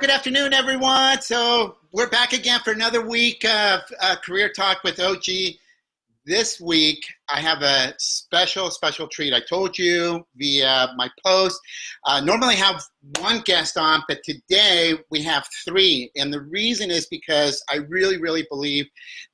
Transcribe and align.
Good 0.00 0.08
afternoon, 0.08 0.54
everyone. 0.54 1.20
So 1.20 1.76
we're 1.92 2.08
back 2.08 2.32
again 2.32 2.60
for 2.64 2.72
another 2.72 3.06
week 3.06 3.44
of 3.44 3.80
uh, 4.00 4.16
Career 4.24 4.48
Talk 4.48 4.82
with 4.82 4.98
OG. 4.98 5.26
This 6.24 6.58
week, 6.58 7.04
I 7.28 7.38
have 7.42 7.60
a 7.60 7.92
special, 7.98 8.70
special 8.70 9.08
treat. 9.08 9.34
I 9.34 9.40
told 9.46 9.76
you 9.76 10.26
via 10.36 10.88
my 10.96 11.10
post. 11.22 11.60
Uh, 12.06 12.22
normally, 12.22 12.54
have 12.54 12.82
one 13.18 13.40
guest 13.40 13.76
on, 13.76 14.02
but 14.08 14.20
today 14.24 14.94
we 15.10 15.22
have 15.22 15.46
three. 15.66 16.10
And 16.16 16.32
the 16.32 16.40
reason 16.40 16.90
is 16.90 17.06
because 17.10 17.62
I 17.70 17.80
really, 17.90 18.16
really 18.16 18.46
believe 18.48 18.86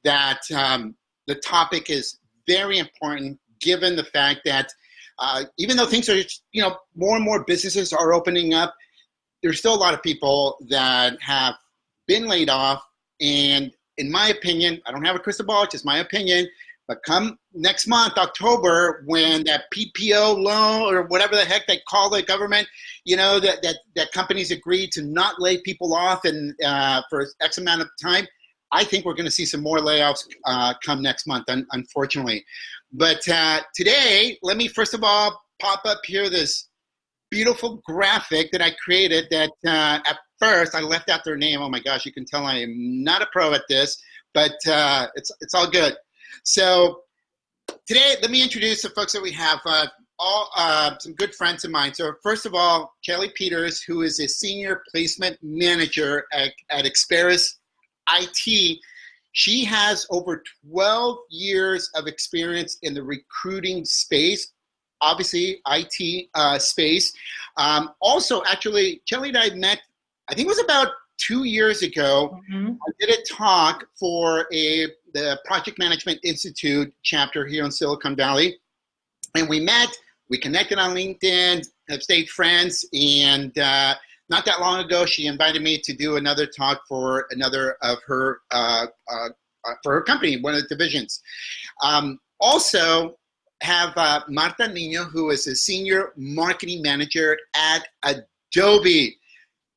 that 0.02 0.40
um, 0.52 0.96
the 1.28 1.36
topic 1.36 1.90
is 1.90 2.18
very 2.48 2.78
important 2.80 3.38
given 3.60 3.94
the 3.94 4.04
fact 4.04 4.40
that 4.46 4.72
uh, 5.20 5.44
even 5.58 5.76
though 5.76 5.86
things 5.86 6.08
are, 6.08 6.16
you 6.50 6.60
know, 6.60 6.76
more 6.96 7.14
and 7.14 7.24
more 7.24 7.44
businesses 7.44 7.92
are 7.92 8.12
opening 8.12 8.52
up, 8.52 8.74
there's 9.46 9.60
still 9.60 9.74
a 9.74 9.76
lot 9.76 9.94
of 9.94 10.02
people 10.02 10.58
that 10.68 11.20
have 11.22 11.54
been 12.08 12.26
laid 12.26 12.50
off. 12.50 12.82
And 13.20 13.72
in 13.96 14.10
my 14.10 14.28
opinion, 14.28 14.82
I 14.86 14.90
don't 14.90 15.04
have 15.04 15.14
a 15.14 15.20
crystal 15.20 15.46
ball, 15.46 15.62
it's 15.62 15.72
just 15.72 15.84
my 15.84 15.98
opinion. 15.98 16.48
But 16.88 16.98
come 17.04 17.38
next 17.52 17.86
month, 17.86 18.16
October, 18.16 19.04
when 19.06 19.44
that 19.44 19.64
PPO 19.72 20.38
loan 20.38 20.94
or 20.94 21.02
whatever 21.02 21.36
the 21.36 21.44
heck 21.44 21.66
they 21.68 21.80
call 21.88 22.10
the 22.10 22.22
government, 22.22 22.66
you 23.04 23.16
know, 23.16 23.38
that, 23.38 23.62
that, 23.62 23.76
that 23.94 24.10
companies 24.10 24.50
agree 24.50 24.88
to 24.88 25.02
not 25.02 25.40
lay 25.40 25.58
people 25.58 25.94
off 25.94 26.24
and 26.24 26.52
uh, 26.64 27.02
for 27.08 27.26
X 27.40 27.58
amount 27.58 27.82
of 27.82 27.88
time, 28.02 28.26
I 28.72 28.82
think 28.82 29.04
we're 29.04 29.14
going 29.14 29.26
to 29.26 29.32
see 29.32 29.46
some 29.46 29.62
more 29.62 29.78
layoffs 29.78 30.26
uh, 30.44 30.74
come 30.84 31.02
next 31.02 31.28
month, 31.28 31.48
un- 31.48 31.66
unfortunately. 31.70 32.44
But 32.92 33.28
uh, 33.28 33.60
today, 33.74 34.38
let 34.42 34.56
me 34.56 34.66
first 34.66 34.92
of 34.92 35.04
all 35.04 35.40
pop 35.60 35.82
up 35.84 36.00
here 36.04 36.28
this 36.28 36.65
beautiful 37.36 37.82
graphic 37.84 38.50
that 38.50 38.62
I 38.62 38.70
created 38.82 39.26
that 39.30 39.50
uh, 39.66 39.98
at 40.08 40.18
first 40.38 40.74
I 40.74 40.80
left 40.80 41.10
out 41.10 41.20
their 41.22 41.36
name. 41.36 41.60
Oh 41.60 41.68
my 41.68 41.80
gosh, 41.80 42.06
you 42.06 42.12
can 42.12 42.24
tell 42.24 42.46
I 42.46 42.60
am 42.60 43.04
not 43.04 43.20
a 43.20 43.26
pro 43.30 43.52
at 43.52 43.60
this, 43.68 44.02
but 44.32 44.54
uh, 44.66 45.08
it's, 45.16 45.30
it's 45.42 45.52
all 45.52 45.70
good. 45.70 45.94
So 46.44 47.02
today, 47.86 48.14
let 48.22 48.30
me 48.30 48.42
introduce 48.42 48.80
the 48.80 48.88
folks 48.88 49.12
that 49.12 49.22
we 49.22 49.32
have. 49.32 49.60
Uh, 49.66 49.86
all 50.18 50.50
uh, 50.56 50.96
some 50.98 51.12
good 51.12 51.34
friends 51.34 51.62
of 51.66 51.70
mine. 51.70 51.92
So 51.92 52.10
first 52.22 52.46
of 52.46 52.54
all, 52.54 52.94
Kelly 53.04 53.30
Peters, 53.34 53.82
who 53.82 54.00
is 54.00 54.18
a 54.18 54.26
senior 54.26 54.82
placement 54.90 55.36
manager 55.42 56.24
at, 56.32 56.52
at 56.70 56.86
Experis 56.86 57.56
IT. 58.14 58.78
She 59.32 59.62
has 59.66 60.06
over 60.10 60.42
12 60.70 61.18
years 61.28 61.90
of 61.94 62.06
experience 62.06 62.78
in 62.80 62.94
the 62.94 63.02
recruiting 63.02 63.84
space, 63.84 64.54
obviously 65.00 65.60
IT 65.68 66.28
uh, 66.34 66.58
space. 66.58 67.12
Um, 67.56 67.90
also, 68.00 68.42
actually, 68.44 69.02
Kelly 69.08 69.28
and 69.28 69.38
I 69.38 69.50
met, 69.50 69.80
I 70.28 70.34
think 70.34 70.46
it 70.46 70.48
was 70.48 70.62
about 70.62 70.88
two 71.18 71.44
years 71.44 71.82
ago. 71.82 72.38
Mm-hmm. 72.50 72.72
I 72.72 72.92
did 73.00 73.18
a 73.18 73.22
talk 73.24 73.86
for 73.98 74.46
a 74.52 74.86
the 75.14 75.40
Project 75.46 75.78
Management 75.78 76.20
Institute 76.24 76.92
chapter 77.02 77.46
here 77.46 77.64
in 77.64 77.70
Silicon 77.70 78.16
Valley, 78.16 78.58
and 79.34 79.48
we 79.48 79.60
met. 79.60 79.88
We 80.28 80.38
connected 80.38 80.78
on 80.78 80.94
LinkedIn, 80.94 81.66
have 81.88 82.02
stayed 82.02 82.28
friends, 82.28 82.84
and 82.92 83.56
uh, 83.58 83.94
not 84.28 84.44
that 84.44 84.60
long 84.60 84.84
ago, 84.84 85.06
she 85.06 85.26
invited 85.26 85.62
me 85.62 85.78
to 85.78 85.94
do 85.94 86.16
another 86.16 86.46
talk 86.46 86.82
for 86.88 87.26
another 87.30 87.76
of 87.82 87.98
her 88.06 88.40
uh, 88.50 88.86
uh, 89.08 89.28
uh 89.64 89.74
for 89.82 89.94
her 89.94 90.02
company, 90.02 90.40
one 90.40 90.54
of 90.54 90.62
the 90.62 90.68
divisions. 90.68 91.22
Um, 91.82 92.18
also, 92.40 93.16
have 93.62 93.92
uh, 93.96 94.20
Marta 94.28 94.68
Nino, 94.68 95.04
who 95.04 95.30
is 95.30 95.46
a 95.46 95.54
senior 95.54 96.12
marketing 96.16 96.82
manager 96.82 97.38
at 97.54 97.86
Adobe. 98.02 99.16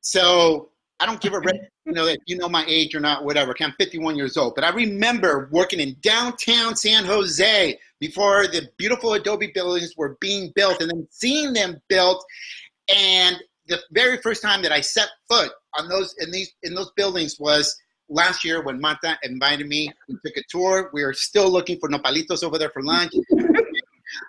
So 0.00 0.70
I 0.98 1.06
don't 1.06 1.20
give 1.20 1.32
a 1.32 1.40
rip, 1.40 1.56
you 1.86 1.92
know 1.92 2.06
if 2.06 2.18
you 2.26 2.36
know 2.36 2.48
my 2.48 2.64
age 2.66 2.94
or 2.94 3.00
not, 3.00 3.24
whatever. 3.24 3.54
I'm 3.60 3.72
51 3.78 4.16
years 4.16 4.36
old, 4.36 4.54
but 4.54 4.64
I 4.64 4.70
remember 4.70 5.48
working 5.50 5.80
in 5.80 5.96
downtown 6.02 6.76
San 6.76 7.04
Jose 7.04 7.78
before 7.98 8.46
the 8.46 8.68
beautiful 8.76 9.14
Adobe 9.14 9.50
buildings 9.54 9.94
were 9.96 10.16
being 10.20 10.52
built, 10.54 10.80
and 10.80 10.90
then 10.90 11.06
seeing 11.10 11.52
them 11.52 11.80
built, 11.88 12.24
and 12.94 13.36
the 13.66 13.78
very 13.92 14.18
first 14.18 14.42
time 14.42 14.62
that 14.62 14.72
I 14.72 14.80
set 14.80 15.08
foot 15.28 15.52
on 15.78 15.88
those 15.88 16.14
in 16.18 16.30
these 16.30 16.52
in 16.62 16.74
those 16.74 16.90
buildings 16.96 17.38
was 17.38 17.76
last 18.10 18.44
year 18.44 18.62
when 18.62 18.80
Marta 18.80 19.16
invited 19.22 19.66
me. 19.66 19.90
We 20.08 20.16
took 20.24 20.36
a 20.36 20.42
tour. 20.48 20.90
We 20.92 21.02
are 21.02 21.14
still 21.14 21.50
looking 21.50 21.78
for 21.78 21.88
nopalitos 21.88 22.42
over 22.42 22.58
there 22.58 22.70
for 22.70 22.82
lunch. 22.82 23.12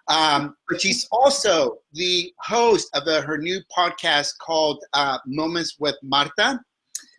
um, 0.07 0.55
but 0.69 0.81
she's 0.81 1.07
also 1.11 1.77
the 1.93 2.33
host 2.39 2.89
of 2.93 3.07
a, 3.07 3.21
her 3.21 3.37
new 3.37 3.59
podcast 3.75 4.31
called 4.39 4.83
uh, 4.93 5.17
Moments 5.25 5.77
with 5.79 5.95
Marta. 6.03 6.59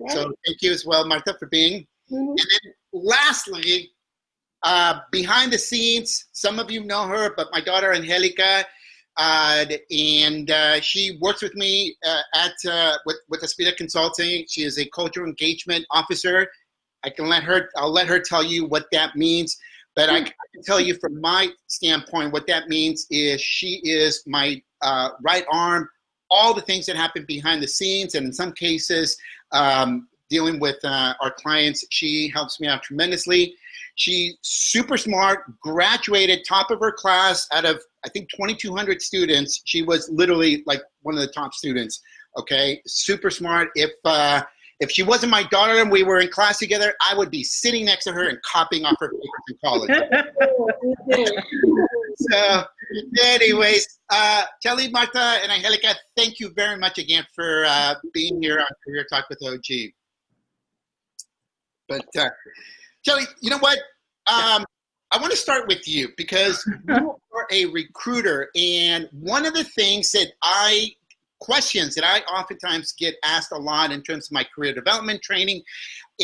So 0.08 0.32
thank 0.44 0.62
you 0.62 0.72
as 0.72 0.84
well, 0.84 1.06
Marta, 1.06 1.36
for 1.38 1.46
being. 1.46 1.86
Mm-hmm. 2.10 2.30
And 2.30 2.38
then 2.38 2.72
lastly, 2.92 3.90
uh, 4.64 5.00
behind 5.12 5.52
the 5.52 5.58
scenes, 5.58 6.26
some 6.32 6.58
of 6.58 6.70
you 6.70 6.84
know 6.84 7.06
her, 7.06 7.34
but 7.36 7.48
my 7.52 7.60
daughter 7.60 7.92
Angelica 7.92 8.64
uh, 9.16 9.66
and 9.90 10.50
uh, 10.50 10.80
she 10.80 11.18
works 11.20 11.42
with 11.42 11.54
me 11.54 11.94
uh, 12.06 12.22
at 12.34 12.52
uh, 12.68 12.96
with 13.04 13.18
with 13.28 13.42
Aspira 13.42 13.76
Consulting. 13.76 14.46
She 14.48 14.62
is 14.62 14.78
a 14.78 14.86
cultural 14.86 15.26
engagement 15.26 15.84
officer. 15.90 16.48
I 17.04 17.10
can 17.10 17.28
let 17.28 17.42
her. 17.42 17.68
I'll 17.76 17.92
let 17.92 18.06
her 18.06 18.20
tell 18.20 18.42
you 18.42 18.64
what 18.66 18.86
that 18.92 19.16
means. 19.16 19.56
But 19.94 20.08
I, 20.08 20.16
I 20.16 20.22
can 20.22 20.62
tell 20.64 20.80
you 20.80 20.94
from 20.94 21.20
my 21.20 21.48
standpoint, 21.66 22.32
what 22.32 22.46
that 22.46 22.68
means 22.68 23.06
is 23.10 23.40
she 23.40 23.80
is 23.84 24.22
my 24.26 24.60
uh, 24.80 25.10
right 25.22 25.44
arm. 25.52 25.88
All 26.30 26.54
the 26.54 26.62
things 26.62 26.86
that 26.86 26.96
happen 26.96 27.26
behind 27.26 27.62
the 27.62 27.68
scenes, 27.68 28.14
and 28.14 28.24
in 28.26 28.32
some 28.32 28.52
cases, 28.52 29.16
um, 29.52 30.08
dealing 30.30 30.58
with 30.58 30.78
uh, 30.82 31.12
our 31.20 31.30
clients, 31.30 31.84
she 31.90 32.30
helps 32.32 32.58
me 32.58 32.66
out 32.66 32.82
tremendously. 32.82 33.54
She's 33.96 34.34
super 34.40 34.96
smart, 34.96 35.40
graduated 35.60 36.46
top 36.48 36.70
of 36.70 36.80
her 36.80 36.92
class 36.92 37.46
out 37.52 37.66
of, 37.66 37.82
I 38.06 38.08
think, 38.08 38.30
2,200 38.30 39.02
students. 39.02 39.60
She 39.66 39.82
was 39.82 40.08
literally 40.10 40.62
like 40.66 40.80
one 41.02 41.14
of 41.14 41.20
the 41.20 41.32
top 41.32 41.52
students. 41.52 42.00
Okay, 42.38 42.80
super 42.86 43.28
smart. 43.28 43.68
If 43.74 43.90
uh, 44.06 44.42
if 44.82 44.90
she 44.90 45.04
wasn't 45.04 45.30
my 45.30 45.44
daughter 45.44 45.80
and 45.80 45.92
we 45.92 46.02
were 46.02 46.18
in 46.18 46.28
class 46.28 46.58
together, 46.58 46.92
I 47.00 47.14
would 47.16 47.30
be 47.30 47.44
sitting 47.44 47.84
next 47.84 48.02
to 48.04 48.12
her 48.12 48.28
and 48.28 48.36
copying 48.42 48.84
off 48.84 48.96
her 48.98 49.10
papers 49.10 49.30
in 49.48 49.56
college. 49.64 49.88
so, 52.18 52.64
anyways, 53.22 54.00
uh, 54.10 54.42
Kelly, 54.60 54.90
Marta, 54.90 55.38
and 55.40 55.52
Angelica, 55.52 55.94
thank 56.16 56.40
you 56.40 56.50
very 56.56 56.76
much 56.76 56.98
again 56.98 57.24
for 57.32 57.64
uh, 57.64 57.94
being 58.12 58.42
here 58.42 58.58
on 58.58 58.66
Career 58.84 59.06
Talk 59.08 59.26
with 59.30 59.38
OG. 59.46 59.92
But 61.88 62.04
uh, 62.18 62.30
Kelly, 63.06 63.22
you 63.40 63.50
know 63.50 63.58
what? 63.58 63.78
Um, 64.26 64.64
I 65.12 65.18
want 65.18 65.30
to 65.30 65.36
start 65.36 65.68
with 65.68 65.86
you 65.86 66.08
because 66.16 66.66
you 66.88 67.14
are 67.34 67.46
a 67.52 67.66
recruiter, 67.66 68.48
and 68.56 69.08
one 69.12 69.46
of 69.46 69.54
the 69.54 69.64
things 69.64 70.10
that 70.10 70.32
I 70.42 70.90
questions 71.42 71.96
that 71.96 72.04
I 72.04 72.20
oftentimes 72.32 72.92
get 72.92 73.16
asked 73.24 73.50
a 73.50 73.58
lot 73.58 73.90
in 73.90 74.00
terms 74.02 74.28
of 74.28 74.32
my 74.32 74.44
career 74.54 74.72
development 74.72 75.20
training 75.22 75.60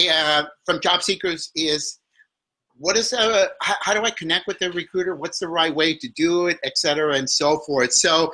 uh, 0.08 0.44
from 0.64 0.80
job 0.80 1.02
seekers 1.02 1.50
is 1.56 1.98
what 2.76 2.96
is 2.96 3.12
a, 3.12 3.18
uh, 3.18 3.46
how, 3.60 3.92
do 3.94 4.04
I 4.04 4.10
connect 4.10 4.46
with 4.46 4.60
the 4.60 4.70
recruiter? 4.70 5.16
What's 5.16 5.40
the 5.40 5.48
right 5.48 5.74
way 5.74 5.96
to 5.96 6.08
do 6.10 6.46
it, 6.46 6.58
et 6.62 6.78
cetera, 6.78 7.14
and 7.16 7.28
so 7.28 7.58
forth. 7.66 7.92
So 7.92 8.32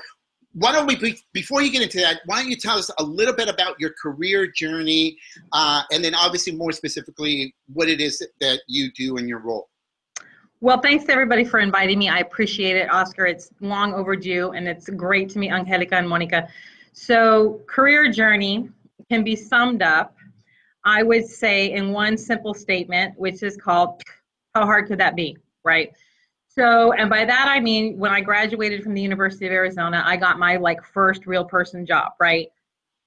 why 0.52 0.72
don't 0.72 0.86
we, 0.86 1.16
before 1.32 1.62
you 1.62 1.72
get 1.72 1.80
into 1.80 1.98
that, 2.00 2.20
why 2.26 2.42
don't 2.42 2.50
you 2.50 2.56
tell 2.56 2.76
us 2.76 2.90
a 2.98 3.02
little 3.02 3.34
bit 3.34 3.48
about 3.48 3.80
your 3.80 3.92
career 4.00 4.46
journey, 4.46 5.16
uh, 5.52 5.82
and 5.90 6.04
then 6.04 6.14
obviously 6.14 6.54
more 6.54 6.72
specifically 6.72 7.54
what 7.72 7.88
it 7.88 8.02
is 8.02 8.24
that 8.42 8.60
you 8.68 8.92
do 8.92 9.16
in 9.16 9.26
your 9.26 9.38
role. 9.38 9.70
Well, 10.60 10.80
thanks 10.80 11.08
everybody 11.08 11.44
for 11.44 11.60
inviting 11.60 11.98
me. 11.98 12.08
I 12.08 12.18
appreciate 12.18 12.76
it, 12.76 12.90
Oscar. 12.90 13.26
It's 13.26 13.50
long 13.60 13.92
overdue, 13.94 14.52
and 14.52 14.68
it's 14.68 14.88
great 14.88 15.28
to 15.30 15.38
meet 15.38 15.50
Angelica 15.50 15.96
and 15.96 16.08
Monica. 16.08 16.48
So, 16.96 17.60
career 17.66 18.10
journey 18.10 18.70
can 19.10 19.24
be 19.24 19.34
summed 19.34 19.82
up, 19.82 20.16
I 20.84 21.02
would 21.02 21.26
say, 21.26 21.72
in 21.72 21.90
one 21.90 22.16
simple 22.16 22.54
statement, 22.54 23.18
which 23.18 23.42
is 23.42 23.56
called 23.56 24.00
How 24.54 24.64
hard 24.64 24.86
could 24.86 24.98
that 25.00 25.16
be? 25.16 25.36
Right? 25.64 25.92
So, 26.48 26.92
and 26.92 27.10
by 27.10 27.24
that 27.24 27.48
I 27.48 27.58
mean 27.58 27.98
when 27.98 28.12
I 28.12 28.20
graduated 28.20 28.84
from 28.84 28.94
the 28.94 29.02
University 29.02 29.44
of 29.46 29.52
Arizona, 29.52 30.04
I 30.06 30.16
got 30.16 30.38
my 30.38 30.56
like 30.56 30.84
first 30.84 31.26
real 31.26 31.44
person 31.44 31.84
job, 31.84 32.12
right? 32.20 32.48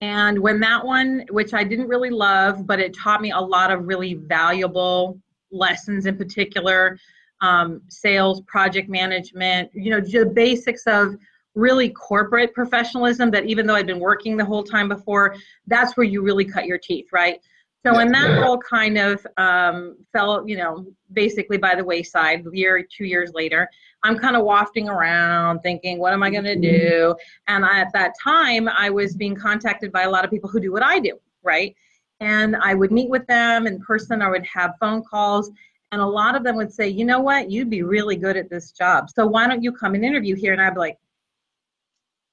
And 0.01 0.37
when 0.39 0.59
that 0.59 0.85
one, 0.85 1.25
which 1.31 1.53
I 1.53 1.63
didn't 1.63 1.87
really 1.87 2.09
love, 2.09 2.67
but 2.67 2.81
it 2.81 2.93
taught 2.93 3.21
me 3.21 3.31
a 3.31 3.39
lot 3.39 3.71
of 3.71 3.87
really 3.87 4.15
valuable 4.15 5.17
lessons 5.49 6.07
in 6.07 6.17
particular 6.17 6.99
um, 7.39 7.81
sales, 7.87 8.41
project 8.41 8.89
management, 8.89 9.71
you 9.73 9.91
know, 9.91 10.01
the 10.01 10.25
basics 10.25 10.83
of 10.85 11.15
really 11.57 11.89
corporate 11.89 12.53
professionalism 12.53 13.31
that 13.31 13.45
even 13.45 13.65
though 13.65 13.75
I'd 13.75 13.87
been 13.87 13.99
working 13.99 14.37
the 14.37 14.45
whole 14.45 14.63
time 14.63 14.87
before, 14.87 15.35
that's 15.65 15.97
where 15.97 16.05
you 16.05 16.21
really 16.21 16.45
cut 16.45 16.65
your 16.65 16.77
teeth, 16.77 17.07
right? 17.11 17.39
So 17.85 17.95
when 17.95 18.11
that 18.11 18.41
role 18.41 18.57
kind 18.57 18.97
of 18.97 19.25
um, 19.37 19.95
fell, 20.11 20.43
you 20.47 20.57
know, 20.57 20.85
basically 21.13 21.57
by 21.57 21.73
the 21.73 21.83
wayside, 21.83 22.43
year, 22.51 22.85
two 22.95 23.05
years 23.05 23.31
later, 23.33 23.69
I'm 24.03 24.17
kind 24.19 24.35
of 24.35 24.43
wafting 24.43 24.89
around 24.89 25.61
thinking, 25.61 25.97
what 25.97 26.13
am 26.13 26.21
I 26.21 26.29
going 26.29 26.43
to 26.43 26.59
do? 26.59 27.15
And 27.47 27.65
I, 27.65 27.79
at 27.79 27.93
that 27.93 28.13
time, 28.21 28.67
I 28.67 28.89
was 28.89 29.15
being 29.15 29.35
contacted 29.35 29.91
by 29.91 30.03
a 30.03 30.09
lot 30.09 30.25
of 30.25 30.31
people 30.31 30.49
who 30.49 30.59
do 30.59 30.71
what 30.71 30.83
I 30.83 30.99
do, 30.99 31.17
right? 31.43 31.75
And 32.19 32.55
I 32.57 32.73
would 32.73 32.91
meet 32.91 33.09
with 33.09 33.25
them 33.27 33.67
in 33.67 33.79
person, 33.79 34.21
I 34.21 34.29
would 34.29 34.45
have 34.45 34.73
phone 34.79 35.01
calls, 35.03 35.49
and 35.91 36.01
a 36.01 36.05
lot 36.05 36.35
of 36.35 36.43
them 36.43 36.55
would 36.57 36.73
say, 36.73 36.87
you 36.89 37.05
know 37.05 37.21
what, 37.21 37.49
you'd 37.49 37.69
be 37.69 37.83
really 37.83 38.17
good 38.17 38.37
at 38.37 38.49
this 38.49 38.71
job. 38.71 39.09
So 39.09 39.25
why 39.25 39.47
don't 39.47 39.63
you 39.63 39.71
come 39.71 39.95
and 39.95 40.03
interview 40.03 40.35
here? 40.35 40.51
And 40.51 40.61
I'd 40.61 40.73
be 40.73 40.79
like, 40.79 40.97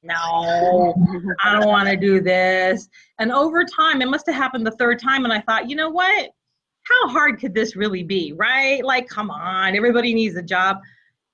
no, 0.05 0.95
I 1.43 1.53
don't 1.53 1.69
want 1.69 1.89
to 1.89 1.97
do 1.97 2.21
this. 2.21 2.89
And 3.19 3.33
over 3.33 3.65
time, 3.65 4.03
it 4.03 4.09
must 4.09 4.27
have 4.27 4.35
happened 4.35 4.67
the 4.67 4.73
third 4.73 5.01
time. 5.01 5.25
And 5.25 5.33
I 5.33 5.41
thought, 5.41 5.69
you 5.69 5.77
know 5.77 5.91
what? 5.91 6.31
How 6.83 7.09
hard 7.09 7.41
could 7.41 7.55
this 7.55 7.77
really 7.77 8.03
be, 8.03 8.35
right? 8.35 8.85
Like, 8.85 9.09
come 9.09 9.31
on, 9.31 9.75
everybody 9.75 10.13
needs 10.13 10.37
a 10.37 10.43
job. 10.43 10.79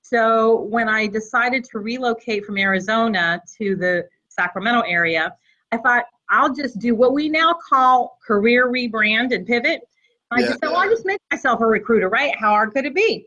So 0.03 0.63
when 0.63 0.89
I 0.89 1.07
decided 1.07 1.65
to 1.65 1.79
relocate 1.79 2.45
from 2.45 2.59
Arizona 2.59 3.43
to 3.59 3.77
the 3.77 4.09
Sacramento 4.29 4.83
area, 4.83 5.35
I 5.73 5.77
thought 5.77 6.05
I'll 6.29 6.55
just 6.55 6.79
do 6.79 6.95
what 6.95 7.13
we 7.13 7.29
now 7.29 7.55
call 7.69 8.19
career 8.25 8.71
rebrand 8.71 9.35
and 9.35 9.47
pivot. 9.47 9.83
I 10.31 10.41
yeah. 10.41 10.47
just 10.47 10.61
said, 10.61 10.69
well, 10.69 10.77
I'll 10.77 10.91
just 10.91 11.05
make 11.05 11.21
myself 11.33 11.61
a 11.61 11.67
recruiter, 11.67 12.09
right? 12.09 12.35
How 12.39 12.51
hard 12.51 12.73
could 12.73 12.87
it 12.87 12.95
be? 12.95 13.27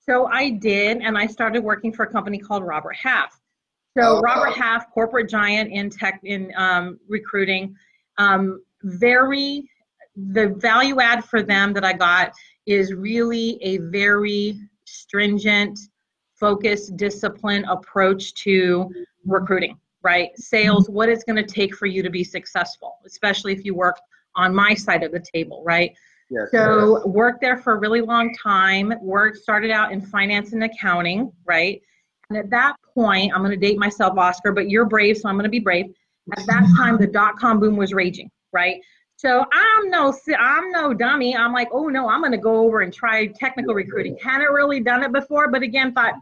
So 0.00 0.26
I 0.26 0.50
did, 0.50 0.98
and 0.98 1.18
I 1.18 1.26
started 1.26 1.64
working 1.64 1.92
for 1.92 2.04
a 2.04 2.10
company 2.10 2.38
called 2.38 2.62
Robert 2.62 2.94
Half. 2.94 3.40
So 3.96 4.18
oh, 4.18 4.20
Robert 4.20 4.50
Half, 4.50 4.90
corporate 4.90 5.28
giant 5.28 5.70
in 5.70 5.88
tech 5.88 6.20
in 6.24 6.52
um, 6.56 6.98
recruiting, 7.08 7.76
um, 8.18 8.62
very 8.82 9.68
the 10.16 10.54
value 10.58 11.00
add 11.00 11.24
for 11.24 11.42
them 11.42 11.72
that 11.72 11.84
I 11.84 11.92
got 11.92 12.32
is 12.66 12.92
really 12.92 13.58
a 13.62 13.78
very 13.78 14.60
stringent, 14.84 15.78
focused, 16.34 16.96
disciplined 16.96 17.66
approach 17.68 18.34
to 18.42 18.90
recruiting. 19.24 19.78
Right, 20.02 20.30
sales, 20.36 20.90
what 20.90 21.08
it's 21.08 21.24
going 21.24 21.42
to 21.42 21.54
take 21.54 21.74
for 21.74 21.86
you 21.86 22.02
to 22.02 22.10
be 22.10 22.24
successful, 22.24 22.96
especially 23.06 23.52
if 23.52 23.64
you 23.64 23.74
work 23.74 23.98
on 24.36 24.54
my 24.54 24.74
side 24.74 25.02
of 25.02 25.12
the 25.12 25.24
table. 25.32 25.62
Right. 25.64 25.94
Yes, 26.30 26.50
so 26.50 26.98
yes. 26.98 27.06
worked 27.06 27.40
there 27.40 27.56
for 27.56 27.74
a 27.74 27.78
really 27.78 28.00
long 28.00 28.34
time. 28.34 28.92
Worked 29.00 29.38
started 29.38 29.70
out 29.70 29.92
in 29.92 30.00
finance 30.00 30.52
and 30.52 30.64
accounting. 30.64 31.32
Right 31.46 31.80
and 32.34 32.44
at 32.44 32.50
that 32.50 32.76
point, 32.94 33.32
I'm 33.32 33.40
going 33.42 33.52
to 33.52 33.56
date 33.56 33.78
myself, 33.78 34.18
Oscar, 34.18 34.52
but 34.52 34.68
you're 34.68 34.84
brave, 34.84 35.18
so 35.18 35.28
I'm 35.28 35.36
going 35.36 35.44
to 35.44 35.50
be 35.50 35.60
brave. 35.60 35.94
At 36.36 36.46
that 36.46 36.66
time, 36.76 36.98
the 36.98 37.06
dot 37.06 37.36
com 37.36 37.60
boom 37.60 37.76
was 37.76 37.92
raging, 37.92 38.30
right? 38.52 38.80
So 39.16 39.44
I'm 39.52 39.90
no, 39.90 40.12
I'm 40.38 40.72
no 40.72 40.92
dummy. 40.92 41.36
I'm 41.36 41.52
like, 41.52 41.68
oh 41.72 41.86
no, 41.86 42.08
I'm 42.08 42.20
going 42.20 42.32
to 42.32 42.38
go 42.38 42.56
over 42.56 42.80
and 42.80 42.92
try 42.92 43.26
technical 43.26 43.74
recruiting. 43.74 44.18
Hadn't 44.20 44.52
really 44.52 44.80
done 44.80 45.04
it 45.04 45.12
before, 45.12 45.50
but 45.50 45.62
again, 45.62 45.92
thought, 45.92 46.14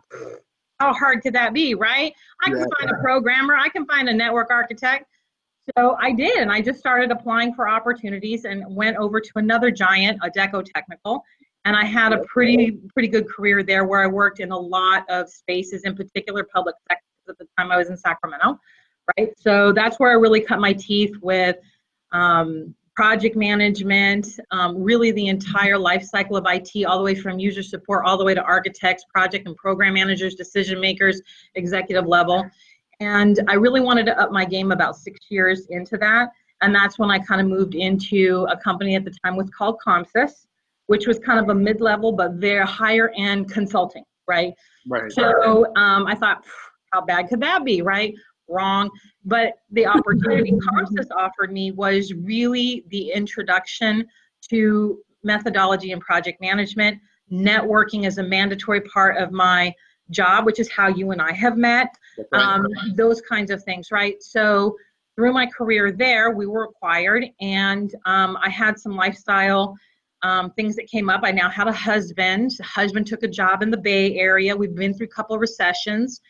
how 0.79 0.93
hard 0.93 1.23
could 1.23 1.35
that 1.35 1.55
be, 1.55 1.75
right? 1.75 2.12
I 2.43 2.50
can 2.50 2.69
find 2.79 2.91
a 2.91 3.00
programmer, 3.00 3.56
I 3.56 3.70
can 3.70 3.87
find 3.87 4.08
a 4.08 4.15
network 4.15 4.50
architect. 4.50 5.06
So 5.79 5.97
I 5.99 6.12
did, 6.12 6.38
and 6.38 6.53
I 6.53 6.61
just 6.61 6.81
started 6.81 7.11
applying 7.11 7.55
for 7.55 7.69
opportunities 7.69 8.44
and 8.44 8.65
went 8.69 8.97
over 8.97 9.20
to 9.20 9.31
another 9.37 9.70
giant, 9.70 10.20
Adecco 10.20 10.65
Technical, 10.75 11.25
and 11.64 11.76
I 11.76 11.85
had 11.85 12.12
a 12.12 12.19
pretty 12.25 12.73
pretty 12.93 13.09
good 13.09 13.29
career 13.29 13.62
there 13.62 13.85
where 13.85 14.03
I 14.03 14.06
worked 14.06 14.41
in 14.41 14.50
a 14.50 14.59
lot 14.59 15.09
of 15.09 15.29
spaces, 15.29 15.82
in 15.85 15.94
particular 15.94 16.47
public 16.53 16.75
sectors. 16.88 17.06
at 17.29 17.38
the 17.38 17.47
time 17.59 17.70
I 17.70 17.76
was 17.76 17.88
in 17.88 17.97
Sacramento, 17.97 18.59
right? 19.17 19.32
So 19.38 19.73
that's 19.73 19.99
where 19.99 20.11
I 20.11 20.14
really 20.14 20.41
cut 20.41 20.59
my 20.59 20.73
teeth 20.73 21.14
with 21.23 21.56
um, 22.12 22.75
project 22.94 23.37
management, 23.37 24.29
um, 24.50 24.82
really 24.82 25.12
the 25.12 25.29
entire 25.29 25.79
life 25.79 26.03
cycle 26.03 26.37
of 26.37 26.44
IT, 26.49 26.85
all 26.85 26.99
the 26.99 27.05
way 27.05 27.14
from 27.14 27.38
user 27.38 27.62
support, 27.62 28.05
all 28.05 28.19
the 28.19 28.25
way 28.25 28.35
to 28.35 28.43
architects, 28.43 29.05
project 29.08 29.47
and 29.47 29.56
program 29.56 29.94
managers, 29.94 30.35
decision 30.35 30.81
makers, 30.81 31.23
executive 31.55 32.06
level. 32.06 32.44
And 33.00 33.41
I 33.49 33.55
really 33.55 33.81
wanted 33.81 34.06
to 34.06 34.20
up 34.20 34.31
my 34.31 34.44
game 34.44 34.73
about 34.73 34.97
six 34.97 35.19
years 35.31 35.67
into 35.70 35.97
that. 35.99 36.31
And 36.61 36.75
that's 36.75 36.99
when 36.99 37.11
I 37.11 37.19
kind 37.19 37.41
of 37.41 37.47
moved 37.47 37.75
into 37.75 38.47
a 38.50 38.56
company 38.56 38.94
at 38.94 39.05
the 39.05 39.12
time 39.25 39.37
was 39.37 39.50
called 39.50 39.79
Comsys 39.85 40.47
which 40.87 41.06
was 41.06 41.19
kind 41.19 41.38
of 41.38 41.49
a 41.49 41.55
mid-level 41.55 42.12
but 42.12 42.32
very 42.32 42.67
higher 42.67 43.12
end 43.17 43.50
consulting, 43.50 44.05
right? 44.29 44.52
Right. 44.88 45.11
So 45.12 45.67
um, 45.76 46.06
I 46.06 46.14
thought, 46.14 46.44
how 46.93 47.00
bad 47.02 47.29
could 47.29 47.40
that 47.40 47.64
be, 47.64 47.82
right? 47.82 48.14
Wrong. 48.49 48.90
But 49.25 49.55
the 49.70 49.87
opportunity 49.87 50.52
Comsys 50.52 51.08
offered 51.17 51.52
me 51.52 51.73
was 51.73 52.12
really 52.12 52.84
the 52.88 53.11
introduction 53.12 54.06
to 54.50 54.99
methodology 55.23 55.93
and 55.93 56.00
project 56.00 56.40
management. 56.40 56.99
Networking 57.31 58.06
is 58.06 58.19
a 58.19 58.23
mandatory 58.23 58.81
part 58.82 59.17
of 59.17 59.32
my 59.32 59.73
job, 60.11 60.44
which 60.44 60.61
is 60.61 60.70
how 60.70 60.88
you 60.88 61.12
and 61.12 61.23
I 61.23 61.32
have 61.32 61.56
met. 61.56 61.88
Right. 62.31 62.43
Um, 62.43 62.67
those 62.94 63.20
kinds 63.23 63.50
of 63.50 63.62
things, 63.64 63.90
right? 63.90 64.23
So 64.23 64.76
through 65.17 65.32
my 65.32 65.46
career 65.46 65.93
there, 65.93 66.31
we 66.31 66.46
were 66.46 66.64
acquired, 66.64 67.25
and 67.40 67.94
um, 68.05 68.37
I 68.40 68.49
had 68.49 68.79
some 68.79 68.96
lifestyle 68.96 69.76
um, 70.22 70.50
things 70.52 70.76
that 70.76 70.86
came 70.86 71.10
up. 71.10 71.22
I 71.24 71.32
now 71.32 71.48
have 71.50 71.66
a 71.66 71.72
husband. 71.72 72.52
husband 72.62 73.06
took 73.06 73.22
a 73.22 73.28
job 73.28 73.62
in 73.62 73.70
the 73.70 73.76
Bay 73.76 74.16
Area. 74.16 74.56
We've 74.56 74.74
been 74.74 74.94
through 74.94 75.06
a 75.06 75.10
couple 75.10 75.34
of 75.34 75.40
recessions. 75.40 76.20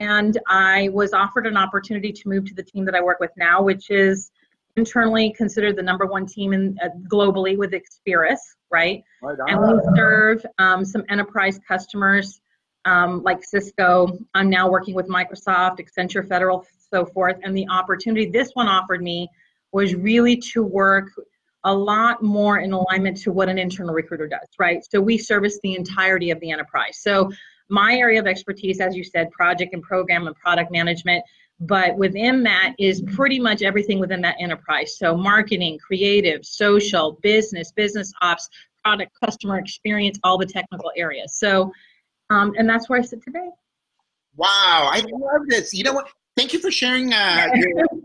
And 0.00 0.38
I 0.48 0.90
was 0.92 1.12
offered 1.12 1.46
an 1.46 1.56
opportunity 1.56 2.12
to 2.12 2.28
move 2.28 2.44
to 2.46 2.54
the 2.54 2.62
team 2.62 2.84
that 2.84 2.94
I 2.94 3.00
work 3.00 3.18
with 3.20 3.30
now, 3.36 3.62
which 3.62 3.90
is 3.90 4.30
internally 4.76 5.32
considered 5.32 5.76
the 5.76 5.82
number 5.82 6.04
one 6.06 6.26
team 6.26 6.52
in, 6.52 6.76
uh, 6.82 6.88
globally 7.10 7.56
with 7.56 7.72
Experis, 7.72 8.38
right? 8.70 9.02
right 9.22 9.38
and 9.46 9.60
we 9.60 9.96
serve 9.96 10.44
um, 10.58 10.84
some 10.84 11.02
enterprise 11.08 11.58
customers 11.66 12.40
um, 12.84 13.22
like 13.22 13.42
Cisco. 13.42 14.18
I'm 14.34 14.50
now 14.50 14.68
working 14.68 14.94
with 14.94 15.08
Microsoft, 15.08 15.80
Accenture, 15.80 16.26
Federal, 16.28 16.66
so 16.92 17.06
forth. 17.06 17.36
And 17.42 17.56
the 17.56 17.66
opportunity 17.68 18.30
this 18.30 18.50
one 18.52 18.68
offered 18.68 19.02
me 19.02 19.28
was 19.72 19.94
really 19.94 20.36
to 20.36 20.62
work 20.62 21.08
a 21.66 21.74
lot 21.74 22.22
more 22.22 22.60
in 22.60 22.72
alignment 22.72 23.16
to 23.16 23.32
what 23.32 23.48
an 23.48 23.58
internal 23.58 23.92
recruiter 23.92 24.28
does, 24.28 24.48
right? 24.58 24.86
So 24.88 25.00
we 25.00 25.18
service 25.18 25.58
the 25.64 25.74
entirety 25.74 26.30
of 26.30 26.38
the 26.38 26.52
enterprise. 26.52 26.98
So 27.00 27.30
my 27.68 27.96
area 27.96 28.20
of 28.20 28.26
expertise, 28.28 28.80
as 28.80 28.94
you 28.94 29.02
said, 29.02 29.32
project 29.32 29.74
and 29.74 29.82
program 29.82 30.28
and 30.28 30.36
product 30.36 30.70
management, 30.70 31.24
but 31.58 31.96
within 31.96 32.44
that 32.44 32.74
is 32.78 33.02
pretty 33.14 33.40
much 33.40 33.62
everything 33.62 33.98
within 33.98 34.20
that 34.20 34.36
enterprise. 34.38 34.96
So 34.96 35.16
marketing, 35.16 35.78
creative, 35.84 36.44
social, 36.44 37.18
business, 37.20 37.72
business 37.72 38.12
ops, 38.22 38.48
product, 38.84 39.10
customer 39.24 39.58
experience, 39.58 40.20
all 40.22 40.38
the 40.38 40.46
technical 40.46 40.92
areas. 40.96 41.34
So, 41.34 41.72
um, 42.30 42.52
and 42.56 42.68
that's 42.68 42.88
where 42.88 43.00
I 43.00 43.02
sit 43.02 43.24
today. 43.24 43.48
Wow, 44.36 44.90
I 44.92 45.02
love 45.10 45.48
this. 45.48 45.74
You 45.74 45.82
know 45.82 45.94
what? 45.94 46.08
Thank 46.36 46.52
you 46.52 46.60
for 46.60 46.70
sharing 46.70 47.12
uh, 47.12 47.48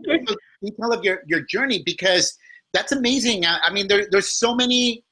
your 0.04 0.18
detail 0.60 0.92
of 0.92 1.04
your, 1.04 1.22
your 1.28 1.42
journey 1.42 1.80
because– 1.86 2.36
that's 2.72 2.92
amazing. 2.92 3.44
I, 3.44 3.58
I 3.66 3.72
mean, 3.72 3.88
there, 3.88 4.06
there's 4.10 4.32
so 4.32 4.54
many 4.54 5.04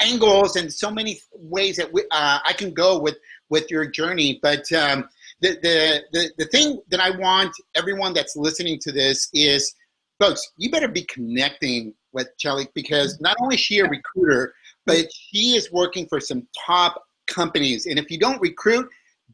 angles 0.00 0.56
and 0.56 0.72
so 0.72 0.90
many 0.90 1.20
ways 1.34 1.76
that 1.76 1.92
we, 1.92 2.02
uh, 2.10 2.38
I 2.44 2.52
can 2.52 2.72
go 2.72 2.98
with 2.98 3.16
with 3.50 3.70
your 3.70 3.86
journey. 3.86 4.38
But 4.42 4.70
um, 4.72 5.08
the, 5.40 5.58
the 5.62 6.02
the 6.12 6.30
the 6.38 6.44
thing 6.46 6.80
that 6.90 7.00
I 7.00 7.10
want 7.10 7.52
everyone 7.74 8.14
that's 8.14 8.36
listening 8.36 8.78
to 8.80 8.92
this 8.92 9.28
is, 9.32 9.74
folks, 10.18 10.52
you 10.56 10.70
better 10.70 10.88
be 10.88 11.02
connecting 11.04 11.94
with 12.12 12.28
Shelly 12.38 12.68
because 12.74 13.20
not 13.20 13.36
only 13.40 13.56
is 13.56 13.60
she 13.60 13.78
a 13.80 13.84
recruiter, 13.84 14.54
but 14.86 15.06
she 15.12 15.56
is 15.56 15.70
working 15.72 16.06
for 16.08 16.20
some 16.20 16.46
top 16.66 17.02
companies. 17.26 17.86
And 17.86 17.98
if 17.98 18.10
you 18.10 18.18
don't 18.18 18.40
recruit, 18.40 18.88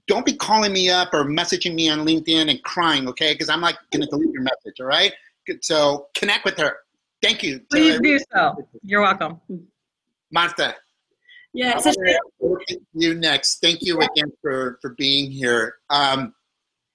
don't 0.06 0.26
be 0.26 0.34
calling 0.34 0.72
me 0.72 0.90
up 0.90 1.10
or 1.14 1.24
messaging 1.24 1.74
me 1.74 1.88
on 1.88 2.00
LinkedIn 2.00 2.50
and 2.50 2.62
crying, 2.62 3.08
okay? 3.08 3.32
Because 3.32 3.48
I'm 3.48 3.60
like 3.60 3.76
going 3.92 4.02
to 4.02 4.08
delete 4.08 4.32
your 4.32 4.42
message, 4.42 4.80
all 4.80 4.86
right? 4.86 5.12
So 5.62 6.08
connect 6.14 6.44
with 6.44 6.58
her. 6.58 6.76
Thank 7.24 7.42
you. 7.42 7.60
Please 7.70 7.98
do 8.00 8.18
so. 8.32 8.54
You're 8.82 9.00
welcome. 9.00 9.40
Martha. 10.30 10.74
Yeah, 11.54 11.80
you 12.94 13.14
next. 13.14 13.60
Thank 13.60 13.80
you 13.80 14.00
again 14.00 14.30
for, 14.42 14.78
for 14.82 14.90
being 14.98 15.30
here. 15.30 15.76
Um, 15.88 16.34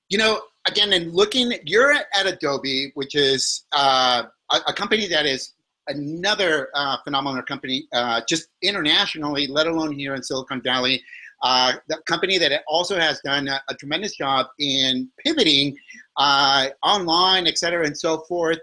you 0.10 0.18
know, 0.18 0.42
again, 0.68 0.94
and 0.94 1.14
looking, 1.14 1.54
you're 1.66 1.94
at 1.94 2.06
Adobe, 2.26 2.92
which 2.94 3.16
is 3.16 3.64
uh, 3.72 4.24
a, 4.52 4.58
a, 4.68 4.74
company 4.74 5.08
that 5.08 5.26
is 5.26 5.54
another 5.88 6.70
uh, 6.76 6.98
phenomenal 7.04 7.42
company, 7.44 7.88
uh, 7.94 8.22
just 8.28 8.50
internationally, 8.62 9.48
let 9.48 9.66
alone 9.66 9.98
here 9.98 10.14
in 10.14 10.22
Silicon 10.22 10.62
Valley. 10.62 11.02
Uh, 11.42 11.74
the 11.88 11.98
company 12.06 12.38
that 12.38 12.52
also 12.68 13.00
has 13.00 13.22
done 13.22 13.48
a, 13.48 13.62
a 13.70 13.76
tremendous 13.76 14.16
job 14.18 14.48
in 14.60 15.10
pivoting 15.26 15.78
uh, 16.18 16.68
online, 16.84 17.48
et 17.48 17.58
cetera, 17.58 17.86
and 17.86 17.98
so 17.98 18.20
forth. 18.28 18.60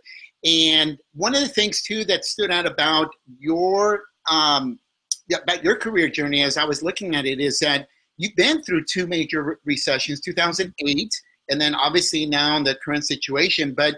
And 0.46 0.96
one 1.12 1.34
of 1.34 1.40
the 1.40 1.48
things 1.48 1.82
too 1.82 2.04
that 2.04 2.24
stood 2.24 2.50
out 2.52 2.66
about 2.66 3.10
your 3.38 4.02
um, 4.30 4.78
about 5.34 5.64
your 5.64 5.76
career 5.76 6.08
journey, 6.08 6.42
as 6.42 6.56
I 6.56 6.64
was 6.64 6.82
looking 6.82 7.16
at 7.16 7.26
it, 7.26 7.40
is 7.40 7.58
that 7.58 7.88
you've 8.16 8.36
been 8.36 8.62
through 8.62 8.84
two 8.84 9.08
major 9.08 9.58
recessions, 9.64 10.20
2008, 10.20 11.10
and 11.48 11.60
then 11.60 11.74
obviously 11.74 12.26
now 12.26 12.56
in 12.56 12.62
the 12.62 12.76
current 12.84 13.04
situation. 13.04 13.74
But 13.74 13.96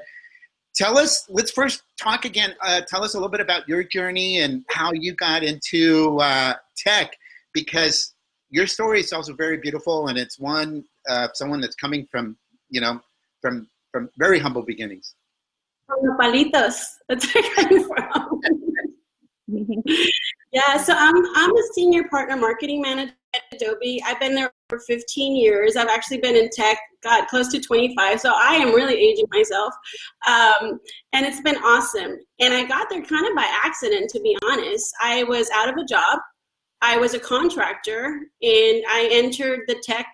tell 0.75 0.97
us. 0.97 1.27
Let's 1.29 1.51
first 1.51 1.83
talk 2.01 2.25
again. 2.25 2.55
Uh, 2.63 2.81
tell 2.89 3.05
us 3.05 3.13
a 3.13 3.19
little 3.19 3.31
bit 3.31 3.41
about 3.41 3.69
your 3.69 3.85
journey 3.85 4.39
and 4.39 4.65
how 4.71 4.93
you 4.93 5.15
got 5.15 5.43
into 5.43 6.19
uh, 6.19 6.55
tech, 6.79 7.13
because 7.53 8.15
your 8.49 8.67
story 8.67 9.01
is 9.01 9.13
also 9.13 9.35
very 9.35 9.59
beautiful, 9.59 10.09
and 10.09 10.17
it's 10.17 10.39
one 10.39 10.83
uh, 11.11 11.29
someone 11.35 11.61
that's 11.61 11.77
coming 11.77 12.09
from 12.11 12.39
you 12.71 12.81
know 12.81 13.01
from 13.43 13.69
from 13.93 14.09
very 14.19 14.39
humble 14.39 14.63
beginnings. 14.63 15.15
From 15.89 15.99
the 16.03 16.17
palitos. 16.21 16.85
That's 17.09 17.35
where 17.35 17.45
I 17.45 17.69
came 17.69 17.89
from. 17.89 18.41
yeah, 20.53 20.77
so 20.77 20.93
I'm 20.95 21.17
I'm 21.35 21.57
a 21.57 21.63
senior 21.73 22.05
partner 22.11 22.37
marketing 22.37 22.83
manager 22.83 23.15
at 23.35 23.43
Adobe. 23.53 24.03
I've 24.05 24.21
been 24.21 24.35
there 24.35 24.53
for 24.69 24.79
15 24.81 25.35
years. 25.35 25.77
I've 25.77 25.89
actually 25.89 26.19
been 26.19 26.37
in 26.37 26.51
tech, 26.51 26.79
God, 27.03 27.27
close 27.29 27.49
to 27.53 27.61
25. 27.61 28.21
So 28.21 28.33
I 28.37 28.57
am 28.57 28.75
really 28.75 28.95
aging 28.95 29.25
myself, 29.31 29.73
um, 30.27 30.79
and 31.15 31.25
it's 31.25 31.41
been 31.41 31.57
awesome. 31.57 32.19
And 32.41 32.53
I 32.53 32.65
got 32.65 32.91
there 32.91 33.03
kind 33.03 33.27
of 33.27 33.35
by 33.35 33.49
accident, 33.65 34.11
to 34.11 34.21
be 34.21 34.37
honest. 34.51 34.95
I 35.03 35.25
was 35.25 35.49
out 35.55 35.71
of 35.71 35.77
a 35.77 35.87
job. 35.87 36.19
I 36.83 36.99
was 36.99 37.15
a 37.15 37.19
contractor, 37.19 38.21
and 38.43 38.83
I 38.91 39.09
entered 39.11 39.61
the 39.67 39.83
tech 39.83 40.07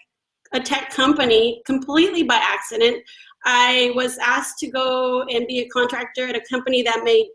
a 0.52 0.60
tech 0.60 0.90
company 0.90 1.60
completely 1.66 2.22
by 2.22 2.36
accident. 2.36 3.02
I 3.44 3.92
was 3.94 4.18
asked 4.18 4.58
to 4.58 4.68
go 4.68 5.22
and 5.22 5.46
be 5.46 5.60
a 5.60 5.68
contractor 5.68 6.28
at 6.28 6.36
a 6.36 6.42
company 6.50 6.82
that 6.82 7.02
made 7.04 7.26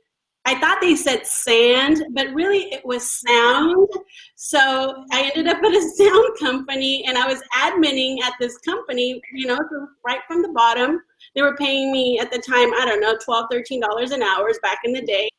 I 0.46 0.60
thought 0.60 0.80
they 0.82 0.96
said 0.96 1.28
sand, 1.28 2.04
but 2.14 2.34
really 2.34 2.72
it 2.72 2.84
was 2.84 3.20
sound. 3.22 3.88
So 4.36 5.06
I 5.12 5.24
ended 5.24 5.48
up 5.48 5.62
at 5.64 5.76
a 5.76 5.82
sound 5.96 6.40
company 6.40 7.06
and 7.08 7.18
I 7.18 7.28
was 7.28 7.42
adminning 7.56 8.22
at 8.24 8.34
this 8.40 8.58
company, 8.60 9.22
you 9.34 9.46
know, 9.46 9.60
right 10.06 10.22
from 10.28 10.42
the 10.42 10.50
bottom. 10.50 11.02
They 11.36 11.42
were 11.42 11.56
paying 11.56 11.92
me 11.92 12.20
at 12.20 12.32
the 12.32 12.40
time, 12.40 12.74
I 12.74 12.86
don't 12.86 13.02
know, 13.02 13.16
$12, 13.18 13.50
$13 13.52 14.12
an 14.12 14.24
hour 14.24 14.50
back 14.64 14.80
in 14.86 14.94
the 14.94 15.04
day. 15.04 15.30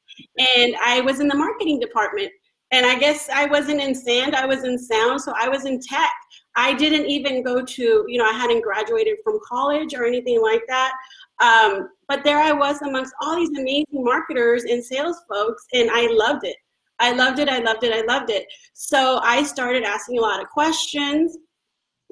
And 0.57 0.77
I 0.81 1.01
was 1.01 1.19
in 1.19 1.29
the 1.29 1.37
marketing 1.37 1.81
department. 1.81 2.31
And 2.71 2.87
I 2.87 2.97
guess 2.97 3.29
I 3.29 3.47
wasn't 3.47 3.81
in 3.81 3.97
sand, 3.97 4.37
I 4.37 4.47
was 4.47 4.63
in 4.63 4.79
sound, 4.79 5.21
so 5.21 5.33
I 5.37 5.49
was 5.49 5.65
in 5.65 5.81
tech. 5.81 6.13
I 6.57 6.75
didn't 6.75 7.07
even 7.07 7.43
go 7.43 7.63
to, 7.63 8.05
you 8.09 8.19
know, 8.19 8.25
I 8.25 8.33
hadn't 8.33 8.63
graduated 8.63 9.19
from 9.23 9.39
college 9.47 9.95
or 9.95 10.05
anything 10.05 10.43
like 10.43 10.63
that. 10.69 10.93
Um, 11.41 11.91
but 12.09 12.25
there 12.25 12.39
I 12.39 12.53
was 12.53 12.83
amongst 12.83 13.15
all 13.21 13.37
these 13.37 13.51
amazing 13.51 13.87
marketers 13.93 14.65
and 14.65 14.85
sales 14.85 15.17
folks, 15.29 15.65
and 15.73 15.91
I 15.91 16.09
loved 16.11 16.45
it. 16.45 16.57
I 16.99 17.13
loved 17.13 17.39
it, 17.39 17.49
I 17.49 17.61
loved 17.61 17.83
it, 17.85 17.93
I 17.93 18.03
loved 18.03 18.31
it. 18.31 18.47
So 18.75 19.21
I 19.23 19.43
started 19.43 19.85
asking 19.85 20.19
a 20.19 20.21
lot 20.21 20.43
of 20.43 20.49
questions. 20.49 21.37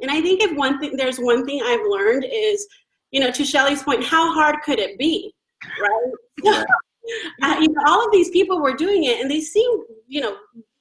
And 0.01 0.11
I 0.11 0.21
think 0.23 0.43
if 0.43 0.57
one 0.57 0.79
thing, 0.79 0.97
there's 0.97 1.19
one 1.19 1.45
thing 1.45 1.61
I've 1.63 1.85
learned 1.87 2.25
is, 2.31 2.67
you 3.11 3.21
know, 3.21 3.31
to 3.31 3.45
Shelly's 3.45 3.83
point, 3.83 4.05
how 4.05 4.33
hard 4.33 4.57
could 4.65 4.79
it 4.79 4.99
be, 4.99 5.35
right? 5.81 6.13
Yeah. 6.43 6.65
uh, 7.43 7.57
you 7.61 7.69
know, 7.69 7.83
all 7.87 8.05
of 8.05 8.13
these 8.13 8.31
people 8.31 8.61
were 8.61 8.75
doing 8.75 9.05
it, 9.05 9.21
and 9.21 9.31
they 9.31 9.41
seemed, 9.41 9.85
you 10.07 10.21
know, 10.21 10.37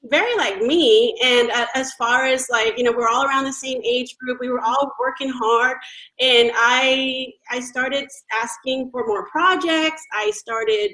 very 0.10 0.36
like 0.38 0.62
me 0.62 1.18
and 1.24 1.50
uh, 1.52 1.66
as 1.76 1.94
far 1.94 2.26
as 2.26 2.48
like 2.50 2.78
you 2.78 2.84
know 2.84 2.92
we're 2.92 3.08
all 3.08 3.26
around 3.26 3.46
the 3.46 3.54
same 3.54 3.82
age 3.84 4.16
group 4.18 4.38
we 4.40 4.50
were 4.50 4.62
all 4.62 4.92
working 5.00 5.30
hard 5.30 5.78
and 6.20 6.52
i 6.56 7.28
i 7.52 7.60
started 7.60 8.08
asking 8.42 8.90
for 8.92 9.06
more 9.08 9.28
projects 9.30 10.04
i 10.14 10.32
started 10.32 10.92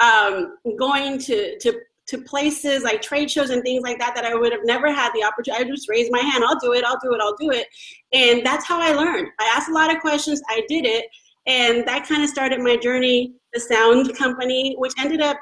um, 0.00 0.56
going 0.78 1.18
to 1.18 1.58
to 1.60 1.80
to 2.06 2.18
places 2.18 2.82
like 2.82 3.00
trade 3.00 3.30
shows 3.30 3.50
and 3.50 3.62
things 3.62 3.82
like 3.82 3.98
that 3.98 4.14
that 4.14 4.24
I 4.24 4.34
would 4.34 4.52
have 4.52 4.60
never 4.64 4.92
had 4.92 5.10
the 5.14 5.24
opportunity. 5.24 5.64
I 5.64 5.66
just 5.66 5.88
raised 5.88 6.12
my 6.12 6.20
hand, 6.20 6.44
I'll 6.44 6.58
do 6.58 6.72
it, 6.74 6.84
I'll 6.84 6.98
do 7.02 7.14
it, 7.14 7.20
I'll 7.20 7.36
do 7.36 7.50
it. 7.50 7.66
And 8.12 8.44
that's 8.44 8.66
how 8.66 8.80
I 8.80 8.92
learned. 8.92 9.28
I 9.40 9.52
asked 9.56 9.70
a 9.70 9.72
lot 9.72 9.94
of 9.94 10.00
questions, 10.02 10.42
I 10.50 10.62
did 10.68 10.84
it. 10.84 11.06
And 11.46 11.86
that 11.86 12.06
kind 12.06 12.22
of 12.22 12.28
started 12.28 12.60
my 12.60 12.76
journey, 12.76 13.34
the 13.52 13.60
sound 13.60 14.14
company, 14.16 14.74
which 14.78 14.92
ended 14.98 15.20
up 15.20 15.38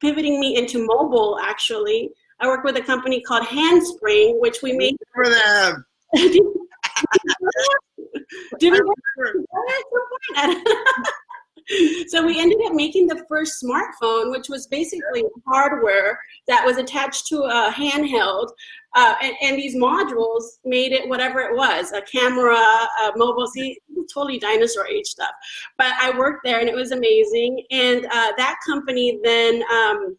pivoting 0.00 0.38
me 0.38 0.56
into 0.56 0.86
mobile 0.86 1.38
actually. 1.42 2.10
I 2.42 2.48
work 2.48 2.64
with 2.64 2.76
a 2.76 2.82
company 2.82 3.22
called 3.22 3.46
Handspring, 3.46 4.40
which 4.40 4.62
we 4.62 4.72
made 4.72 4.96
for 5.14 5.28
them. 5.28 5.86
so 12.08 12.26
we 12.26 12.40
ended 12.40 12.58
up 12.66 12.74
making 12.74 13.06
the 13.06 13.24
first 13.28 13.62
smartphone, 13.62 14.32
which 14.32 14.48
was 14.48 14.66
basically 14.66 15.24
hardware 15.46 16.18
that 16.48 16.64
was 16.66 16.78
attached 16.78 17.26
to 17.28 17.42
a 17.42 17.72
handheld, 17.72 18.48
uh, 18.94 19.14
and, 19.22 19.34
and, 19.40 19.56
these 19.56 19.74
modules 19.74 20.42
made 20.66 20.92
it 20.92 21.08
whatever 21.08 21.40
it 21.40 21.56
was 21.56 21.92
a 21.92 22.02
camera, 22.02 22.54
a 22.56 23.12
mobile. 23.16 23.46
See, 23.46 23.78
totally 24.12 24.38
dinosaur 24.38 24.86
age 24.86 25.06
stuff. 25.06 25.30
But 25.78 25.92
I 25.98 26.16
worked 26.18 26.44
there, 26.44 26.60
and 26.60 26.68
it 26.68 26.74
was 26.74 26.90
amazing. 26.90 27.64
And 27.70 28.04
uh, 28.06 28.32
that 28.36 28.56
company 28.66 29.18
then. 29.22 29.62
Um, 29.72 30.16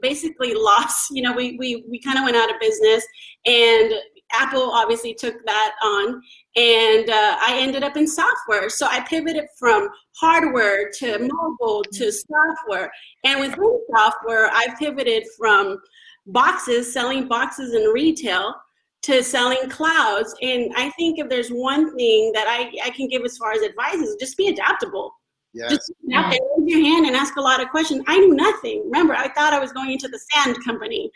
basically 0.00 0.54
lost 0.54 1.08
you 1.10 1.22
know 1.22 1.32
we 1.32 1.56
we, 1.58 1.84
we 1.88 2.00
kind 2.00 2.18
of 2.18 2.24
went 2.24 2.36
out 2.36 2.50
of 2.50 2.60
business 2.60 3.04
and 3.46 3.94
apple 4.32 4.70
obviously 4.72 5.14
took 5.14 5.34
that 5.44 5.74
on. 5.82 6.20
And 6.56 7.08
uh, 7.08 7.36
i 7.40 7.58
ended 7.58 7.82
up 7.82 7.96
in 7.96 8.06
software. 8.06 8.68
So 8.68 8.86
i 8.86 9.00
pivoted 9.00 9.44
from 9.58 9.88
hardware 10.16 10.90
to 10.98 11.18
mobile 11.18 11.82
to 11.92 12.12
software. 12.12 12.90
And 13.24 13.40
within 13.40 13.80
software 13.94 14.50
i 14.52 14.66
pivoted 14.78 15.24
from 15.38 15.78
boxes 16.26 16.92
selling 16.92 17.28
boxes 17.28 17.74
in 17.74 17.84
retail 17.90 18.54
to 19.02 19.22
selling 19.22 19.68
clouds. 19.68 20.34
And 20.42 20.72
i 20.76 20.90
think 20.90 21.18
if 21.18 21.28
there's 21.28 21.50
one 21.50 21.94
thing 21.96 22.32
that 22.34 22.46
i, 22.48 22.70
I 22.84 22.90
can 22.90 23.08
give 23.08 23.24
as 23.24 23.36
far 23.36 23.52
as 23.52 23.62
advice 23.62 23.94
is 23.94 24.16
just 24.20 24.36
be 24.36 24.48
adaptable 24.48 25.12
Yes. 25.54 25.70
Just 25.72 25.92
out 26.14 26.30
there, 26.30 26.40
raise 26.58 26.70
your 26.70 26.80
hand 26.80 27.06
and 27.06 27.14
ask 27.14 27.36
a 27.36 27.40
lot 27.40 27.60
of 27.60 27.68
questions. 27.68 28.02
I 28.06 28.18
knew 28.18 28.34
nothing. 28.34 28.82
Remember, 28.84 29.14
I 29.14 29.28
thought 29.28 29.52
I 29.52 29.58
was 29.58 29.72
going 29.72 29.92
into 29.92 30.08
the 30.08 30.18
sand 30.18 30.56
company. 30.64 31.10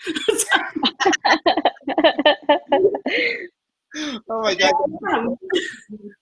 oh 4.28 4.42
my 4.42 4.54
god, 4.54 4.74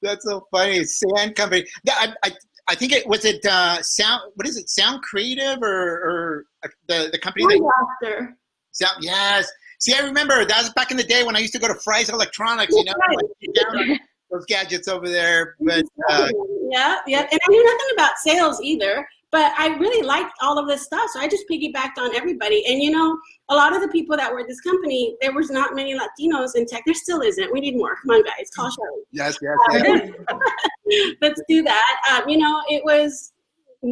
that's 0.01 0.25
so 0.25 0.47
funny. 0.53 0.85
Sand 0.85 1.35
company. 1.35 1.67
I, 1.89 2.15
I, 2.23 2.33
I 2.69 2.75
think 2.77 2.93
it 2.93 3.07
was 3.07 3.25
it 3.25 3.45
uh, 3.45 3.83
sound. 3.83 4.23
What 4.37 4.47
is 4.47 4.57
it? 4.57 4.71
Sound 4.71 5.03
Creative 5.03 5.59
or, 5.61 5.67
or 5.69 6.45
uh, 6.65 6.69
the 6.87 7.09
the 7.11 7.19
company 7.19 7.47
that. 7.47 8.35
Sound. 8.71 8.97
Yes. 9.01 9.51
See, 9.81 9.93
I 9.93 10.01
remember 10.01 10.45
that 10.45 10.59
was 10.59 10.71
back 10.71 10.93
in 10.93 10.97
the 10.97 11.03
day 11.03 11.25
when 11.25 11.35
I 11.37 11.41
used 11.41 11.53
to 11.55 11.59
go 11.59 11.69
to 11.69 11.75
Fry's 11.75 12.09
Electronics. 12.11 12.73
You 12.75 12.85
know, 12.85 12.95
right 13.09 14.01
those 14.35 14.45
gadgets 14.47 14.89
over 14.89 15.09
there. 15.09 15.57
But 15.61 15.85
uh, 16.11 16.29
yeah, 16.71 16.99
yeah, 17.07 17.21
and 17.21 17.41
I 17.47 17.51
knew 17.51 17.65
nothing 17.65 17.95
about 17.95 18.19
sales 18.19 18.61
either. 18.61 19.07
But 19.31 19.53
I 19.59 19.77
really 19.79 20.07
liked 20.07 20.33
all 20.41 20.61
of 20.61 20.69
this 20.69 20.85
stuff, 20.85 21.11
so 21.13 21.19
I 21.19 21.27
just 21.27 21.45
piggybacked 21.51 21.99
on 21.99 22.15
everybody. 22.15 22.65
And 22.69 22.81
you 22.81 22.93
know, 22.93 23.19
a 23.49 23.55
lot 23.55 23.75
of 23.75 23.83
the 23.83 23.89
people 23.89 24.17
that 24.17 24.33
were 24.33 24.41
at 24.41 24.47
this 24.47 24.61
company, 24.61 25.17
there 25.21 25.33
was 25.33 25.51
not 25.51 25.75
many 25.75 25.99
Latinos 25.99 26.55
in 26.55 26.67
tech. 26.67 26.83
There 26.87 26.95
still 26.95 27.21
isn't. 27.21 27.53
We 27.53 27.61
need 27.61 27.77
more. 27.77 27.97
Come 27.97 28.11
on, 28.11 28.23
guys, 28.23 28.51
call 28.55 28.71
Shelly. 28.71 29.03
Yes, 29.11 29.37
yes, 29.43 29.57
yes. 29.73 31.17
Let's 31.21 31.43
do 31.49 31.63
that. 31.63 31.97
Um, 32.13 32.29
you 32.29 32.39
know, 32.39 32.63
it 32.69 32.85
was 32.85 33.33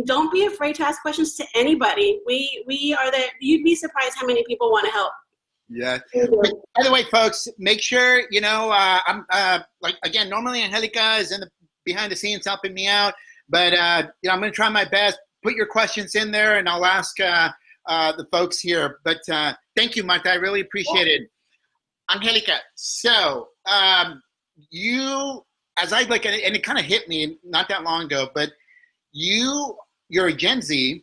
don't 0.05 0.33
be 0.33 0.47
afraid 0.47 0.75
to 0.77 0.87
ask 0.87 1.03
questions 1.03 1.35
to 1.37 1.47
anybody. 1.57 2.21
We 2.25 2.65
we 2.67 2.97
are 2.99 3.11
there. 3.11 3.29
You'd 3.41 3.65
be 3.65 3.75
surprised 3.75 4.15
how 4.19 4.27
many 4.27 4.45
people 4.47 4.71
want 4.71 4.87
to 4.87 4.93
help. 4.93 5.13
Yeah. 5.69 5.99
By 6.15 6.83
the 6.83 6.93
way, 6.93 7.05
folks, 7.05 7.49
make 7.59 7.81
sure 7.81 8.23
you 8.31 8.41
know 8.41 8.71
uh, 8.71 9.01
I'm 9.07 9.25
uh, 9.31 9.61
like 9.81 9.97
again. 10.05 10.29
Normally, 10.29 10.63
Angelica 10.63 11.17
is 11.17 11.33
in 11.33 11.41
the 11.41 11.49
behind 11.85 12.13
the 12.13 12.17
scenes 12.17 12.47
helping 12.47 12.75
me 12.75 12.89
out, 12.89 13.15
but 13.49 13.73
uh, 13.73 14.09
you 14.23 14.29
know 14.29 14.35
I'm 14.35 14.41
going 14.41 14.53
to 14.53 14.57
try 14.57 14.69
my 14.69 14.85
best. 14.85 15.19
Put 15.43 15.55
your 15.55 15.67
questions 15.67 16.15
in 16.15 16.31
there, 16.31 16.59
and 16.59 16.69
I'll 16.69 16.85
ask 16.85 17.19
uh, 17.21 17.51
uh, 17.89 18.13
the 18.17 18.27
folks 18.31 18.61
here. 18.61 18.99
But 19.05 19.21
uh, 19.31 19.55
thank 19.77 19.97
you, 19.97 20.05
Marta. 20.05 20.31
I 20.31 20.35
really 20.35 20.61
appreciate 20.61 21.09
it. 21.09 21.23
Angelica, 22.13 22.59
so 22.75 23.49
um, 23.67 24.21
you, 24.71 25.43
as 25.79 25.93
I 25.93 26.03
like, 26.03 26.27
and 26.27 26.35
it, 26.35 26.55
it 26.55 26.63
kind 26.63 26.79
of 26.79 26.85
hit 26.85 27.09
me 27.09 27.39
not 27.45 27.69
that 27.69 27.83
long 27.83 28.05
ago, 28.05 28.29
but 28.35 28.51
you, 29.13 29.75
you're 30.09 30.27
a 30.27 30.33
Gen 30.33 30.61
Z. 30.61 31.03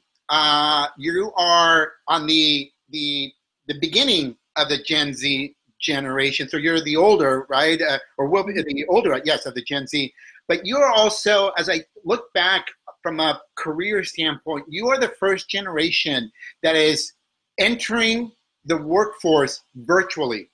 you 0.98 1.34
are 1.38 1.92
on 2.08 2.28
the 2.28 2.70
the 2.92 3.34
the 3.68 3.80
beginning 3.80 4.36
of 4.62 4.70
the 4.70 4.82
Gen 4.84 5.14
Z 5.14 5.56
generation. 5.80 6.50
So 6.50 6.58
you're 6.58 6.82
the 6.82 6.98
older, 6.98 7.46
right? 7.50 7.82
Uh, 7.82 8.00
or 8.18 8.28
will 8.28 8.44
be 8.44 8.54
the 8.54 8.86
older, 8.88 9.20
yes, 9.24 9.46
of 9.46 9.56
the 9.56 9.64
Gen 9.64 9.88
Z. 9.88 10.14
But 10.48 10.66
you're 10.66 10.92
also, 10.92 11.50
as 11.58 11.70
I 11.70 11.84
look 12.04 12.34
back 12.34 12.66
from 13.02 13.20
a 13.20 13.42
career 13.56 14.04
standpoint, 14.04 14.66
you 14.68 14.90
are 14.90 15.00
the 15.00 15.14
first 15.20 15.50
generation 15.50 16.32
that 16.64 16.76
is 16.76 17.14
entering 17.60 18.32
the 18.66 18.78
workforce 18.78 19.62
virtually. 19.76 20.50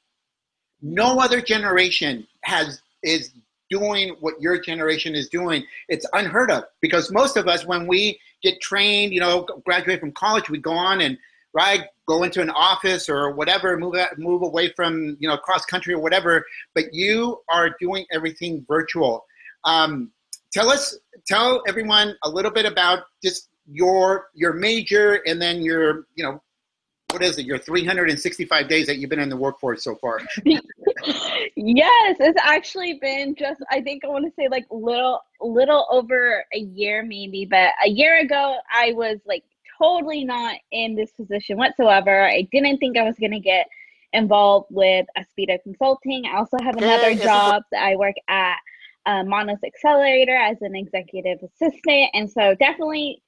No 0.82 1.20
other 1.20 1.42
generation 1.42 2.28
has 2.42 2.82
is 3.04 3.32
doing 3.70 4.16
what 4.20 4.40
your 4.40 4.60
generation 4.60 5.16
is 5.16 5.28
doing. 5.30 5.66
It's 5.90 6.06
unheard 6.14 6.52
of 6.52 6.66
because 6.82 7.12
most 7.12 7.38
of 7.38 7.48
us, 7.48 7.66
when 7.66 7.88
we 7.88 8.20
get 8.44 8.62
trained, 8.62 9.14
you 9.14 9.20
know, 9.20 9.48
graduate 9.66 10.00
from 10.00 10.12
college, 10.12 10.50
we 10.50 10.60
go 10.60 10.74
on 10.74 11.02
and 11.02 11.18
right? 11.56 11.86
Go 12.08 12.24
into 12.24 12.42
an 12.42 12.52
office 12.52 13.10
or 13.10 13.32
whatever, 13.32 13.78
move 13.78 13.96
out, 13.96 14.20
move 14.20 14.44
away 14.44 14.74
from 14.76 15.18
you 15.20 15.28
know 15.28 15.38
cross 15.38 15.66
country 15.66 15.94
or 15.94 16.00
whatever. 16.00 16.46
But 16.76 16.94
you 16.94 17.42
are 17.50 17.72
doing 17.80 18.06
everything 18.12 18.64
virtual. 18.68 19.26
Um, 19.64 20.12
tell 20.52 20.70
us 20.70 20.96
tell 21.26 21.64
everyone 21.68 22.16
a 22.24 22.30
little 22.30 22.52
bit 22.52 22.66
about 22.66 23.04
just 23.24 23.50
your 23.72 24.28
your 24.36 24.54
major 24.54 25.22
and 25.26 25.42
then 25.42 25.62
your 25.62 26.06
you 26.16 26.24
know 26.24 26.42
what 27.12 27.24
is 27.24 27.38
it 27.40 27.46
your 27.46 27.58
365 27.58 28.68
days 28.68 28.86
that 28.88 28.98
you've 28.98 29.10
been 29.10 29.20
in 29.20 29.30
the 29.30 29.38
workforce 29.38 29.84
so 29.84 29.96
far 29.96 30.20
yes 30.46 32.18
it's 32.20 32.40
actually 32.44 33.00
been 33.02 33.34
just 33.36 33.64
i 33.72 33.82
think 33.82 34.04
i 34.04 34.08
want 34.08 34.24
to 34.24 34.32
say 34.38 34.48
like 34.50 34.66
little 34.70 35.22
little 35.42 35.88
over 35.90 36.44
a 36.54 36.60
year 36.60 37.04
maybe 37.04 37.46
but 37.46 37.70
a 37.84 37.90
year 37.90 38.20
ago 38.20 38.58
i 38.72 38.92
was 38.94 39.18
like 39.26 39.44
totally 39.78 40.24
not 40.24 40.56
in 40.72 40.96
this 40.96 41.12
position 41.12 41.58
whatsoever 41.58 42.26
i 42.26 42.42
didn't 42.52 42.78
think 42.78 42.98
i 42.98 43.04
was 43.04 43.16
going 43.20 43.32
to 43.32 43.40
get 43.40 43.68
involved 44.14 44.68
with 44.70 45.06
Aspira 45.18 45.58
consulting 45.64 46.26
i 46.26 46.38
also 46.38 46.58
have 46.62 46.78
another 46.78 47.16
job 47.16 47.64
that 47.72 47.84
i 47.84 47.96
work 47.96 48.16
at 48.28 48.58
uh, 49.06 49.24
Manos 49.24 49.60
Accelerator 49.66 50.36
as 50.36 50.62
an 50.62 50.76
executive 50.76 51.40
assistant. 51.44 52.10
And 52.14 52.30
so 52.30 52.56
definitely 52.56 53.22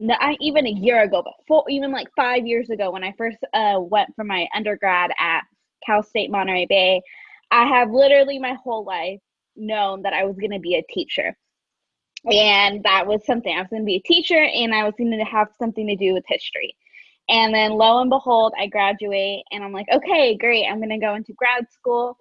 not 0.00 0.36
even 0.40 0.66
a 0.66 0.70
year 0.70 1.02
ago, 1.02 1.22
but 1.24 1.34
four, 1.46 1.64
even 1.68 1.92
like 1.92 2.08
five 2.16 2.46
years 2.46 2.70
ago 2.70 2.90
when 2.90 3.04
I 3.04 3.12
first 3.16 3.38
uh, 3.54 3.78
went 3.78 4.14
for 4.16 4.24
my 4.24 4.48
undergrad 4.54 5.12
at 5.18 5.42
Cal 5.84 6.02
State 6.02 6.30
Monterey 6.30 6.66
Bay, 6.66 7.02
I 7.50 7.66
have 7.66 7.90
literally 7.90 8.38
my 8.38 8.56
whole 8.64 8.84
life 8.84 9.20
known 9.54 10.02
that 10.02 10.12
I 10.12 10.24
was 10.24 10.36
going 10.36 10.52
to 10.52 10.58
be 10.58 10.74
a 10.74 10.92
teacher. 10.92 11.36
And 12.30 12.82
that 12.84 13.06
was 13.06 13.24
something 13.26 13.52
I 13.54 13.60
was 13.60 13.70
going 13.70 13.82
to 13.82 13.86
be 13.86 13.96
a 13.96 14.00
teacher 14.08 14.38
and 14.42 14.74
I 14.74 14.84
was 14.84 14.94
going 14.96 15.10
to 15.10 15.24
have 15.24 15.48
something 15.58 15.86
to 15.88 15.96
do 15.96 16.14
with 16.14 16.24
history. 16.26 16.76
And 17.28 17.54
then 17.54 17.72
lo 17.72 18.00
and 18.00 18.10
behold, 18.10 18.52
I 18.58 18.66
graduate 18.66 19.44
and 19.50 19.64
I'm 19.64 19.72
like, 19.72 19.86
okay, 19.92 20.36
great. 20.36 20.66
I'm 20.66 20.78
going 20.78 20.90
to 20.90 20.98
go 20.98 21.14
into 21.14 21.32
grad 21.32 21.66
school. 21.72 22.16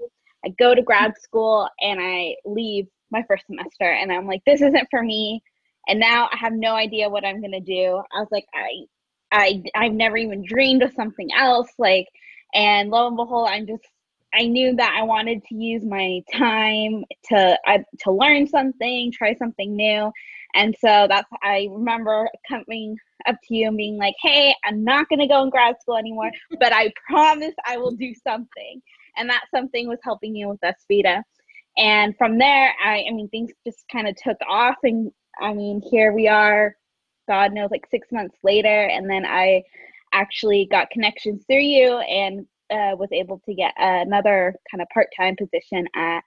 I 0.45 0.49
go 0.57 0.73
to 0.73 0.81
grad 0.81 1.13
school 1.21 1.67
and 1.81 1.99
I 2.01 2.35
leave 2.45 2.87
my 3.11 3.23
first 3.27 3.45
semester 3.45 3.91
and 3.91 4.11
I'm 4.11 4.25
like, 4.25 4.41
this 4.45 4.61
isn't 4.61 4.87
for 4.89 5.03
me. 5.03 5.43
And 5.87 5.99
now 5.99 6.29
I 6.31 6.37
have 6.37 6.53
no 6.53 6.73
idea 6.75 7.09
what 7.09 7.25
I'm 7.25 7.41
gonna 7.41 7.59
do. 7.61 8.01
I 8.15 8.19
was 8.19 8.29
like, 8.31 8.45
I 8.53 8.85
I 9.31 9.63
I've 9.75 9.93
never 9.93 10.17
even 10.17 10.43
dreamed 10.45 10.83
of 10.83 10.93
something 10.93 11.29
else. 11.35 11.69
Like, 11.77 12.07
and 12.53 12.89
lo 12.89 13.07
and 13.07 13.17
behold, 13.17 13.49
I'm 13.49 13.67
just 13.67 13.83
I 14.33 14.47
knew 14.47 14.75
that 14.75 14.95
I 14.97 15.03
wanted 15.03 15.43
to 15.45 15.55
use 15.55 15.83
my 15.85 16.21
time 16.33 17.03
to 17.29 17.59
uh, 17.67 17.79
to 17.99 18.11
learn 18.11 18.47
something, 18.47 19.11
try 19.11 19.35
something 19.35 19.75
new, 19.75 20.11
and 20.55 20.75
so 20.79 21.07
that's 21.09 21.29
I 21.43 21.67
remember 21.71 22.29
coming 22.47 22.97
up 23.27 23.35
to 23.47 23.55
you 23.55 23.67
and 23.67 23.77
being 23.77 23.97
like, 23.97 24.15
"Hey, 24.21 24.55
I'm 24.65 24.83
not 24.83 25.09
gonna 25.09 25.27
go 25.27 25.43
in 25.43 25.49
grad 25.49 25.75
school 25.81 25.97
anymore, 25.97 26.31
but 26.59 26.73
I 26.73 26.93
promise 27.09 27.53
I 27.65 27.77
will 27.77 27.91
do 27.91 28.13
something." 28.23 28.81
and 29.17 29.29
that 29.29 29.43
something 29.53 29.87
was 29.87 29.99
helping 30.03 30.35
you 30.35 30.49
with 30.49 30.59
Aspira. 30.61 31.23
And 31.77 32.15
from 32.17 32.37
there, 32.37 32.73
I, 32.83 33.05
I 33.09 33.13
mean, 33.13 33.29
things 33.29 33.51
just 33.65 33.83
kind 33.91 34.07
of 34.07 34.15
took 34.15 34.37
off, 34.47 34.75
and 34.83 35.11
I 35.39 35.53
mean, 35.53 35.81
here 35.89 36.11
we 36.13 36.27
are, 36.27 36.75
God 37.27 37.53
knows, 37.53 37.71
like 37.71 37.87
six 37.89 38.07
months 38.11 38.37
later, 38.43 38.85
and 38.85 39.09
then 39.09 39.25
I 39.25 39.63
actually 40.13 40.67
got 40.69 40.89
connections 40.89 41.43
through 41.47 41.61
you 41.61 41.97
and 41.99 42.45
uh, 42.71 42.95
was 42.95 43.09
able 43.11 43.41
to 43.45 43.53
get 43.53 43.73
another 43.77 44.55
kind 44.69 44.81
of 44.81 44.87
part-time 44.93 45.35
position 45.35 45.87
at 45.95 46.21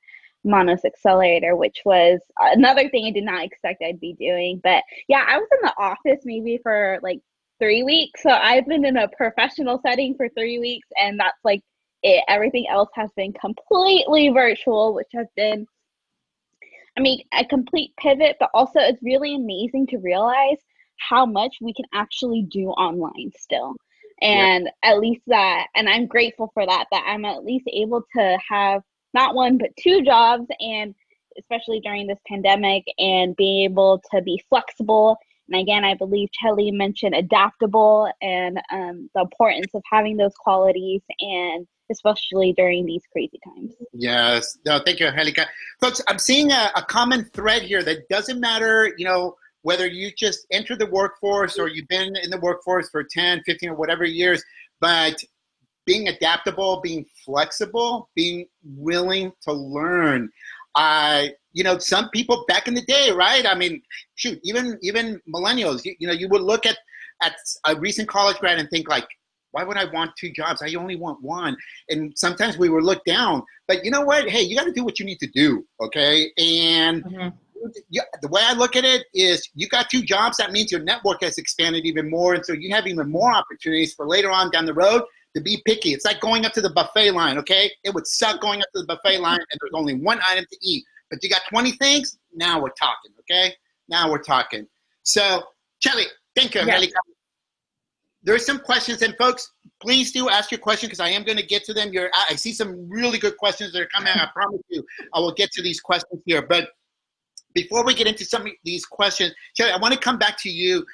Manos 0.45 0.85
Accelerator, 0.85 1.57
which 1.57 1.81
was 1.85 2.21
another 2.39 2.89
thing 2.91 3.07
I 3.07 3.11
did 3.11 3.25
not 3.25 3.45
expect 3.45 3.83
I'd 3.83 4.01
be 4.01 4.15
doing. 4.15 4.61
But 4.63 4.83
yeah, 5.09 5.25
I 5.27 5.39
was 5.39 5.49
in 5.53 5.59
the 5.63 5.75
office 5.79 6.23
maybe 6.25 6.61
for 6.63 6.99
like 7.03 7.21
three 7.59 7.83
weeks. 7.83 8.23
So 8.23 8.31
I've 8.31 8.67
been 8.67 8.85
in 8.85 8.97
a 8.97 9.09
professional 9.17 9.81
setting 9.85 10.15
for 10.17 10.29
three 10.31 10.59
weeks, 10.59 10.89
and 10.97 11.19
that's 11.19 11.39
like 11.45 11.63
it, 12.03 12.23
everything 12.29 12.67
else 12.69 12.91
has 12.95 13.11
been 13.17 13.33
completely 13.33 14.29
virtual, 14.29 14.95
which 14.95 15.09
has 15.15 15.27
been, 15.37 15.67
I 16.99 17.01
mean, 17.01 17.21
a 17.33 17.45
complete 17.47 17.93
pivot, 17.99 18.37
but 18.39 18.51
also 18.53 18.81
it's 18.81 19.03
really 19.03 19.35
amazing 19.35 19.87
to 19.89 19.99
realize 19.99 20.59
how 20.99 21.25
much 21.27 21.57
we 21.61 21.73
can 21.73 21.87
actually 21.95 22.47
do 22.51 22.69
online 22.69 23.31
still. 23.39 23.75
And 24.21 24.69
yeah. 24.83 24.91
at 24.91 24.99
least 24.99 25.23
that, 25.27 25.67
and 25.75 25.89
I'm 25.89 26.07
grateful 26.07 26.51
for 26.55 26.65
that, 26.67 26.87
that 26.91 27.05
I'm 27.07 27.25
at 27.25 27.45
least 27.45 27.67
able 27.73 28.05
to 28.17 28.39
have 28.49 28.83
not 29.13 29.35
one, 29.35 29.59
but 29.59 29.71
two 29.79 30.03
jobs, 30.03 30.47
and 30.61 30.95
especially 31.39 31.81
during 31.81 32.07
this 32.07 32.19
pandemic, 32.27 32.85
and 32.99 33.37
being 33.37 33.65
able 33.65 34.03
to 34.13 34.23
be 34.23 34.43
flexible 34.49 35.19
and 35.49 35.61
again, 35.61 35.85
I 35.85 35.95
believe 35.95 36.31
Chelly 36.33 36.71
mentioned 36.71 37.15
adaptable 37.15 38.11
and 38.23 38.59
um, 38.73 39.11
the 39.15 39.23
importance 39.23 39.75
of 39.75 39.83
having 39.91 40.17
those 40.17 40.35
qualities 40.39 41.03
and 41.21 41.67
especially 41.93 42.55
during 42.55 42.87
these 42.87 43.03
crazy 43.13 43.39
times. 43.45 43.75
Yes. 43.93 44.57
No, 44.65 44.81
thank 44.85 45.01
you, 45.01 45.07
Angelica. 45.07 45.47
Folks, 45.81 46.01
I'm 46.09 46.19
seeing 46.19 46.51
a, 46.51 46.71
a 46.77 46.83
common 46.83 47.25
thread 47.35 47.63
here 47.63 47.83
that 47.83 48.09
doesn't 48.09 48.41
matter, 48.41 48.95
you 48.97 49.05
know, 49.05 49.37
whether 49.65 49.87
you 49.87 50.13
just 50.17 50.47
entered 50.53 50.79
the 50.79 50.87
workforce 50.87 51.59
or 51.59 51.69
you've 51.69 51.89
been 51.89 52.15
in 52.17 52.31
the 52.31 52.39
workforce 52.39 52.91
for 52.91 53.03
10, 53.03 53.43
15, 53.45 53.71
or 53.71 53.75
whatever 53.75 54.05
years, 54.05 54.45
but 54.81 55.17
being 55.87 56.09
adaptable, 56.09 56.81
being 56.83 57.05
flexible, 57.25 58.11
being 58.15 58.47
willing 58.63 59.33
to 59.43 59.53
learn. 59.53 60.29
Uh, 60.75 61.25
you 61.53 61.65
know, 61.65 61.79
some 61.79 62.11
people 62.11 62.45
back 62.47 62.69
in 62.69 62.75
the 62.75 62.83
day, 62.83 63.11
right? 63.11 63.47
I 63.47 63.55
mean, 63.55 63.81
shoot, 64.17 64.39
even 64.45 64.79
even 64.83 65.21
millennials, 65.35 65.85
you, 65.85 65.95
you 65.99 66.07
know, 66.07 66.13
you 66.13 66.29
would 66.29 66.43
look 66.43 66.67
at 66.67 66.77
at 67.23 67.35
a 67.67 67.75
recent 67.77 68.07
college 68.09 68.37
grad 68.39 68.59
and 68.59 68.69
think 68.69 68.89
like, 68.89 69.07
why 69.53 69.65
would 69.65 69.79
I 69.79 69.87
want 69.87 70.11
two 70.19 70.31
jobs? 70.31 70.63
I 70.63 70.75
only 70.75 70.97
want 70.97 71.23
one. 71.23 71.57
And 71.89 72.13
sometimes 72.17 72.59
we 72.59 72.69
were 72.69 72.83
looked 72.83 73.07
down. 73.07 73.43
But 73.67 73.85
you 73.85 73.91
know 73.91 74.03
what? 74.03 74.29
Hey, 74.29 74.43
you 74.43 74.57
got 74.57 74.65
to 74.65 74.73
do 74.73 74.85
what 74.85 74.99
you 74.99 75.07
need 75.07 75.21
to 75.21 75.29
do, 75.29 75.65
okay? 75.81 76.31
And 76.37 77.05
mm-hmm. 77.05 77.29
Yeah, 77.91 78.03
the 78.23 78.29
way 78.29 78.43
I 78.45 78.55
look 78.55 78.77
at 78.77 78.85
it 78.85 79.07
is, 79.15 79.49
you 79.55 79.69
got 79.69 79.91
two 79.91 80.03
jobs. 80.03 80.37
That 80.39 80.53
means 80.53 80.71
your 80.71 80.83
network 80.83 81.23
has 81.23 81.39
expanded 81.39 81.85
even 81.87 82.11
more, 82.11 82.35
and 82.35 82.45
so 82.45 82.53
you 82.53 82.75
have 82.75 82.87
even 82.87 83.11
more 83.11 83.35
opportunities 83.35 83.95
for 83.95 84.07
later 84.07 84.31
on 84.31 84.51
down 84.51 84.67
the 84.67 84.75
road 84.75 85.03
to 85.35 85.43
be 85.43 85.63
picky. 85.67 85.93
It's 85.95 86.05
like 86.05 86.21
going 86.21 86.45
up 86.47 86.53
to 86.53 86.61
the 86.61 86.71
buffet 86.71 87.11
line, 87.11 87.39
okay? 87.39 87.71
It 87.83 87.93
would 87.93 88.07
suck 88.07 88.41
going 88.41 88.61
up 88.61 88.69
to 88.75 88.83
the 88.83 88.87
buffet 88.87 89.19
line 89.19 89.39
and 89.39 89.61
there's 89.61 89.73
only 89.75 89.95
one 89.95 90.21
item 90.31 90.45
to 90.51 90.59
eat 90.63 90.85
but 91.15 91.23
you 91.23 91.31
got 91.31 91.43
20 91.49 91.73
things, 91.73 92.19
now 92.35 92.61
we're 92.61 92.71
talking, 92.71 93.13
okay? 93.21 93.55
Now 93.89 94.11
we're 94.11 94.23
talking. 94.23 94.67
So, 95.03 95.45
Chelly, 95.81 96.05
thank 96.35 96.55
you, 96.55 96.63
yes. 96.67 96.91
There 98.23 98.35
are 98.35 98.39
some 98.39 98.59
questions, 98.59 99.03
and 99.03 99.15
folks, 99.17 99.53
please 99.83 100.11
do 100.11 100.31
ask 100.31 100.51
your 100.51 100.59
question 100.59 100.89
because 100.89 100.99
I 100.99 101.11
am 101.11 101.25
going 101.25 101.37
to 101.37 101.47
get 101.47 101.63
to 101.65 101.75
them. 101.75 101.93
You're, 101.93 102.11
I 102.31 102.37
see 102.37 102.53
some 102.53 102.89
really 102.89 103.19
good 103.19 103.37
questions 103.37 103.73
that 103.75 103.83
are 103.83 103.89
coming. 103.95 104.13
I 104.13 104.27
promise 104.33 104.63
you, 104.71 104.83
I 105.13 105.21
will 105.21 105.35
get 105.35 105.53
to 105.53 105.63
these 105.63 105.79
questions 105.79 106.23
here. 106.25 106.41
But 106.41 106.71
before 107.55 107.85
we 107.85 107.95
get 107.95 108.07
into 108.07 108.25
some 108.25 108.43
of 108.43 108.49
these 108.65 108.85
questions, 108.85 109.33
Chelly, 109.55 109.73
I 109.73 109.77
want 109.77 109.95
to 109.95 110.01
come 110.01 110.19
back 110.19 110.39
to 110.43 110.51
you. 110.51 110.85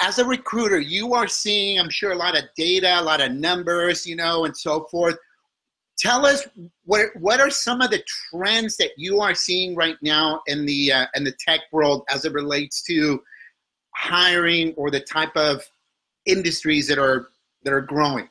As 0.00 0.18
a 0.18 0.24
recruiter, 0.24 0.78
you 0.78 1.14
are 1.14 1.26
seeing, 1.26 1.80
I'm 1.80 1.90
sure, 1.90 2.12
a 2.12 2.16
lot 2.16 2.38
of 2.38 2.44
data, 2.56 3.00
a 3.00 3.02
lot 3.02 3.20
of 3.20 3.32
numbers, 3.32 4.06
you 4.06 4.14
know, 4.14 4.44
and 4.44 4.56
so 4.56 4.84
forth. 4.84 5.16
Tell 5.98 6.24
us 6.24 6.46
what 6.84 7.08
what 7.16 7.40
are 7.40 7.50
some 7.50 7.80
of 7.80 7.90
the 7.90 8.00
trends 8.30 8.76
that 8.76 8.90
you 8.96 9.20
are 9.20 9.34
seeing 9.34 9.74
right 9.74 9.96
now 10.00 10.40
in 10.46 10.64
the 10.64 10.92
uh, 10.92 11.06
in 11.16 11.24
the 11.24 11.34
tech 11.44 11.60
world 11.72 12.04
as 12.08 12.24
it 12.24 12.32
relates 12.32 12.82
to 12.84 13.20
hiring 13.96 14.72
or 14.74 14.92
the 14.92 15.00
type 15.00 15.36
of 15.36 15.64
industries 16.24 16.86
that 16.86 17.00
are 17.00 17.30
that 17.64 17.72
are 17.72 17.80
growing 17.80 18.28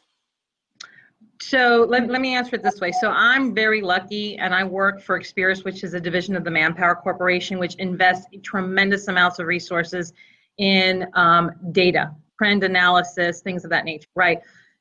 so 1.39 1.85
let, 1.89 2.09
let 2.09 2.21
me 2.21 2.35
answer 2.35 2.55
it 2.55 2.63
this 2.63 2.79
way 2.79 2.91
so 2.91 3.09
i'm 3.11 3.53
very 3.53 3.81
lucky 3.81 4.37
and 4.37 4.53
i 4.53 4.63
work 4.63 5.01
for 5.01 5.19
experis 5.19 5.63
which 5.63 5.83
is 5.83 5.93
a 5.93 5.99
division 5.99 6.35
of 6.35 6.43
the 6.43 6.51
manpower 6.51 6.95
corporation 6.95 7.59
which 7.59 7.75
invests 7.75 8.27
tremendous 8.43 9.07
amounts 9.07 9.39
of 9.39 9.47
resources 9.47 10.13
in 10.57 11.07
um, 11.13 11.51
data 11.71 12.11
trend 12.37 12.63
analysis 12.63 13.41
things 13.41 13.63
of 13.63 13.69
that 13.69 13.85
nature 13.85 14.07
right 14.15 14.39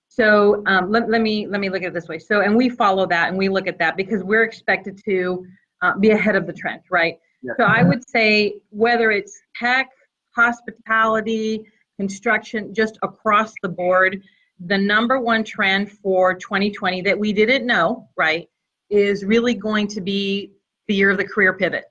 so 0.09 0.63
um, 0.67 0.91
let, 0.91 1.11
let 1.11 1.21
me 1.21 1.47
let 1.47 1.61
me 1.61 1.69
look 1.69 1.83
at 1.83 1.89
it 1.89 1.95
this 1.95 2.09
way. 2.09 2.19
So 2.19 2.41
and 2.41 2.57
we 2.57 2.69
follow 2.69 3.07
that 3.07 3.29
and 3.29 3.37
we 3.37 3.49
look 3.49 3.67
at 3.67 3.79
that 3.79 3.97
because 3.97 4.23
we're 4.23 4.45
expected 4.45 4.99
to 5.05 5.45
uh, 5.83 5.99
be 5.99 6.11
ahead 6.11 6.37
of 6.37 6.47
the 6.47 6.55
trend, 6.55 6.81
right? 6.91 7.19
Yeah. 7.43 7.53
So 7.59 7.65
I 7.65 7.83
would 7.83 8.09
say 8.09 8.55
whether 8.71 9.11
it's 9.11 9.39
tech, 9.55 9.91
hospitality, 10.35 11.67
construction, 11.99 12.73
just 12.73 12.99
across 13.03 13.53
the 13.63 13.69
board, 13.69 14.23
the 14.65 14.79
number 14.79 15.21
one 15.21 15.45
trend 15.45 15.93
for 15.93 16.35
2020 16.35 17.03
that 17.03 17.19
we 17.19 17.33
didn't 17.33 17.67
know, 17.67 18.09
right, 18.17 18.49
is 18.91 19.25
really 19.25 19.55
going 19.55 19.87
to 19.89 20.01
be 20.01 20.53
the 20.89 20.95
year 20.95 21.11
of 21.11 21.19
the 21.19 21.27
career 21.27 21.55
pivot 21.55 21.85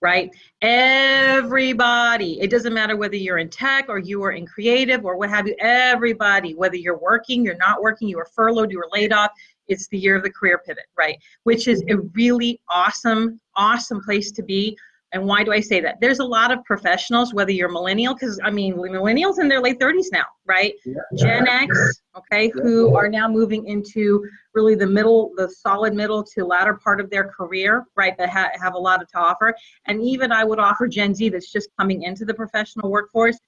right? 0.00 0.30
Everybody, 0.62 2.40
it 2.40 2.50
doesn't 2.50 2.74
matter 2.74 2.96
whether 2.96 3.16
you're 3.16 3.38
in 3.38 3.48
tech 3.48 3.86
or 3.88 3.98
you 3.98 4.22
are 4.22 4.32
in 4.32 4.46
creative 4.46 5.04
or 5.04 5.16
what 5.16 5.30
have 5.30 5.46
you, 5.46 5.56
everybody, 5.58 6.54
whether 6.54 6.76
you're 6.76 6.98
working, 6.98 7.44
you're 7.44 7.56
not 7.56 7.82
working, 7.82 8.08
you 8.08 8.16
were 8.16 8.28
furloughed, 8.34 8.70
you 8.70 8.78
were 8.78 8.88
laid 8.92 9.12
off, 9.12 9.30
it's 9.68 9.88
the 9.88 9.98
year 9.98 10.16
of 10.16 10.22
the 10.22 10.30
career 10.30 10.60
pivot, 10.64 10.84
right? 10.96 11.18
Which 11.44 11.66
is 11.66 11.82
a 11.88 11.96
really 12.14 12.60
awesome, 12.70 13.40
awesome 13.56 14.00
place 14.02 14.30
to 14.32 14.42
be. 14.42 14.76
And 15.16 15.26
why 15.26 15.42
do 15.42 15.50
I 15.50 15.60
say 15.60 15.80
that? 15.80 15.98
There's 15.98 16.18
a 16.18 16.24
lot 16.24 16.52
of 16.52 16.62
professionals, 16.64 17.32
whether 17.32 17.50
you're 17.50 17.70
millennial, 17.70 18.12
because 18.12 18.38
I 18.44 18.50
mean, 18.50 18.74
millennials 18.74 19.38
in 19.38 19.48
their 19.48 19.62
late 19.62 19.80
30s 19.80 20.08
now, 20.12 20.26
right? 20.44 20.74
Yeah. 20.84 21.00
Gen 21.16 21.48
X, 21.48 22.02
okay, 22.14 22.52
yeah. 22.54 22.62
who 22.62 22.94
are 22.94 23.08
now 23.08 23.26
moving 23.26 23.66
into 23.66 24.22
really 24.54 24.74
the 24.74 24.86
middle, 24.86 25.32
the 25.36 25.48
solid 25.48 25.94
middle 25.94 26.22
to 26.22 26.44
latter 26.44 26.74
part 26.74 27.00
of 27.00 27.08
their 27.08 27.24
career, 27.24 27.86
right, 27.96 28.14
that 28.18 28.28
ha- 28.28 28.50
have 28.60 28.74
a 28.74 28.78
lot 28.78 29.00
to 29.00 29.18
offer. 29.18 29.54
And 29.86 30.02
even 30.02 30.32
I 30.32 30.44
would 30.44 30.58
offer 30.58 30.86
Gen 30.86 31.14
Z 31.14 31.30
that's 31.30 31.50
just 31.50 31.70
coming 31.80 32.02
into 32.02 32.26
the 32.26 32.34
professional 32.34 32.90
workforce. 32.90 33.38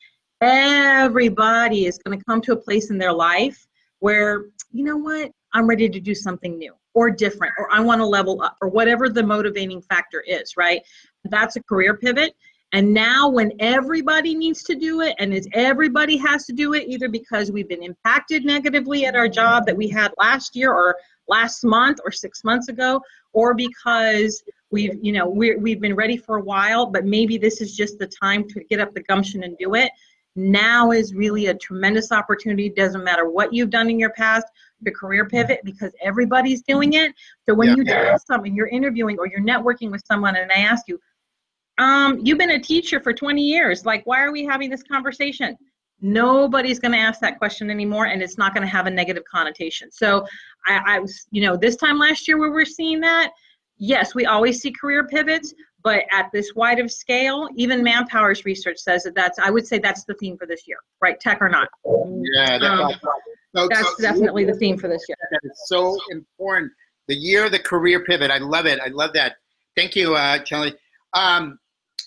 Everybody 0.40 1.84
is 1.84 1.98
going 1.98 2.18
to 2.18 2.24
come 2.24 2.40
to 2.42 2.52
a 2.52 2.56
place 2.56 2.88
in 2.88 2.96
their 2.96 3.12
life 3.12 3.66
where, 3.98 4.46
you 4.72 4.84
know 4.84 4.96
what, 4.96 5.32
I'm 5.52 5.66
ready 5.66 5.88
to 5.90 6.00
do 6.00 6.14
something 6.14 6.56
new 6.56 6.72
or 6.94 7.10
different, 7.10 7.52
or 7.58 7.72
I 7.72 7.78
want 7.78 8.00
to 8.00 8.06
level 8.06 8.42
up, 8.42 8.56
or 8.60 8.68
whatever 8.68 9.08
the 9.08 9.22
motivating 9.22 9.80
factor 9.82 10.20
is, 10.26 10.56
right? 10.56 10.82
That's 11.30 11.56
a 11.56 11.62
career 11.62 11.96
pivot. 11.96 12.34
And 12.72 12.92
now, 12.92 13.30
when 13.30 13.52
everybody 13.60 14.34
needs 14.34 14.62
to 14.64 14.74
do 14.74 15.00
it, 15.00 15.14
and 15.18 15.32
it's 15.32 15.48
everybody 15.54 16.18
has 16.18 16.44
to 16.46 16.52
do 16.52 16.74
it, 16.74 16.86
either 16.86 17.08
because 17.08 17.50
we've 17.50 17.68
been 17.68 17.82
impacted 17.82 18.44
negatively 18.44 19.06
at 19.06 19.16
our 19.16 19.28
job 19.28 19.64
that 19.66 19.76
we 19.76 19.88
had 19.88 20.12
last 20.18 20.54
year, 20.54 20.70
or 20.70 20.96
last 21.28 21.64
month, 21.64 21.98
or 22.04 22.12
six 22.12 22.44
months 22.44 22.68
ago, 22.68 23.00
or 23.32 23.54
because 23.54 24.42
we've, 24.70 24.98
you 25.02 25.12
know, 25.12 25.26
we 25.26 25.56
we've 25.56 25.80
been 25.80 25.94
ready 25.94 26.18
for 26.18 26.36
a 26.36 26.42
while, 26.42 26.84
but 26.84 27.06
maybe 27.06 27.38
this 27.38 27.62
is 27.62 27.74
just 27.74 27.98
the 27.98 28.06
time 28.06 28.46
to 28.48 28.62
get 28.64 28.80
up 28.80 28.92
the 28.92 29.02
gumption 29.02 29.44
and 29.44 29.56
do 29.56 29.74
it. 29.74 29.90
Now 30.36 30.92
is 30.92 31.14
really 31.14 31.46
a 31.46 31.54
tremendous 31.54 32.12
opportunity. 32.12 32.68
Doesn't 32.68 33.02
matter 33.02 33.28
what 33.28 33.52
you've 33.52 33.70
done 33.70 33.90
in 33.90 33.98
your 33.98 34.10
past, 34.10 34.46
the 34.82 34.90
career 34.90 35.26
pivot 35.26 35.60
because 35.64 35.92
everybody's 36.02 36.62
doing 36.62 36.92
it. 36.92 37.12
So 37.46 37.54
when 37.54 37.68
yeah. 37.68 37.74
you 37.76 37.84
tell 37.84 38.18
someone 38.18 38.54
you're 38.54 38.68
interviewing 38.68 39.18
or 39.18 39.26
you're 39.26 39.40
networking 39.40 39.90
with 39.90 40.04
someone 40.06 40.36
and 40.36 40.48
they 40.50 40.62
ask 40.62 40.86
you, 40.86 41.00
um, 41.78 42.20
you've 42.22 42.38
been 42.38 42.50
a 42.50 42.60
teacher 42.60 43.00
for 43.00 43.12
20 43.12 43.40
years. 43.40 43.86
Like, 43.86 44.04
why 44.04 44.20
are 44.22 44.32
we 44.32 44.44
having 44.44 44.70
this 44.70 44.82
conversation? 44.82 45.56
Nobody's 46.00 46.78
going 46.78 46.92
to 46.92 46.98
ask 46.98 47.20
that 47.20 47.38
question 47.38 47.70
anymore, 47.70 48.06
and 48.06 48.22
it's 48.22 48.38
not 48.38 48.54
going 48.54 48.66
to 48.66 48.70
have 48.70 48.86
a 48.86 48.90
negative 48.90 49.24
connotation. 49.30 49.90
So, 49.90 50.24
I, 50.66 50.80
I 50.86 50.98
was, 50.98 51.26
you 51.30 51.42
know, 51.42 51.56
this 51.56 51.76
time 51.76 51.98
last 51.98 52.28
year 52.28 52.38
where 52.38 52.52
we're 52.52 52.64
seeing 52.64 53.00
that, 53.00 53.32
yes, 53.78 54.14
we 54.14 54.26
always 54.26 54.60
see 54.60 54.70
career 54.72 55.06
pivots, 55.06 55.54
but 55.82 56.04
at 56.12 56.28
this 56.32 56.54
wide 56.54 56.80
of 56.80 56.90
scale, 56.90 57.48
even 57.56 57.82
Manpower's 57.82 58.44
research 58.44 58.78
says 58.78 59.04
that 59.04 59.14
that's, 59.14 59.38
I 59.38 59.50
would 59.50 59.66
say 59.66 59.78
that's 59.78 60.04
the 60.04 60.14
theme 60.14 60.36
for 60.36 60.46
this 60.46 60.66
year, 60.66 60.78
right? 61.00 61.18
Tech 61.18 61.40
or 61.40 61.48
not. 61.48 61.68
Yeah, 61.84 62.58
um, 62.62 62.92
that's, 63.54 63.68
that's 63.70 63.96
so, 63.96 64.02
definitely 64.02 64.44
the 64.44 64.54
theme 64.54 64.76
for 64.76 64.88
this 64.88 65.04
year. 65.08 65.16
That 65.30 65.40
is 65.44 65.62
so 65.66 65.96
important. 66.10 66.72
The 67.06 67.14
year 67.14 67.46
of 67.46 67.52
the 67.52 67.58
career 67.58 68.04
pivot. 68.04 68.30
I 68.30 68.38
love 68.38 68.66
it. 68.66 68.80
I 68.80 68.88
love 68.88 69.12
that. 69.14 69.36
Thank 69.76 69.96
you, 69.96 70.14
uh, 70.14 70.40
Charlie. 70.40 70.74
Um, 71.14 71.58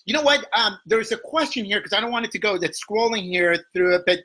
you 0.05 0.13
know 0.13 0.21
what? 0.21 0.45
Um, 0.57 0.77
there's 0.85 1.11
a 1.11 1.17
question 1.17 1.65
here 1.65 1.79
because 1.79 1.93
I 1.93 2.01
don't 2.01 2.11
want 2.11 2.25
it 2.25 2.31
to 2.31 2.39
go. 2.39 2.57
That's 2.57 2.83
scrolling 2.83 3.23
here 3.23 3.57
through 3.73 3.95
it, 3.95 4.03
but 4.05 4.19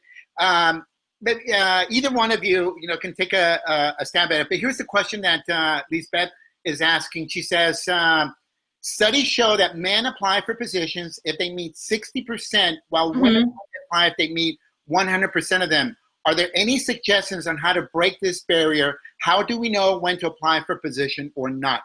um, 0.44 0.84
but 1.22 1.36
uh, 1.52 1.84
either 1.88 2.10
one 2.10 2.30
of 2.30 2.44
you, 2.44 2.76
you 2.80 2.88
know, 2.88 2.96
can 2.96 3.14
take 3.14 3.32
a, 3.32 3.58
a, 3.66 3.94
a 4.00 4.06
stab 4.06 4.32
at 4.32 4.40
it. 4.40 4.48
But 4.48 4.58
here's 4.58 4.76
the 4.76 4.84
question 4.84 5.22
that 5.22 5.48
uh, 5.48 5.82
Lisbeth 5.90 6.30
is 6.64 6.80
asking. 6.80 7.28
She 7.28 7.42
says, 7.42 7.86
um, 7.88 8.34
studies 8.82 9.26
show 9.26 9.56
that 9.56 9.76
men 9.76 10.06
apply 10.06 10.42
for 10.42 10.54
positions 10.54 11.18
if 11.24 11.38
they 11.38 11.50
meet 11.50 11.74
60%, 11.74 12.76
while 12.90 13.12
mm-hmm. 13.12 13.20
women 13.20 13.54
apply 13.90 14.08
if 14.08 14.14
they 14.18 14.28
meet 14.28 14.58
100% 14.90 15.62
of 15.62 15.70
them. 15.70 15.96
Are 16.26 16.34
there 16.34 16.50
any 16.54 16.78
suggestions 16.78 17.46
on 17.46 17.56
how 17.56 17.72
to 17.72 17.82
break 17.94 18.18
this 18.20 18.42
barrier? 18.44 18.98
How 19.20 19.42
do 19.42 19.58
we 19.58 19.68
know 19.68 19.98
when 19.98 20.18
to 20.18 20.26
apply 20.26 20.64
for 20.64 20.74
a 20.74 20.80
position 20.80 21.32
or 21.36 21.50
not? 21.50 21.82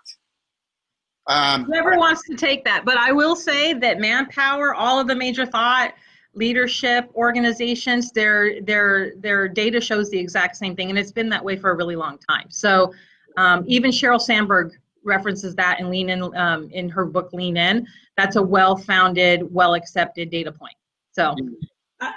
Um, 1.27 1.65
Whoever 1.65 1.97
wants 1.97 2.23
to 2.23 2.35
take 2.35 2.63
that, 2.65 2.83
but 2.83 2.97
I 2.97 3.11
will 3.11 3.35
say 3.35 3.73
that 3.73 3.99
Manpower, 3.99 4.73
all 4.73 4.99
of 4.99 5.07
the 5.07 5.15
major 5.15 5.45
thought 5.45 5.93
leadership 6.33 7.09
organizations, 7.13 8.11
their 8.11 8.61
their 8.61 9.13
their 9.17 9.47
data 9.47 9.79
shows 9.79 10.09
the 10.09 10.17
exact 10.17 10.55
same 10.55 10.75
thing, 10.75 10.89
and 10.89 10.97
it's 10.97 11.11
been 11.11 11.29
that 11.29 11.43
way 11.43 11.55
for 11.57 11.71
a 11.71 11.75
really 11.75 11.95
long 11.95 12.17
time. 12.29 12.47
So 12.49 12.93
um, 13.37 13.63
even 13.67 13.91
Sheryl 13.91 14.19
Sandberg 14.19 14.73
references 15.03 15.55
that 15.55 15.79
in 15.79 15.89
Lean 15.89 16.09
In 16.09 16.35
um, 16.35 16.69
in 16.71 16.89
her 16.89 17.05
book 17.05 17.31
Lean 17.33 17.57
In. 17.57 17.87
That's 18.17 18.35
a 18.35 18.41
well-founded, 18.41 19.51
well-accepted 19.53 20.29
data 20.29 20.51
point. 20.51 20.75
So. 21.11 21.35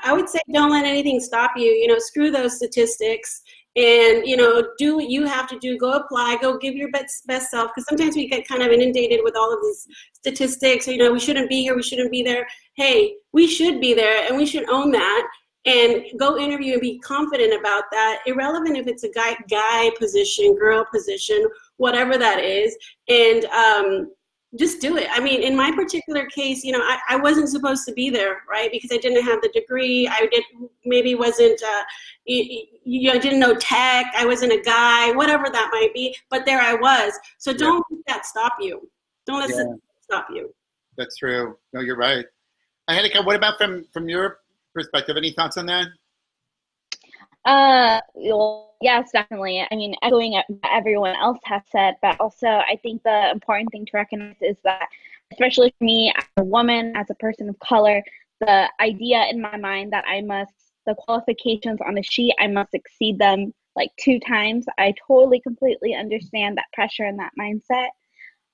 I 0.02 0.14
would 0.14 0.30
say 0.30 0.40
don't 0.50 0.70
let 0.70 0.86
anything 0.86 1.20
stop 1.20 1.50
you. 1.56 1.66
You 1.66 1.88
know, 1.88 1.98
screw 1.98 2.30
those 2.30 2.56
statistics 2.56 3.42
and 3.76 4.26
you 4.26 4.36
know 4.36 4.68
do 4.78 4.96
what 4.96 5.10
you 5.10 5.26
have 5.26 5.48
to 5.48 5.58
do. 5.58 5.76
Go 5.76 5.92
apply. 5.92 6.38
Go 6.40 6.58
give 6.58 6.74
your 6.74 6.90
best 6.90 7.26
best 7.26 7.50
self. 7.50 7.70
Because 7.74 7.86
sometimes 7.88 8.16
we 8.16 8.28
get 8.28 8.46
kind 8.46 8.62
of 8.62 8.70
inundated 8.70 9.20
with 9.24 9.36
all 9.36 9.52
of 9.52 9.60
these 9.62 9.86
statistics. 10.12 10.86
You 10.86 10.98
know 10.98 11.12
we 11.12 11.20
shouldn't 11.20 11.48
be 11.48 11.62
here. 11.62 11.74
We 11.74 11.82
shouldn't 11.82 12.10
be 12.12 12.22
there. 12.22 12.46
Hey 12.74 13.14
we 13.32 13.46
should 13.46 13.80
be 13.80 13.94
there 13.94 14.26
and 14.28 14.36
we 14.36 14.46
should 14.46 14.68
own 14.68 14.90
that. 14.92 15.28
And 15.66 16.04
go 16.18 16.36
interview 16.36 16.74
and 16.74 16.82
be 16.82 16.98
confident 16.98 17.58
about 17.58 17.84
that. 17.90 18.20
Irrelevant 18.26 18.76
if 18.76 18.86
it's 18.86 19.02
a 19.02 19.10
guy 19.10 19.34
guy 19.50 19.90
position 19.98 20.54
girl 20.56 20.86
position 20.92 21.46
whatever 21.78 22.16
that 22.16 22.40
is. 22.44 22.76
And 23.08 23.44
um, 23.46 24.10
just 24.58 24.80
do 24.80 24.96
it. 24.96 25.08
I 25.10 25.20
mean, 25.20 25.42
in 25.42 25.56
my 25.56 25.72
particular 25.72 26.26
case, 26.26 26.64
you 26.64 26.72
know, 26.72 26.80
I, 26.80 26.98
I 27.10 27.16
wasn't 27.16 27.48
supposed 27.48 27.84
to 27.86 27.92
be 27.92 28.10
there, 28.10 28.42
right? 28.48 28.70
Because 28.70 28.90
I 28.92 28.98
didn't 28.98 29.24
have 29.24 29.40
the 29.42 29.48
degree. 29.48 30.06
I 30.08 30.26
did 30.30 30.44
maybe 30.84 31.14
wasn't, 31.14 31.60
uh, 31.62 31.82
you, 32.24 32.64
you 32.84 33.12
know, 33.12 33.18
didn't 33.18 33.40
know 33.40 33.54
tech. 33.54 34.06
I 34.16 34.24
wasn't 34.24 34.52
a 34.52 34.60
guy, 34.60 35.12
whatever 35.12 35.44
that 35.50 35.70
might 35.72 35.92
be. 35.94 36.16
But 36.30 36.46
there 36.46 36.60
I 36.60 36.74
was. 36.74 37.12
So 37.38 37.52
don't 37.52 37.84
yeah. 37.90 37.96
let 37.96 38.06
that 38.06 38.26
stop 38.26 38.54
you. 38.60 38.88
Don't 39.26 39.40
let 39.40 39.50
yeah. 39.50 39.74
stop 40.00 40.28
you. 40.30 40.54
That's 40.96 41.16
true. 41.16 41.56
No, 41.72 41.80
you're 41.80 41.96
right. 41.96 42.24
Angelica, 42.88 43.22
what 43.22 43.36
about 43.36 43.58
from 43.58 43.86
from 43.92 44.08
your 44.08 44.38
perspective? 44.74 45.16
Any 45.16 45.32
thoughts 45.32 45.56
on 45.56 45.66
that? 45.66 45.88
Uh, 47.44 48.00
well, 48.14 48.74
yes, 48.80 49.10
definitely. 49.12 49.66
I 49.70 49.74
mean, 49.74 49.94
echoing 50.02 50.32
what 50.32 50.46
everyone 50.72 51.14
else 51.16 51.38
has 51.44 51.62
said, 51.70 51.96
but 52.00 52.18
also 52.20 52.46
I 52.46 52.78
think 52.82 53.02
the 53.02 53.30
important 53.32 53.70
thing 53.70 53.84
to 53.86 53.90
recognize 53.94 54.36
is 54.40 54.56
that, 54.64 54.88
especially 55.32 55.74
for 55.78 55.84
me 55.84 56.12
as 56.16 56.24
a 56.38 56.44
woman, 56.44 56.96
as 56.96 57.10
a 57.10 57.14
person 57.16 57.48
of 57.48 57.58
color, 57.58 58.02
the 58.40 58.70
idea 58.80 59.26
in 59.30 59.40
my 59.40 59.56
mind 59.56 59.92
that 59.92 60.04
I 60.06 60.22
must, 60.22 60.52
the 60.86 60.94
qualifications 60.94 61.80
on 61.86 61.94
the 61.94 62.02
sheet, 62.02 62.34
I 62.38 62.46
must 62.46 62.72
exceed 62.74 63.18
them 63.18 63.52
like 63.76 63.90
two 63.98 64.18
times. 64.20 64.64
I 64.78 64.94
totally, 65.06 65.40
completely 65.40 65.94
understand 65.94 66.56
that 66.56 66.72
pressure 66.72 67.04
and 67.04 67.18
that 67.18 67.32
mindset. 67.38 67.88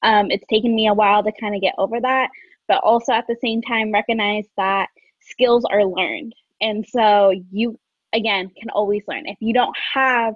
Um, 0.02 0.30
it's 0.30 0.46
taken 0.48 0.74
me 0.74 0.88
a 0.88 0.94
while 0.94 1.22
to 1.22 1.32
kind 1.40 1.54
of 1.54 1.60
get 1.60 1.74
over 1.78 2.00
that, 2.00 2.30
but 2.66 2.78
also 2.82 3.12
at 3.12 3.26
the 3.28 3.36
same 3.42 3.62
time, 3.62 3.92
recognize 3.92 4.46
that 4.56 4.88
skills 5.20 5.64
are 5.70 5.84
learned. 5.84 6.34
And 6.60 6.86
so 6.86 7.32
you 7.50 7.78
again 8.12 8.50
can 8.58 8.70
always 8.70 9.02
learn. 9.08 9.26
If 9.26 9.36
you 9.40 9.52
don't 9.52 9.76
have 9.94 10.34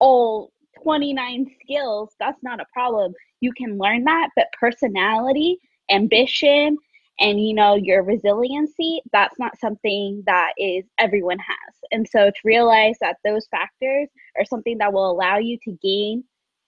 all 0.00 0.52
29 0.82 1.46
skills 1.62 2.14
that's 2.18 2.42
not 2.42 2.60
a 2.60 2.66
problem. 2.72 3.12
You 3.40 3.52
can 3.56 3.78
learn 3.78 4.04
that 4.04 4.30
but 4.36 4.46
personality 4.58 5.58
ambition 5.90 6.76
and 7.20 7.40
you 7.40 7.54
know 7.54 7.74
your 7.74 8.02
resiliency 8.02 9.00
that's 9.12 9.38
not 9.38 9.58
something 9.58 10.22
that 10.26 10.52
is 10.58 10.84
everyone 10.98 11.38
has. 11.38 11.74
And 11.92 12.08
so 12.08 12.30
to 12.30 12.40
realize 12.44 12.96
that 13.00 13.16
those 13.24 13.46
factors 13.48 14.08
are 14.36 14.44
something 14.44 14.78
that 14.78 14.92
will 14.92 15.10
allow 15.10 15.38
you 15.38 15.58
to 15.64 15.78
gain 15.82 16.24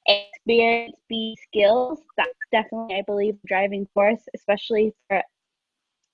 experience 0.06 0.94
be 1.08 1.36
skills 1.42 1.98
that's 2.18 2.30
definitely 2.52 2.94
i 2.94 3.02
believe 3.06 3.36
driving 3.46 3.86
force 3.94 4.20
especially 4.34 4.92
for 5.08 5.22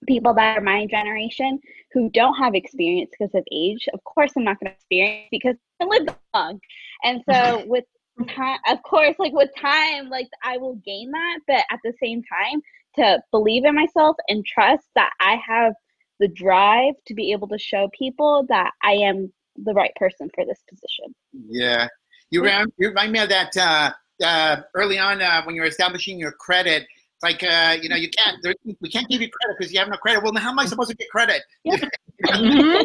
people 0.07 0.35
that 0.35 0.59
are 0.59 0.63
my 0.63 0.87
generation 0.87 1.59
who 1.93 2.11
don't 2.11 2.37
have 2.37 2.55
experience 2.55 3.11
because 3.19 3.35
of 3.35 3.45
age. 3.53 3.87
Of 3.93 4.03
course, 4.05 4.33
I'm 4.37 4.45
not 4.45 4.59
going 4.61 4.73
to 4.73 4.77
experience 4.77 5.29
because 5.31 5.57
I 5.81 5.85
lived 5.85 6.11
long. 6.35 6.61
And 7.05 7.23
so 7.29 7.65
with 7.67 7.85
time, 8.29 8.59
of 8.69 8.83
course, 8.83 9.17
like 9.19 9.33
with 9.33 9.51
time, 9.61 10.09
like 10.09 10.29
I 10.43 10.59
will 10.59 10.77
gain 10.77 11.11
that. 11.11 11.39
But 11.47 11.65
at 11.71 11.81
the 11.85 11.93
same 12.03 12.23
time, 12.23 12.61
to 12.97 13.23
believe 13.31 13.65
in 13.65 13.75
myself 13.75 14.17
and 14.29 14.45
trust 14.45 14.87
that 14.95 15.11
I 15.21 15.39
have 15.47 15.75
the 16.19 16.29
drive 16.29 16.95
to 17.07 17.15
be 17.15 17.33
able 17.33 17.49
to 17.49 17.59
show 17.59 17.89
people 17.97 18.45
that 18.49 18.73
I 18.83 18.93
am 18.93 19.33
the 19.57 19.73
right 19.73 19.93
person 19.97 20.29
for 20.35 20.45
this 20.45 20.63
position. 20.69 21.15
Yeah. 21.33 21.89
You, 22.31 22.45
remind, 22.45 22.73
you 22.79 22.89
remind 22.89 23.13
me 23.13 23.21
of 23.21 23.29
that 23.29 23.57
uh, 23.57 23.93
uh, 24.25 24.63
early 24.75 24.99
on 24.99 25.23
uh, 25.23 25.43
when 25.45 25.55
you're 25.55 25.67
establishing 25.67 26.19
your 26.19 26.33
credit 26.33 26.87
like 27.23 27.43
uh, 27.43 27.77
you 27.81 27.89
know, 27.89 27.97
you 27.97 28.09
can't. 28.11 28.45
We 28.81 28.89
can't 28.89 29.09
give 29.09 29.21
you 29.21 29.29
credit 29.31 29.57
because 29.59 29.73
you 29.73 29.79
have 29.79 29.89
no 29.89 29.97
credit. 29.97 30.23
Well, 30.23 30.35
how 30.37 30.51
am 30.51 30.59
I 30.59 30.67
supposed 30.67 30.91
to 30.91 30.97
get 30.97 31.11
credit? 31.11 31.43
Yeah. 31.65 31.77
mm-hmm. 32.25 32.83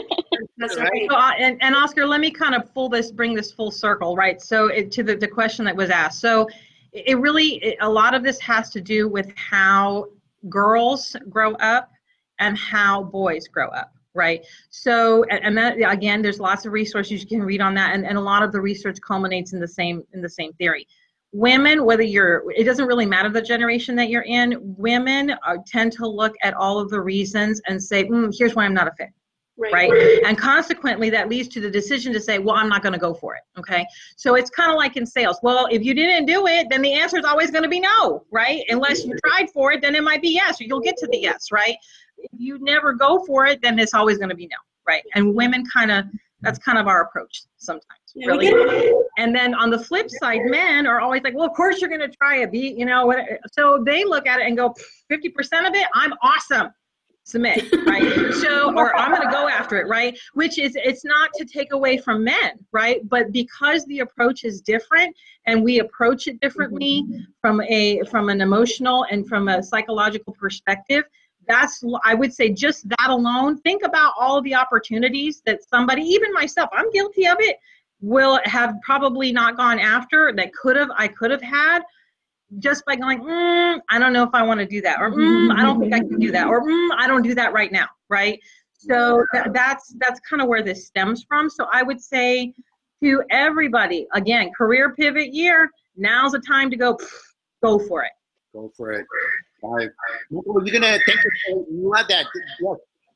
That's 0.57 0.77
right. 0.77 1.07
So, 1.09 1.15
uh, 1.15 1.31
and, 1.37 1.61
and 1.61 1.75
Oscar, 1.75 2.05
let 2.05 2.21
me 2.21 2.31
kind 2.31 2.55
of 2.55 2.73
pull 2.73 2.89
this, 2.89 3.11
bring 3.11 3.33
this 3.33 3.51
full 3.51 3.71
circle, 3.71 4.15
right? 4.15 4.41
So 4.41 4.67
it, 4.67 4.91
to 4.93 5.03
the, 5.03 5.15
the 5.15 5.27
question 5.27 5.65
that 5.65 5.75
was 5.75 5.89
asked. 5.89 6.21
So 6.21 6.47
it 6.93 7.19
really, 7.19 7.55
it, 7.63 7.77
a 7.81 7.89
lot 7.89 8.13
of 8.13 8.23
this 8.23 8.39
has 8.39 8.69
to 8.71 8.81
do 8.81 9.09
with 9.09 9.31
how 9.35 10.07
girls 10.49 11.15
grow 11.29 11.53
up 11.55 11.91
and 12.39 12.57
how 12.57 13.03
boys 13.03 13.47
grow 13.47 13.67
up 13.69 13.91
right 14.13 14.45
so 14.69 15.23
and 15.25 15.57
that 15.57 15.75
again 15.91 16.21
there's 16.21 16.39
lots 16.39 16.65
of 16.65 16.71
resources 16.71 17.21
you 17.21 17.27
can 17.27 17.43
read 17.43 17.61
on 17.61 17.73
that 17.73 17.93
and, 17.93 18.05
and 18.05 18.17
a 18.17 18.21
lot 18.21 18.43
of 18.43 18.51
the 18.51 18.59
research 18.59 18.97
culminates 19.01 19.53
in 19.53 19.59
the 19.59 19.67
same 19.67 20.03
in 20.13 20.21
the 20.21 20.29
same 20.29 20.53
theory 20.53 20.87
women 21.31 21.83
whether 21.83 22.03
you're 22.03 22.43
it 22.55 22.63
doesn't 22.63 22.85
really 22.87 23.05
matter 23.05 23.29
the 23.29 23.41
generation 23.41 23.95
that 23.95 24.09
you're 24.09 24.23
in 24.23 24.57
women 24.77 25.35
are, 25.45 25.57
tend 25.67 25.91
to 25.91 26.07
look 26.07 26.33
at 26.43 26.53
all 26.53 26.79
of 26.79 26.89
the 26.89 26.99
reasons 26.99 27.61
and 27.67 27.81
say 27.81 28.05
mm, 28.05 28.33
here's 28.37 28.55
why 28.55 28.65
i'm 28.65 28.73
not 28.73 28.87
a 28.87 28.91
fit. 28.97 29.09
Right. 29.57 29.89
right? 29.89 30.21
And 30.25 30.37
consequently 30.37 31.09
that 31.11 31.29
leads 31.29 31.47
to 31.49 31.61
the 31.61 31.69
decision 31.69 32.11
to 32.13 32.19
say 32.19 32.39
well 32.39 32.55
i'm 32.55 32.69
not 32.69 32.83
going 32.83 32.93
to 32.93 32.99
go 32.99 33.13
for 33.13 33.35
it 33.35 33.41
okay? 33.57 33.85
So 34.15 34.35
it's 34.35 34.49
kind 34.49 34.71
of 34.71 34.77
like 34.77 34.97
in 34.97 35.05
sales. 35.05 35.39
Well 35.43 35.67
if 35.71 35.83
you 35.83 35.93
didn't 35.93 36.25
do 36.25 36.47
it 36.47 36.67
then 36.69 36.81
the 36.81 36.93
answer 36.93 37.17
is 37.17 37.25
always 37.25 37.51
going 37.51 37.63
to 37.63 37.69
be 37.69 37.79
no 37.79 38.25
right? 38.31 38.63
Unless 38.69 39.05
you 39.05 39.15
tried 39.25 39.49
for 39.49 39.71
it 39.73 39.81
then 39.81 39.95
it 39.95 40.03
might 40.03 40.21
be 40.21 40.29
yes 40.29 40.61
or 40.61 40.65
you'll 40.65 40.81
get 40.81 40.97
to 40.97 41.07
the 41.07 41.17
yes 41.17 41.51
right? 41.51 41.75
If 42.17 42.31
you 42.37 42.59
never 42.61 42.93
go 42.93 43.25
for 43.25 43.45
it 43.45 43.61
then 43.61 43.77
it's 43.79 43.93
always 43.93 44.17
going 44.17 44.29
to 44.29 44.35
be 44.35 44.47
no 44.47 44.57
right? 44.87 45.03
And 45.15 45.33
women 45.33 45.65
kind 45.73 45.91
of 45.91 46.05
that's 46.41 46.59
kind 46.59 46.77
of 46.77 46.87
our 46.87 47.01
approach 47.03 47.43
sometimes 47.57 48.04
really 48.15 48.93
and 49.17 49.35
then 49.35 49.53
on 49.53 49.69
the 49.69 49.79
flip 49.79 50.09
side 50.09 50.41
men 50.45 50.87
are 50.87 51.01
always 51.01 51.21
like 51.23 51.35
well 51.35 51.47
of 51.47 51.53
course 51.53 51.81
you're 51.81 51.89
going 51.89 51.99
to 51.99 52.15
try 52.17 52.37
a 52.37 52.47
beat 52.47 52.77
you 52.77 52.85
know 52.85 53.13
so 53.51 53.83
they 53.85 54.03
look 54.03 54.27
at 54.27 54.39
it 54.39 54.47
and 54.47 54.57
go 54.57 54.73
50% 55.11 55.67
of 55.67 55.75
it 55.75 55.87
i'm 55.93 56.13
awesome. 56.21 56.69
Submit 57.27 57.73
right? 57.87 58.33
So 58.35 58.71
or 58.75 58.95
i'm 58.95 59.09
going 59.11 59.23
to 59.23 59.31
go 59.31 59.47
after 59.47 59.77
it 59.77 59.87
right? 59.87 60.17
Which 60.33 60.59
is 60.59 60.75
it's 60.75 61.03
not 61.03 61.31
to 61.35 61.45
take 61.45 61.73
away 61.73 61.97
from 61.97 62.23
men 62.23 62.51
right? 62.71 63.01
But 63.09 63.31
because 63.31 63.83
the 63.85 63.99
approach 63.99 64.43
is 64.43 64.61
different 64.61 65.15
and 65.47 65.63
we 65.63 65.79
approach 65.79 66.27
it 66.27 66.39
differently 66.39 67.03
mm-hmm. 67.03 67.21
from 67.41 67.61
a 67.61 68.03
from 68.11 68.29
an 68.29 68.41
emotional 68.41 69.05
and 69.09 69.27
from 69.27 69.47
a 69.47 69.63
psychological 69.63 70.33
perspective 70.39 71.03
that's 71.47 71.83
i 72.03 72.13
would 72.13 72.33
say 72.33 72.51
just 72.51 72.87
that 72.89 73.09
alone 73.09 73.57
think 73.61 73.83
about 73.83 74.13
all 74.19 74.41
the 74.41 74.55
opportunities 74.55 75.41
that 75.45 75.59
somebody 75.63 76.01
even 76.01 76.31
myself 76.33 76.69
i'm 76.73 76.89
guilty 76.91 77.27
of 77.27 77.37
it 77.39 77.57
will 78.05 78.39
have 78.45 78.75
probably 78.83 79.31
not 79.31 79.57
gone 79.57 79.79
after 79.79 80.31
that 80.35 80.53
could 80.53 80.75
have 80.75 80.89
I 80.95 81.07
could 81.07 81.31
have 81.31 81.41
had 81.41 81.81
just 82.59 82.85
by 82.85 82.95
going, 82.95 83.19
mm, 83.21 83.79
I 83.89 83.97
don't 83.97 84.13
know 84.13 84.23
if 84.23 84.29
I 84.33 84.43
want 84.43 84.59
to 84.59 84.65
do 84.67 84.79
that, 84.81 85.01
or 85.01 85.11
mm, 85.11 85.51
I 85.51 85.63
don't 85.63 85.79
think 85.79 85.93
I 85.93 85.99
can 85.99 86.19
do 86.19 86.31
that, 86.31 86.47
or 86.47 86.63
mm, 86.63 86.89
I 86.95 87.07
don't 87.07 87.23
do 87.23 87.33
that 87.33 87.51
right 87.51 87.71
now, 87.71 87.87
right? 88.07 88.39
So 88.77 89.25
th- 89.33 89.47
that's 89.51 89.95
that's 89.97 90.19
kind 90.19 90.41
of 90.41 90.47
where 90.47 90.61
this 90.61 90.85
stems 90.85 91.25
from. 91.27 91.49
So 91.49 91.67
I 91.73 91.81
would 91.81 91.99
say 91.99 92.53
to 93.03 93.23
everybody, 93.31 94.05
again, 94.13 94.51
career 94.55 94.93
pivot 94.93 95.33
year. 95.33 95.69
Now's 95.97 96.33
the 96.33 96.39
time 96.39 96.69
to 96.69 96.77
go, 96.77 96.97
go 97.63 97.79
for 97.79 98.03
it. 98.03 98.11
Go 98.53 98.71
for 98.77 98.91
it. 98.91 99.05
All 99.63 99.75
right. 99.75 99.89
Were 100.29 100.63
you 100.63 100.71
gonna 100.71 100.99
thank 101.07 101.19
you? 101.23 101.65
Love 101.69 102.07
that. 102.09 102.27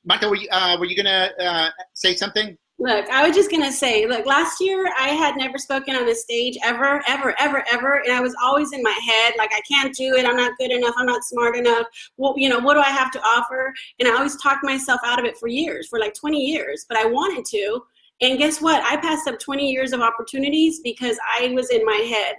Marta, 0.06 0.28
were 0.28 0.36
you, 0.36 0.47
uh, 0.52 0.75
were 0.80 0.86
you 0.86 0.95
gonna 0.95 1.32
uh, 1.39 1.69
say 1.93 2.15
something? 2.15 2.58
Look, 2.82 3.10
I 3.10 3.28
was 3.28 3.36
just 3.36 3.52
gonna 3.52 3.74
say, 3.74 4.06
look, 4.08 4.26
last 4.26 4.62
year 4.62 4.89
I 4.98 5.10
had 5.10 5.36
never 5.36 5.58
spoken 5.58 5.98
on 5.98 6.08
a 6.08 6.15
stage 6.15 6.58
ever, 6.63 7.04
ever, 7.10 7.36
ever, 7.38 7.65
ever, 7.70 8.02
and 8.06 8.13
I 8.13 8.22
was 8.22 8.34
always 8.42 8.72
in 8.72 8.82
my 8.82 8.98
head 9.06 9.34
like 9.38 9.52
I 9.54 9.60
can't 9.70 9.94
do 9.94 10.15
it, 10.15 10.26
I'm 10.26 10.38
not 10.38 10.58
good 10.58 10.72
enough, 10.72 10.96
I'm 10.98 11.06
not 11.06 11.26
smart 11.26 11.58
enough. 11.58 11.88
Well, 12.15 12.36
you 12.38 12.48
know, 12.48 12.60
what 12.60 12.76
do 12.76 12.80
I 12.80 12.89
have 12.89 13.12
to 13.12 13.20
offer? 13.20 13.74
And 14.00 14.08
I 14.08 14.15
always 14.15 14.38
talked 14.38 14.63
myself 14.63 15.02
out 15.04 15.20
of 15.20 15.26
it 15.26 15.38
for 15.38 15.50
years, 15.50 15.89
for 15.89 16.00
like 16.00 16.13
20 16.13 16.39
years, 16.39 16.86
but 16.88 16.98
I 16.98 17.06
wanted 17.06 17.44
to. 17.46 17.82
And 18.22 18.38
guess 18.38 18.62
what? 18.62 18.82
I 18.86 18.96
passed 18.96 19.28
up 19.28 19.39
20 19.39 19.70
years 19.70 19.92
of 19.92 20.00
opportunities 20.00 20.80
because 20.82 21.18
I 21.38 21.50
was 21.50 21.72
in 21.72 21.84
my 21.86 22.02
head, 22.10 22.36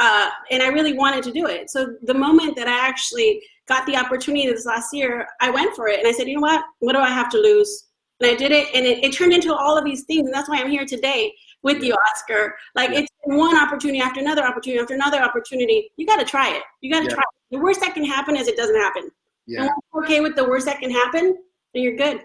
uh, 0.00 0.30
and 0.50 0.62
I 0.62 0.68
really 0.68 0.94
wanted 0.94 1.22
to 1.24 1.32
do 1.32 1.48
it. 1.48 1.68
So 1.68 1.96
the 2.02 2.14
moment 2.14 2.56
that 2.56 2.66
I 2.66 2.88
actually 2.88 3.42
got 3.68 3.84
the 3.84 3.98
opportunity 3.98 4.46
this 4.46 4.64
last 4.64 4.94
year, 4.94 5.26
I 5.42 5.50
went 5.50 5.76
for 5.76 5.88
it, 5.88 5.98
and 5.98 6.08
I 6.08 6.12
said, 6.12 6.28
you 6.28 6.36
know 6.36 6.40
what? 6.40 6.64
What 6.78 6.94
do 6.94 6.98
I 6.98 7.10
have 7.10 7.28
to 7.32 7.38
lose? 7.38 7.88
And 8.22 8.30
I 8.30 8.34
did 8.34 8.52
it, 8.52 8.68
and 8.74 8.86
it, 8.86 9.02
it 9.04 9.12
turned 9.12 9.32
into 9.32 9.54
all 9.54 9.76
of 9.76 9.84
these 9.84 10.04
things, 10.04 10.26
and 10.26 10.34
that's 10.34 10.48
why 10.48 10.60
I'm 10.60 10.70
here 10.70 10.86
today 10.86 11.32
with 11.62 11.82
you, 11.82 11.94
Oscar. 12.10 12.54
Like 12.74 12.90
yeah. 12.90 13.00
it's 13.00 13.08
one 13.24 13.56
opportunity 13.56 14.00
after 14.00 14.20
another 14.20 14.44
opportunity 14.44 14.80
after 14.80 14.94
another 14.94 15.20
opportunity. 15.20 15.90
You 15.96 16.06
got 16.06 16.18
to 16.18 16.24
try 16.24 16.50
it. 16.50 16.62
You 16.80 16.92
got 16.92 17.00
to 17.00 17.06
yeah. 17.06 17.14
try. 17.14 17.22
It. 17.22 17.56
The 17.56 17.58
worst 17.58 17.80
that 17.80 17.94
can 17.94 18.04
happen 18.04 18.36
is 18.36 18.48
it 18.48 18.56
doesn't 18.56 18.76
happen. 18.76 19.10
Yeah. 19.46 19.68
Okay 19.98 20.20
with 20.20 20.36
the 20.36 20.44
worst 20.44 20.66
that 20.66 20.78
can 20.78 20.90
happen, 20.90 21.36
then 21.74 21.82
you're 21.82 21.96
good. 21.96 22.22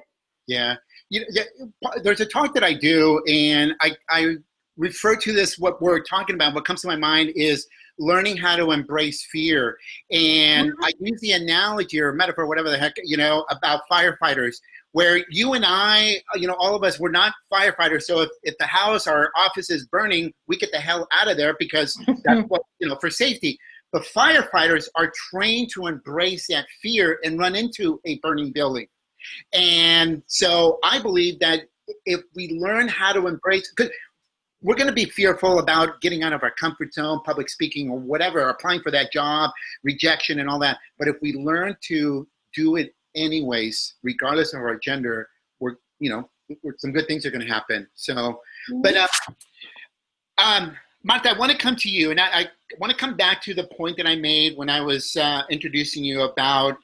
Yeah. 0.48 0.76
You 1.10 1.26
know. 1.32 1.92
There's 2.04 2.22
a 2.22 2.26
talk 2.26 2.54
that 2.54 2.64
I 2.64 2.74
do, 2.74 3.22
and 3.28 3.74
I 3.82 3.96
I 4.10 4.36
refer 4.78 5.16
to 5.16 5.34
this. 5.34 5.58
What 5.58 5.82
we're 5.82 6.02
talking 6.02 6.36
about. 6.36 6.54
What 6.54 6.66
comes 6.66 6.82
to 6.82 6.88
my 6.88 6.96
mind 6.96 7.32
is 7.36 7.68
learning 8.00 8.38
how 8.38 8.56
to 8.56 8.72
embrace 8.72 9.26
fear. 9.32 9.78
And 10.12 10.72
mm-hmm. 10.72 10.84
I 10.84 10.92
use 11.00 11.20
the 11.22 11.32
analogy 11.32 12.00
or 12.00 12.14
metaphor, 12.14 12.48
whatever 12.48 12.70
the 12.70 12.78
heck, 12.78 12.94
you 13.04 13.18
know, 13.18 13.46
about 13.50 13.82
firefighters 13.92 14.58
where 14.92 15.24
you 15.30 15.54
and 15.54 15.66
I, 15.66 16.22
you 16.36 16.48
know, 16.48 16.56
all 16.60 16.76
of 16.76 16.84
us, 16.84 17.00
we're 17.00 17.12
not 17.12 17.34
firefighters. 17.52 18.04
So 18.04 18.22
if, 18.22 18.30
if 18.44 18.58
the 18.58 18.66
house 18.66 19.08
or 19.08 19.32
office 19.36 19.70
is 19.70 19.86
burning, 19.88 20.34
we 20.48 20.58
get 20.58 20.72
the 20.72 20.80
hell 20.80 21.08
out 21.12 21.30
of 21.30 21.38
there 21.38 21.56
because 21.60 21.94
that's 22.24 22.42
what, 22.48 22.62
you 22.80 22.88
know, 22.88 22.96
for 23.00 23.10
safety. 23.10 23.58
But 23.92 24.04
firefighters 24.04 24.88
are 24.96 25.12
trained 25.30 25.70
to 25.74 25.88
embrace 25.88 26.48
that 26.48 26.66
fear 26.82 27.20
and 27.24 27.40
run 27.40 27.56
into 27.56 28.02
a 28.06 28.20
burning 28.20 28.52
building. 28.52 28.88
And 29.54 30.24
so 30.28 30.80
I 30.84 31.02
believe 31.02 31.40
that 31.40 31.64
if 32.06 32.22
we 32.36 32.50
learn 32.60 32.88
how 32.88 33.14
to 33.14 33.28
embrace, 33.28 33.72
because 33.76 33.92
we're 34.62 34.76
going 34.76 34.88
to 34.88 34.94
be 34.94 35.06
fearful 35.06 35.60
about 35.60 36.02
getting 36.02 36.24
out 36.24 36.34
of 36.34 36.44
our 36.44 36.52
comfort 36.52 36.94
zone, 36.94 37.22
public 37.24 37.50
speaking, 37.50 37.90
or 37.90 38.00
whatever, 38.00 38.40
applying 38.50 38.82
for 38.82 38.92
that 38.92 39.12
job, 39.12 39.52
rejection, 39.84 40.40
and 40.40 40.50
all 40.50 40.60
that. 40.60 40.78
But 40.98 41.08
if 41.08 41.16
we 41.22 41.34
learn 41.34 41.78
to 41.88 42.28
do 42.56 42.76
it 42.76 42.94
anyways, 43.18 43.96
regardless 44.04 44.54
of 44.54 44.62
our 44.62 44.78
gender, 44.78 45.28
we're 45.60 45.76
you 46.00 46.10
know 46.10 46.30
some 46.78 46.92
good 46.92 47.08
things 47.08 47.26
are 47.26 47.32
going 47.32 47.46
to 47.46 47.52
happen. 47.52 47.88
So, 47.96 48.40
but 48.82 48.96
uh, 48.96 49.08
um, 50.38 50.76
Marta, 51.04 51.32
I 51.32 51.38
want 51.38 51.52
to 51.52 51.58
come 51.58 51.76
to 51.78 51.90
you, 51.90 52.12
and 52.12 52.20
I, 52.20 52.28
I 52.28 52.48
want 52.80 52.92
to 52.92 52.98
come 52.98 53.16
back 53.16 53.42
to 53.44 53.54
the 53.54 53.66
point 53.78 53.98
that 53.98 54.08
I 54.08 54.16
made 54.16 54.58
when 54.58 54.70
I 54.70 54.82
was 54.82 55.16
uh, 55.16 55.44
introducing 55.50 56.04
you 56.04 56.22
about 56.22 56.78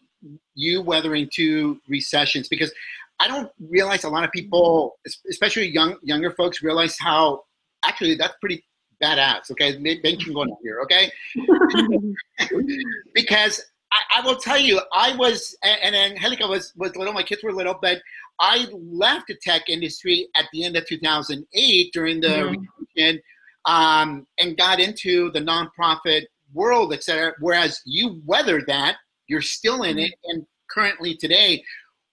you 0.55 0.81
weathering 0.81 1.29
two 1.33 1.79
recessions 1.89 2.47
because 2.47 2.73
I 3.19 3.27
don't 3.27 3.51
realize 3.59 4.03
a 4.03 4.09
lot 4.09 4.23
of 4.23 4.31
people, 4.31 4.97
especially 5.29 5.67
young 5.67 5.97
younger 6.03 6.31
folks, 6.31 6.61
realize 6.61 6.97
how 6.99 7.43
actually 7.85 8.15
that's 8.15 8.35
pretty 8.39 8.63
badass. 9.01 9.51
Okay, 9.51 9.77
Ben 9.77 10.17
can 10.17 10.33
go 10.33 10.41
on 10.41 10.55
here. 10.63 10.81
Okay, 10.81 11.11
because 13.13 13.61
I, 13.93 14.19
I, 14.19 14.25
will 14.25 14.37
tell 14.37 14.57
you, 14.57 14.81
I 14.91 15.15
was, 15.15 15.55
and 15.63 15.95
Angelica 15.95 16.47
was, 16.47 16.73
was 16.75 16.95
little, 16.95 17.13
my 17.13 17.23
kids 17.23 17.43
were 17.43 17.53
little, 17.53 17.77
but 17.81 18.01
I 18.39 18.67
left 18.71 19.27
the 19.27 19.35
tech 19.41 19.69
industry 19.69 20.27
at 20.35 20.45
the 20.51 20.63
end 20.63 20.75
of 20.75 20.87
2008 20.87 21.93
during 21.93 22.19
the 22.19 22.27
mm-hmm. 22.27 22.63
recession 22.97 23.21
um, 23.65 24.27
and 24.39 24.57
got 24.57 24.79
into 24.79 25.31
the 25.31 25.39
nonprofit 25.39 26.25
world, 26.53 26.93
et 26.93 27.03
cetera. 27.03 27.33
Whereas 27.39 27.81
you 27.85 28.21
weathered 28.25 28.65
that, 28.67 28.97
you're 29.27 29.41
still 29.41 29.83
in 29.83 29.99
it, 29.99 30.13
and 30.25 30.45
currently 30.69 31.15
today, 31.15 31.63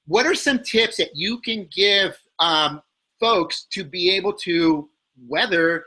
what 0.07 0.27
are 0.27 0.35
some 0.35 0.61
tips 0.63 0.97
that 0.99 1.11
you 1.15 1.41
can 1.41 1.69
give 1.75 2.19
um, 2.39 2.83
folks 3.19 3.67
to 3.73 3.85
be 3.85 4.11
able 4.11 4.33
to 4.33 4.89
weather 5.29 5.87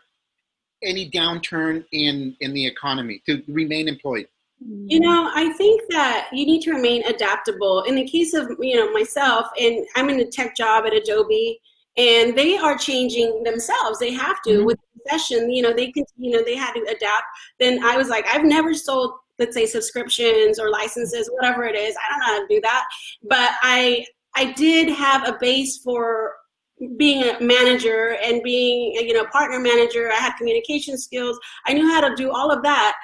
any 0.83 1.09
downturn 1.09 1.85
in 1.91 2.35
in 2.41 2.53
the 2.53 2.65
economy 2.65 3.21
to 3.25 3.41
remain 3.47 3.87
employed? 3.87 4.27
You 4.65 4.99
know, 4.99 5.29
I 5.33 5.51
think 5.53 5.81
that 5.89 6.27
you 6.31 6.45
need 6.45 6.61
to 6.63 6.73
remain 6.73 7.03
adaptable. 7.05 7.81
In 7.83 7.95
the 7.95 8.07
case 8.07 8.33
of, 8.33 8.49
you 8.59 8.75
know, 8.75 8.91
myself, 8.91 9.47
and 9.59 9.85
I'm 9.95 10.09
in 10.09 10.19
a 10.19 10.25
tech 10.25 10.55
job 10.55 10.85
at 10.85 10.93
Adobe, 10.93 11.59
and 11.97 12.37
they 12.37 12.57
are 12.57 12.77
changing 12.77 13.43
themselves. 13.43 13.99
They 13.99 14.11
have 14.13 14.41
to 14.43 14.51
mm-hmm. 14.51 14.65
with 14.65 14.77
the 14.93 15.09
session, 15.09 15.51
you 15.51 15.61
know, 15.61 15.73
they 15.73 15.91
can, 15.91 16.05
you 16.17 16.31
know, 16.31 16.43
they 16.43 16.55
had 16.55 16.73
to 16.73 16.81
adapt. 16.81 17.23
Then 17.59 17.83
I 17.83 17.97
was 17.97 18.09
like, 18.09 18.25
I've 18.27 18.45
never 18.45 18.73
sold, 18.73 19.13
let's 19.37 19.55
say, 19.55 19.65
subscriptions 19.65 20.59
or 20.59 20.69
licenses, 20.69 21.29
whatever 21.33 21.65
it 21.65 21.75
is. 21.75 21.95
I 21.97 22.11
don't 22.11 22.19
know 22.19 22.25
how 22.25 22.39
to 22.39 22.55
do 22.55 22.61
that, 22.61 22.85
but 23.23 23.51
I, 23.61 24.05
I 24.35 24.53
did 24.53 24.89
have 24.89 25.27
a 25.27 25.37
base 25.39 25.79
for 25.79 26.33
being 26.97 27.23
a 27.23 27.39
manager 27.39 28.17
and 28.23 28.41
being, 28.43 28.93
you 28.93 29.13
know, 29.13 29.25
partner 29.25 29.59
manager. 29.59 30.11
I 30.11 30.15
had 30.15 30.33
communication 30.37 30.97
skills. 30.97 31.39
I 31.65 31.73
knew 31.73 31.87
how 31.87 32.01
to 32.01 32.15
do 32.15 32.31
all 32.31 32.51
of 32.51 32.63
that 32.63 32.95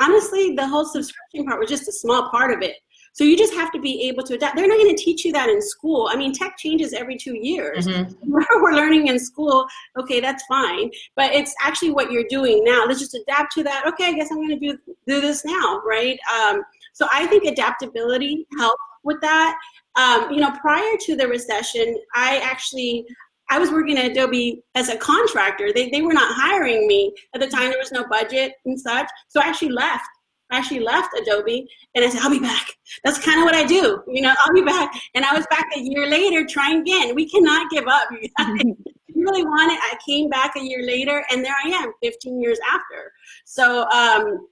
honestly, 0.00 0.54
the 0.54 0.66
whole 0.66 0.84
subscription 0.84 1.44
part 1.46 1.60
was 1.60 1.68
just 1.68 1.88
a 1.88 1.92
small 1.92 2.30
part 2.30 2.52
of 2.52 2.62
it. 2.62 2.76
So 3.12 3.24
you 3.24 3.36
just 3.36 3.52
have 3.54 3.72
to 3.72 3.80
be 3.80 4.08
able 4.08 4.22
to 4.24 4.34
adapt. 4.34 4.56
They're 4.56 4.68
not 4.68 4.78
going 4.78 4.94
to 4.94 5.02
teach 5.02 5.24
you 5.24 5.32
that 5.32 5.48
in 5.48 5.60
school. 5.60 6.08
I 6.10 6.16
mean, 6.16 6.32
tech 6.32 6.56
changes 6.56 6.92
every 6.92 7.16
two 7.16 7.36
years. 7.36 7.86
Mm-hmm. 7.86 8.30
We're 8.62 8.72
learning 8.72 9.08
in 9.08 9.18
school, 9.18 9.66
okay, 9.98 10.20
that's 10.20 10.44
fine. 10.46 10.90
But 11.16 11.32
it's 11.32 11.54
actually 11.60 11.90
what 11.90 12.12
you're 12.12 12.26
doing 12.28 12.62
now. 12.64 12.84
Let's 12.86 13.00
just 13.00 13.14
adapt 13.14 13.52
to 13.54 13.64
that. 13.64 13.84
Okay, 13.86 14.06
I 14.06 14.12
guess 14.12 14.30
I'm 14.30 14.36
going 14.36 14.48
to 14.50 14.58
do 14.58 14.78
do 15.06 15.20
this 15.20 15.44
now, 15.44 15.82
right? 15.84 16.18
Um, 16.32 16.62
so 16.92 17.06
I 17.12 17.26
think 17.26 17.44
adaptability 17.44 18.46
helped 18.58 18.78
with 19.02 19.20
that. 19.22 19.58
Um, 19.96 20.30
you 20.30 20.40
know, 20.40 20.52
prior 20.60 20.96
to 21.00 21.16
the 21.16 21.26
recession, 21.26 21.96
I 22.14 22.38
actually 22.38 23.06
I 23.50 23.58
was 23.58 23.70
working 23.70 23.98
at 23.98 24.10
Adobe 24.10 24.62
as 24.74 24.88
a 24.88 24.96
contractor. 24.96 25.72
They, 25.72 25.90
they 25.90 26.02
were 26.02 26.12
not 26.12 26.34
hiring 26.34 26.86
me 26.86 27.12
at 27.34 27.40
the 27.40 27.48
time. 27.48 27.70
There 27.70 27.78
was 27.78 27.92
no 27.92 28.06
budget 28.08 28.52
and 28.64 28.78
such. 28.80 29.08
So 29.28 29.40
I 29.40 29.46
actually 29.46 29.72
left. 29.72 30.06
I 30.50 30.58
actually 30.58 30.80
left 30.80 31.10
Adobe 31.20 31.66
and 31.94 32.04
I 32.04 32.08
said, 32.08 32.22
I'll 32.22 32.30
be 32.30 32.40
back. 32.40 32.66
That's 33.04 33.18
kind 33.24 33.38
of 33.38 33.44
what 33.44 33.54
I 33.54 33.64
do. 33.64 34.02
You 34.08 34.22
know, 34.22 34.34
I'll 34.38 34.54
be 34.54 34.62
back. 34.62 34.90
And 35.14 35.24
I 35.24 35.34
was 35.34 35.46
back 35.48 35.66
a 35.76 35.80
year 35.80 36.08
later 36.08 36.44
trying 36.46 36.80
again. 36.80 37.14
We 37.14 37.28
cannot 37.28 37.70
give 37.70 37.86
up. 37.86 38.08
You 38.10 38.28
really 39.14 39.44
want 39.44 39.72
it. 39.72 39.78
I 39.82 39.96
came 40.04 40.28
back 40.28 40.56
a 40.56 40.60
year 40.60 40.84
later, 40.84 41.24
and 41.30 41.44
there 41.44 41.54
I 41.64 41.68
am, 41.68 41.92
15 42.02 42.40
years 42.40 42.58
after. 42.68 43.12
So 43.44 43.82
um, 43.90 44.48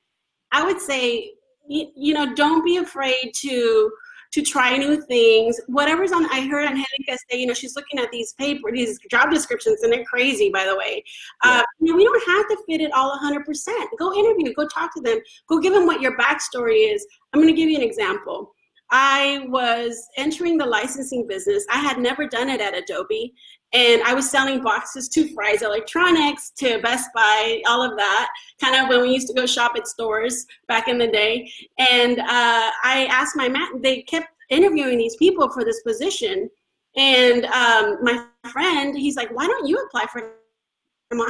I 0.53 0.65
would 0.65 0.81
say, 0.81 1.33
you, 1.69 1.91
you 1.97 2.15
know, 2.15 2.35
don't 2.35 2.65
be 2.65 2.77
afraid 2.77 3.33
to 3.41 3.91
to 4.31 4.43
try 4.43 4.77
new 4.77 5.01
things. 5.03 5.61
Whatever's 5.67 6.13
on, 6.13 6.27
I 6.27 6.47
heard 6.47 6.67
Angelica 6.67 7.19
say, 7.31 7.39
you 7.39 7.47
know, 7.47 7.55
she's 7.55 7.77
looking 7.77 7.99
at 7.99 8.11
these 8.11 8.35
paper, 8.35 8.71
these 8.71 8.99
job 9.11 9.31
descriptions, 9.31 9.83
and 9.83 9.93
they're 9.93 10.05
crazy, 10.05 10.51
by 10.51 10.65
the 10.65 10.77
way. 10.77 11.03
Yeah. 11.45 11.61
Uh, 11.61 11.63
you 11.81 11.93
know, 11.93 11.97
we 11.97 12.05
don't 12.05 12.27
have 12.27 12.49
to 12.49 12.57
fit 12.67 12.81
it 12.81 12.93
all 12.93 13.19
100%. 13.19 13.69
Go 13.99 14.13
interview, 14.15 14.53
go 14.55 14.67
talk 14.69 14.95
to 14.95 15.01
them, 15.01 15.19
go 15.49 15.59
give 15.59 15.73
them 15.73 15.87
what 15.87 16.01
your 16.01 16.17
backstory 16.19 16.93
is. 16.93 17.07
I'm 17.33 17.41
going 17.41 17.53
to 17.53 17.59
give 17.59 17.71
you 17.71 17.77
an 17.77 17.83
example. 17.83 18.55
I 18.91 19.47
was 19.49 20.09
entering 20.17 20.57
the 20.57 20.67
licensing 20.67 21.27
business. 21.27 21.65
I 21.71 21.79
had 21.79 21.99
never 21.99 22.27
done 22.27 22.49
it 22.49 22.61
at 22.61 22.77
Adobe. 22.77 23.35
And 23.75 24.03
I 24.03 24.15
was 24.15 24.31
selling 24.31 24.63
boxes 24.63 25.09
to 25.11 25.33
Fry's 25.35 25.61
Electronics, 25.61 26.53
to 26.57 26.81
Best 26.81 27.11
Buy, 27.15 27.63
all 27.69 27.83
of 27.83 27.99
that, 27.99 28.31
kind 28.61 28.77
of 28.77 28.89
when 28.89 29.03
we 29.03 29.11
used 29.11 29.29
to 29.29 29.35
go 29.35 29.45
shop 29.45 29.73
at 29.77 29.87
stores 29.87 30.47
back 30.69 30.89
in 30.89 30.97
the 30.97 31.09
day. 31.09 31.51
And 31.79 32.19
uh, 32.19 32.71
I 32.83 33.07
asked 33.11 33.37
my 33.37 33.49
man, 33.49 33.83
they 33.83 34.03
kept 34.03 34.29
interviewing 34.49 34.97
these 34.97 35.17
people 35.17 35.51
for 35.51 35.65
this 35.65 35.83
position. 35.83 36.49
And 36.97 37.45
um, 37.45 37.99
my 38.03 38.25
friend, 38.51 38.97
he's 38.97 39.17
like, 39.17 39.31
why 39.37 39.47
don't 39.47 39.67
you 39.67 39.77
apply 39.77 40.07
for 40.07 40.21
it? 40.21 40.35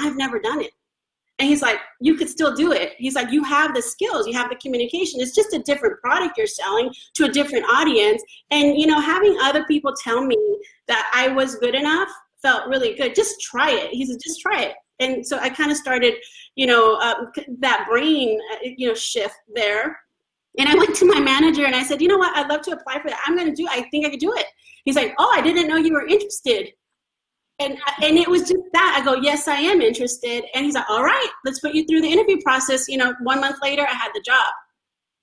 I've 0.00 0.16
never 0.16 0.38
done 0.38 0.60
it. 0.60 0.70
And 1.38 1.48
he's 1.48 1.62
like, 1.62 1.78
you 2.00 2.16
could 2.16 2.28
still 2.28 2.54
do 2.54 2.72
it. 2.72 2.94
He's 2.98 3.14
like, 3.14 3.30
you 3.30 3.44
have 3.44 3.74
the 3.74 3.82
skills, 3.82 4.26
you 4.26 4.32
have 4.32 4.50
the 4.50 4.56
communication. 4.56 5.20
It's 5.20 5.34
just 5.34 5.52
a 5.52 5.60
different 5.60 6.00
product 6.00 6.36
you're 6.36 6.48
selling 6.48 6.92
to 7.14 7.24
a 7.26 7.28
different 7.28 7.64
audience. 7.70 8.22
And, 8.50 8.76
you 8.76 8.86
know, 8.86 9.00
having 9.00 9.36
other 9.42 9.64
people 9.66 9.94
tell 10.02 10.24
me 10.24 10.36
that 10.88 11.10
I 11.14 11.28
was 11.28 11.54
good 11.56 11.76
enough 11.76 12.08
felt 12.42 12.68
really 12.68 12.94
good. 12.94 13.14
Just 13.14 13.40
try 13.40 13.70
it. 13.70 13.90
He 13.90 14.04
said, 14.04 14.18
just 14.22 14.40
try 14.40 14.62
it. 14.62 14.74
And 15.00 15.24
so 15.24 15.38
I 15.38 15.48
kind 15.48 15.70
of 15.70 15.76
started, 15.76 16.14
you 16.56 16.66
know, 16.66 16.96
uh, 16.96 17.26
that 17.60 17.86
brain, 17.88 18.40
uh, 18.52 18.70
you 18.76 18.88
know, 18.88 18.94
shift 18.94 19.36
there. 19.54 19.96
And 20.58 20.68
I 20.68 20.74
went 20.74 20.96
to 20.96 21.04
my 21.04 21.20
manager 21.20 21.64
and 21.66 21.74
I 21.76 21.84
said, 21.84 22.02
you 22.02 22.08
know 22.08 22.18
what? 22.18 22.36
I'd 22.36 22.48
love 22.48 22.62
to 22.62 22.72
apply 22.72 23.00
for 23.00 23.10
that. 23.10 23.22
I'm 23.24 23.36
going 23.36 23.48
to 23.48 23.54
do. 23.54 23.68
I 23.70 23.82
think 23.90 24.06
I 24.06 24.10
could 24.10 24.18
do 24.18 24.34
it. 24.34 24.46
He's 24.84 24.96
like, 24.96 25.14
oh, 25.18 25.32
I 25.32 25.40
didn't 25.40 25.68
know 25.68 25.76
you 25.76 25.92
were 25.92 26.06
interested 26.06 26.72
and 27.60 27.78
and 28.02 28.18
it 28.18 28.28
was 28.28 28.42
just 28.42 28.62
that. 28.72 28.96
I 29.00 29.04
go 29.04 29.20
yes 29.20 29.48
i 29.48 29.58
am 29.58 29.80
interested. 29.80 30.44
And 30.54 30.64
he's 30.64 30.74
like 30.74 30.88
all 30.88 31.02
right 31.02 31.30
let's 31.44 31.60
put 31.60 31.74
you 31.74 31.84
through 31.86 32.02
the 32.02 32.08
interview 32.08 32.38
process. 32.42 32.88
You 32.88 32.98
know 32.98 33.14
one 33.22 33.40
month 33.40 33.56
later 33.62 33.82
i 33.82 33.92
had 33.92 34.10
the 34.14 34.22
job. 34.24 34.52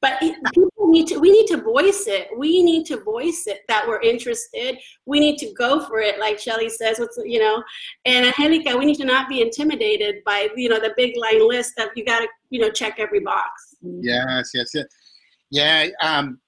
But 0.01 0.19
people 0.19 0.91
need 0.91 1.07
to 1.07 1.19
we 1.19 1.31
need 1.31 1.47
to 1.47 1.57
voice 1.57 2.05
it. 2.07 2.27
We 2.37 2.61
need 2.61 2.85
to 2.87 2.97
voice 2.97 3.47
it 3.47 3.61
that 3.67 3.87
we're 3.87 4.01
interested. 4.01 4.77
We 5.05 5.19
need 5.19 5.37
to 5.39 5.51
go 5.53 5.85
for 5.87 5.99
it 5.99 6.19
like 6.19 6.37
shelly 6.37 6.69
says 6.69 6.99
what's 6.99 7.17
you 7.25 7.39
know. 7.39 7.63
And 8.05 8.25
angelica 8.25 8.77
we 8.77 8.85
need 8.85 8.97
to 8.97 9.05
not 9.05 9.29
be 9.29 9.41
intimidated 9.41 10.23
by 10.25 10.49
you 10.55 10.69
know 10.69 10.79
the 10.79 10.93
big 10.95 11.15
line 11.17 11.47
list 11.47 11.73
that 11.77 11.89
you 11.95 12.05
got 12.05 12.19
to 12.19 12.27
you 12.49 12.59
know 12.59 12.69
check 12.69 12.95
every 12.99 13.21
box. 13.21 13.75
Yes 13.81 14.51
yes 14.53 14.71
yes. 14.73 14.85
Yeah 15.49 15.87
um 16.01 16.39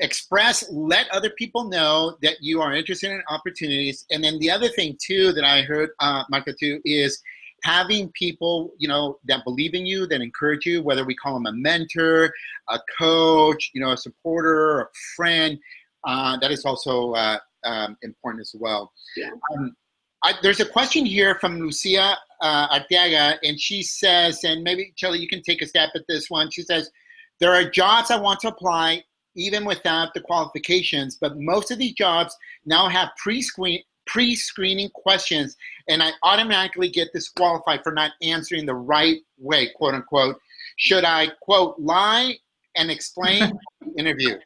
express, 0.00 0.64
let 0.72 1.08
other 1.10 1.30
people 1.30 1.64
know 1.64 2.16
that 2.22 2.36
you 2.40 2.60
are 2.60 2.72
interested 2.72 3.10
in 3.10 3.22
opportunities. 3.28 4.06
And 4.10 4.22
then 4.24 4.38
the 4.38 4.50
other 4.50 4.68
thing 4.68 4.96
too 5.00 5.32
that 5.32 5.44
I 5.44 5.62
heard, 5.62 5.90
uh, 6.00 6.24
Marca 6.30 6.52
too, 6.52 6.80
is 6.84 7.20
having 7.62 8.10
people, 8.12 8.72
you 8.78 8.88
know, 8.88 9.18
that 9.26 9.44
believe 9.44 9.74
in 9.74 9.84
you, 9.84 10.06
that 10.06 10.20
encourage 10.20 10.64
you, 10.64 10.82
whether 10.82 11.04
we 11.04 11.14
call 11.14 11.34
them 11.34 11.46
a 11.46 11.52
mentor, 11.52 12.32
a 12.68 12.80
coach, 12.98 13.70
you 13.74 13.80
know, 13.80 13.92
a 13.92 13.96
supporter, 13.96 14.80
a 14.80 14.86
friend, 15.16 15.58
uh, 16.04 16.38
that 16.38 16.50
is 16.50 16.64
also 16.64 17.12
uh, 17.12 17.38
um, 17.64 17.96
important 18.02 18.40
as 18.40 18.54
well. 18.58 18.90
Yeah. 19.16 19.30
Um, 19.54 19.76
I, 20.22 20.34
there's 20.42 20.60
a 20.60 20.66
question 20.66 21.04
here 21.04 21.34
from 21.36 21.58
Lucia 21.58 22.16
uh, 22.40 22.78
Arteaga, 22.78 23.38
and 23.42 23.58
she 23.60 23.82
says, 23.82 24.44
and 24.44 24.62
maybe 24.62 24.92
Shelly, 24.96 25.18
you 25.18 25.28
can 25.28 25.42
take 25.42 25.60
a 25.62 25.66
stab 25.66 25.90
at 25.94 26.02
this 26.08 26.30
one. 26.30 26.50
She 26.50 26.62
says, 26.62 26.90
there 27.38 27.52
are 27.52 27.64
jobs 27.64 28.10
I 28.10 28.18
want 28.18 28.40
to 28.40 28.48
apply 28.48 29.02
even 29.34 29.64
without 29.64 30.14
the 30.14 30.20
qualifications. 30.20 31.16
But 31.20 31.38
most 31.38 31.70
of 31.70 31.78
these 31.78 31.94
jobs 31.94 32.36
now 32.64 32.88
have 32.88 33.10
pre-screen 33.16 33.82
pre-screening 34.06 34.90
questions, 34.90 35.56
and 35.88 36.02
I 36.02 36.10
automatically 36.24 36.88
get 36.88 37.12
disqualified 37.12 37.80
for 37.84 37.92
not 37.92 38.10
answering 38.22 38.66
the 38.66 38.74
right 38.74 39.18
way, 39.38 39.70
quote 39.76 39.94
unquote. 39.94 40.36
Should 40.76 41.04
I 41.04 41.28
quote 41.40 41.78
lie 41.78 42.36
and 42.76 42.90
explain 42.90 43.52
interview? 43.98 44.36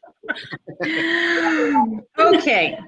okay. 2.18 2.78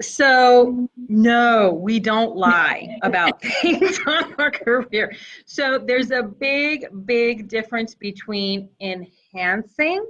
So, 0.00 0.88
no, 1.08 1.74
we 1.74 2.00
don't 2.00 2.34
lie 2.34 2.98
about 3.02 3.40
things 3.62 4.00
on 4.06 4.34
our 4.38 4.50
career. 4.50 5.14
So, 5.44 5.78
there's 5.78 6.10
a 6.10 6.22
big, 6.22 6.86
big 7.04 7.46
difference 7.48 7.94
between 7.94 8.68
enhancing 8.80 10.04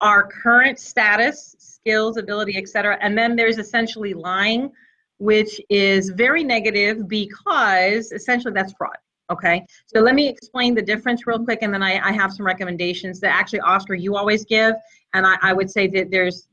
our 0.00 0.26
current 0.26 0.78
status, 0.78 1.56
skills, 1.58 2.16
ability, 2.16 2.56
etc. 2.56 2.98
And 3.00 3.16
then 3.16 3.36
there's 3.36 3.58
essentially 3.58 4.14
lying, 4.14 4.70
which 5.18 5.60
is 5.68 6.10
very 6.10 6.44
negative 6.44 7.08
because 7.08 8.12
essentially 8.12 8.54
that's 8.54 8.72
fraud. 8.74 8.96
Okay, 9.30 9.66
so 9.86 10.00
let 10.00 10.14
me 10.14 10.26
explain 10.26 10.74
the 10.74 10.80
difference 10.80 11.26
real 11.26 11.44
quick, 11.44 11.58
and 11.60 11.72
then 11.72 11.82
I, 11.82 11.98
I 11.98 12.12
have 12.12 12.32
some 12.32 12.46
recommendations 12.46 13.20
that 13.20 13.34
actually, 13.34 13.60
Oscar, 13.60 13.94
you 13.94 14.16
always 14.16 14.46
give, 14.46 14.74
and 15.12 15.26
I, 15.26 15.36
I 15.42 15.52
would 15.52 15.70
say 15.70 15.86
that 15.88 16.10
there's, 16.10 16.48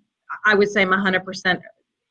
I 0.45 0.55
would 0.55 0.69
say 0.69 0.81
I'm 0.81 0.89
100% 0.89 1.61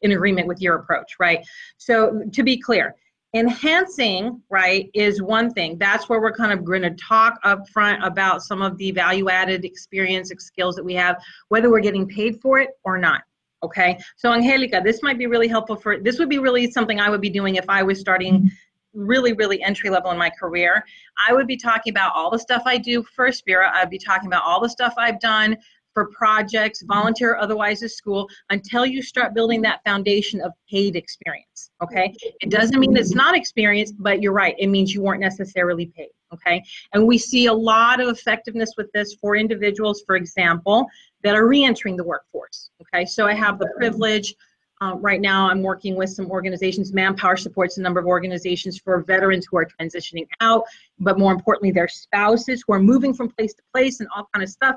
in 0.01 0.13
agreement 0.13 0.49
with 0.49 0.63
your 0.63 0.77
approach, 0.77 1.17
right? 1.21 1.45
So 1.77 2.23
to 2.33 2.43
be 2.43 2.57
clear, 2.57 2.95
enhancing 3.35 4.41
right 4.49 4.89
is 4.95 5.21
one 5.21 5.51
thing. 5.53 5.77
That's 5.77 6.09
where 6.09 6.21
we're 6.21 6.33
kind 6.33 6.53
of 6.53 6.65
going 6.65 6.83
to 6.83 6.91
talk 6.93 7.39
up 7.43 7.69
front 7.69 8.03
about 8.05 8.43
some 8.43 8.63
of 8.63 8.79
the 8.79 8.93
value 8.93 9.29
added 9.29 9.65
experience 9.65 10.33
skills 10.39 10.77
that 10.77 10.85
we 10.85 10.95
have 10.95 11.17
whether 11.49 11.71
we're 11.71 11.81
getting 11.81 12.09
paid 12.09 12.41
for 12.41 12.59
it 12.59 12.71
or 12.85 12.99
not 12.99 13.23
okay? 13.63 13.99
So 14.17 14.33
angelica 14.33 14.81
this 14.85 15.03
might 15.03 15.19
be 15.19 15.27
really 15.27 15.49
helpful 15.49 15.77
for 15.77 15.99
this 15.99 16.19
would 16.19 16.29
be 16.29 16.39
really 16.39 16.71
something 16.71 17.01
i 17.01 17.09
would 17.09 17.21
be 17.21 17.31
doing 17.31 17.57
if 17.57 17.65
i 17.69 17.83
was 17.83 17.99
starting 18.01 18.51
really 18.93 19.33
really 19.33 19.63
entry 19.63 19.91
level 19.91 20.11
in 20.13 20.19
my 20.19 20.31
career. 20.31 20.85
I 21.29 21.33
would 21.33 21.47
be 21.49 21.57
talking 21.57 21.93
about 21.93 22.13
all 22.15 22.31
the 22.31 22.39
stuff 22.39 22.63
i 22.67 22.79
do 22.79 23.03
for 23.03 23.29
Aspira 23.29 23.73
i'd 23.75 23.91
be 23.91 23.99
talking 23.99 24.27
about 24.27 24.43
all 24.45 24.61
the 24.61 24.69
stuff 24.69 24.95
i've 24.97 25.19
done 25.21 25.57
for 25.95 26.07
projects, 26.07 26.83
volunteer 26.83 27.37
otherwise 27.37 27.83
at 27.83 27.93
school, 27.93 28.29
until 28.51 28.85
you 28.85 29.01
start 29.01 29.33
building 29.33 29.63
that 29.63 29.83
foundation 29.85 30.41
of 30.43 30.53
paid 30.69 30.97
experience. 30.97 31.71
Okay. 31.83 32.15
It 32.41 32.51
doesn't 32.51 32.79
mean 32.79 32.97
it's 32.97 33.15
not 33.15 33.37
experience, 33.37 33.93
but 33.93 34.21
you're 34.21 34.33
right. 34.33 34.57
It 34.59 34.67
means 34.67 34.93
you 34.93 35.03
weren't 35.03 35.21
necessarily 35.21 35.87
paid. 35.87 36.11
Okay. 36.33 36.63
And 36.93 37.07
we 37.07 37.17
see 37.17 37.47
a 37.47 37.53
lot 37.53 38.01
of 38.01 38.09
effectiveness 38.09 38.73
with 38.77 38.91
this 38.93 39.15
for 39.15 39.37
individuals, 39.37 40.03
for 40.05 40.17
example, 40.17 40.87
that 41.23 41.37
are 41.37 41.47
reentering 41.47 41.97
the 41.97 42.05
workforce. 42.05 42.71
Okay. 42.83 43.05
So 43.07 43.27
I 43.27 43.35
have 43.35 43.59
the 43.59 43.73
privilege. 43.77 44.35
Uh, 44.81 44.97
right 44.97 45.21
now, 45.21 45.49
I'm 45.49 45.63
working 45.63 45.95
with 45.95 46.11
some 46.11 46.29
organizations. 46.31 46.93
Manpower 46.93 47.37
supports 47.37 47.79
a 47.79 47.81
number 47.81 48.01
of 48.01 48.07
organizations 48.07 48.77
for 48.77 49.01
veterans 49.03 49.47
who 49.49 49.57
are 49.57 49.67
transitioning 49.81 50.27
out, 50.41 50.65
but 50.99 51.17
more 51.17 51.33
importantly, 51.33 51.71
their 51.71 51.87
spouses 51.87 52.65
who 52.67 52.75
are 52.75 52.81
moving 52.81 53.15
from 53.15 53.31
place 53.31 53.55
to 53.55 53.63
place 53.73 54.01
and 54.01 54.09
all 54.15 54.29
kind 54.35 54.43
of 54.43 54.51
stuff 54.51 54.75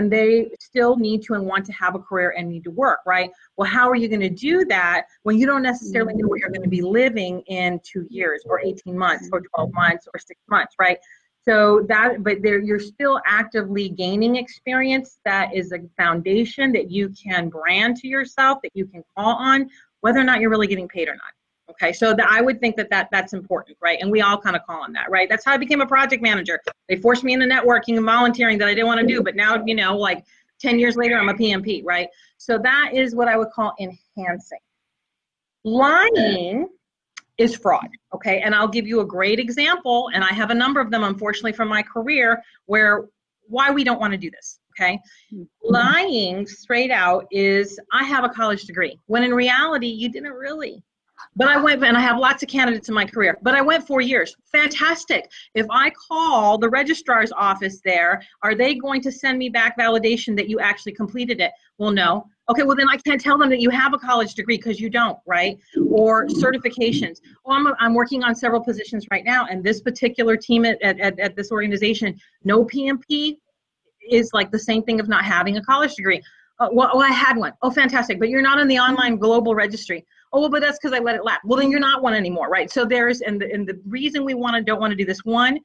and 0.00 0.10
they 0.10 0.50
still 0.58 0.96
need 0.96 1.22
to 1.22 1.34
and 1.34 1.44
want 1.44 1.66
to 1.66 1.72
have 1.72 1.94
a 1.94 1.98
career 1.98 2.32
and 2.34 2.48
need 2.48 2.64
to 2.64 2.70
work, 2.70 3.00
right? 3.06 3.30
Well, 3.58 3.70
how 3.70 3.86
are 3.86 3.94
you 3.94 4.08
going 4.08 4.22
to 4.22 4.30
do 4.30 4.64
that 4.64 5.04
when 5.24 5.38
you 5.38 5.44
don't 5.44 5.62
necessarily 5.62 6.14
know 6.14 6.26
where 6.26 6.38
you're 6.38 6.48
going 6.48 6.62
to 6.62 6.70
be 6.70 6.80
living 6.80 7.42
in 7.48 7.78
two 7.84 8.06
years 8.08 8.42
or 8.46 8.62
18 8.64 8.96
months 8.96 9.28
or 9.30 9.42
12 9.42 9.68
mm-hmm. 9.68 9.76
months 9.78 10.08
or 10.14 10.18
six 10.18 10.40
months, 10.48 10.74
right? 10.80 10.96
So 11.44 11.84
that, 11.88 12.24
but 12.24 12.40
there, 12.40 12.60
you're 12.60 12.80
still 12.80 13.20
actively 13.26 13.90
gaining 13.90 14.36
experience. 14.36 15.18
That 15.26 15.54
is 15.54 15.72
a 15.72 15.80
foundation 15.98 16.72
that 16.72 16.90
you 16.90 17.10
can 17.10 17.50
brand 17.50 17.98
to 17.98 18.08
yourself, 18.08 18.60
that 18.62 18.72
you 18.72 18.86
can 18.86 19.04
call 19.14 19.36
on, 19.36 19.68
whether 20.00 20.18
or 20.18 20.24
not 20.24 20.40
you're 20.40 20.50
really 20.50 20.66
getting 20.66 20.88
paid 20.88 21.08
or 21.08 21.14
not. 21.14 21.32
Okay, 21.70 21.92
so 21.92 22.12
the, 22.12 22.28
I 22.28 22.40
would 22.40 22.60
think 22.60 22.76
that, 22.76 22.90
that 22.90 23.08
that's 23.12 23.32
important, 23.32 23.78
right? 23.80 23.98
And 24.00 24.10
we 24.10 24.22
all 24.22 24.38
kind 24.38 24.56
of 24.56 24.62
call 24.66 24.82
on 24.82 24.92
that, 24.94 25.10
right? 25.10 25.28
That's 25.28 25.44
how 25.44 25.52
I 25.52 25.56
became 25.56 25.80
a 25.80 25.86
project 25.86 26.22
manager. 26.22 26.58
They 26.88 26.96
forced 26.96 27.22
me 27.22 27.32
into 27.32 27.46
networking 27.46 27.96
and 27.96 28.04
volunteering 28.04 28.58
that 28.58 28.68
I 28.68 28.74
didn't 28.74 28.88
want 28.88 29.00
to 29.00 29.06
do, 29.06 29.22
but 29.22 29.36
now, 29.36 29.62
you 29.64 29.74
know, 29.74 29.96
like 29.96 30.24
10 30.60 30.78
years 30.78 30.96
later, 30.96 31.16
I'm 31.16 31.28
a 31.28 31.34
PMP, 31.34 31.82
right? 31.84 32.08
So 32.38 32.58
that 32.58 32.90
is 32.92 33.14
what 33.14 33.28
I 33.28 33.36
would 33.36 33.50
call 33.50 33.72
enhancing. 33.78 34.58
Lying 35.64 36.68
is 37.38 37.54
fraud, 37.56 37.88
okay? 38.14 38.40
And 38.40 38.54
I'll 38.54 38.68
give 38.68 38.86
you 38.86 39.00
a 39.00 39.06
great 39.06 39.38
example, 39.38 40.10
and 40.12 40.24
I 40.24 40.32
have 40.32 40.50
a 40.50 40.54
number 40.54 40.80
of 40.80 40.90
them, 40.90 41.04
unfortunately, 41.04 41.52
from 41.52 41.68
my 41.68 41.82
career 41.82 42.42
where 42.66 43.06
why 43.46 43.70
we 43.70 43.84
don't 43.84 44.00
want 44.00 44.12
to 44.12 44.18
do 44.18 44.30
this, 44.30 44.60
okay? 44.72 44.98
Mm-hmm. 45.32 45.42
Lying 45.62 46.46
straight 46.46 46.90
out 46.90 47.26
is 47.30 47.78
I 47.92 48.04
have 48.04 48.24
a 48.24 48.28
college 48.28 48.64
degree, 48.64 48.98
when 49.06 49.22
in 49.22 49.34
reality, 49.34 49.88
you 49.88 50.08
didn't 50.08 50.32
really 50.32 50.82
but 51.36 51.48
I 51.48 51.60
went, 51.60 51.84
and 51.84 51.96
I 51.96 52.00
have 52.00 52.18
lots 52.18 52.42
of 52.42 52.48
candidates 52.48 52.88
in 52.88 52.94
my 52.94 53.04
career, 53.04 53.38
but 53.42 53.54
I 53.54 53.62
went 53.62 53.86
four 53.86 54.00
years. 54.00 54.34
Fantastic. 54.50 55.30
If 55.54 55.66
I 55.70 55.90
call 55.90 56.58
the 56.58 56.68
registrar's 56.68 57.32
office 57.32 57.80
there, 57.84 58.22
are 58.42 58.54
they 58.54 58.74
going 58.74 59.00
to 59.02 59.12
send 59.12 59.38
me 59.38 59.48
back 59.48 59.78
validation 59.78 60.36
that 60.36 60.48
you 60.48 60.60
actually 60.60 60.92
completed 60.92 61.40
it? 61.40 61.52
Well, 61.78 61.92
no. 61.92 62.26
Okay, 62.48 62.64
well 62.64 62.76
then 62.76 62.88
I 62.88 62.96
can't 62.96 63.20
tell 63.20 63.38
them 63.38 63.48
that 63.50 63.60
you 63.60 63.70
have 63.70 63.94
a 63.94 63.98
college 63.98 64.34
degree 64.34 64.56
because 64.56 64.80
you 64.80 64.90
don't, 64.90 65.18
right? 65.24 65.58
Or 65.88 66.26
certifications. 66.26 67.20
Oh, 67.44 67.52
I'm, 67.52 67.68
I'm 67.78 67.94
working 67.94 68.24
on 68.24 68.34
several 68.34 68.62
positions 68.62 69.06
right 69.10 69.24
now, 69.24 69.46
and 69.48 69.62
this 69.62 69.80
particular 69.80 70.36
team 70.36 70.64
at, 70.64 70.80
at, 70.82 71.18
at 71.18 71.36
this 71.36 71.52
organization, 71.52 72.18
no 72.42 72.64
PMP 72.64 73.36
is 74.10 74.30
like 74.32 74.50
the 74.50 74.58
same 74.58 74.82
thing 74.82 74.98
of 74.98 75.08
not 75.08 75.24
having 75.24 75.56
a 75.56 75.62
college 75.62 75.94
degree. 75.94 76.20
Uh, 76.58 76.68
well, 76.72 76.90
oh, 76.92 77.00
I 77.00 77.08
had 77.08 77.36
one. 77.36 77.54
Oh, 77.62 77.70
fantastic. 77.70 78.18
But 78.18 78.28
you're 78.28 78.42
not 78.42 78.60
on 78.60 78.68
the 78.68 78.78
online 78.78 79.16
global 79.16 79.54
registry. 79.54 80.04
Oh, 80.32 80.40
well, 80.40 80.48
but 80.48 80.60
that's 80.60 80.78
because 80.78 80.96
I 80.96 81.00
let 81.00 81.16
it 81.16 81.24
lapse. 81.24 81.44
Well, 81.44 81.58
then 81.58 81.70
you're 81.70 81.80
not 81.80 82.02
one 82.02 82.14
anymore, 82.14 82.48
right? 82.48 82.70
So 82.70 82.84
there's, 82.84 83.20
and 83.20 83.40
the, 83.40 83.52
and 83.52 83.66
the 83.66 83.80
reason 83.86 84.24
we 84.24 84.34
want 84.34 84.56
to 84.56 84.62
don't 84.62 84.80
want 84.80 84.92
to 84.92 84.96
do 84.96 85.04
this 85.04 85.24
one, 85.24 85.58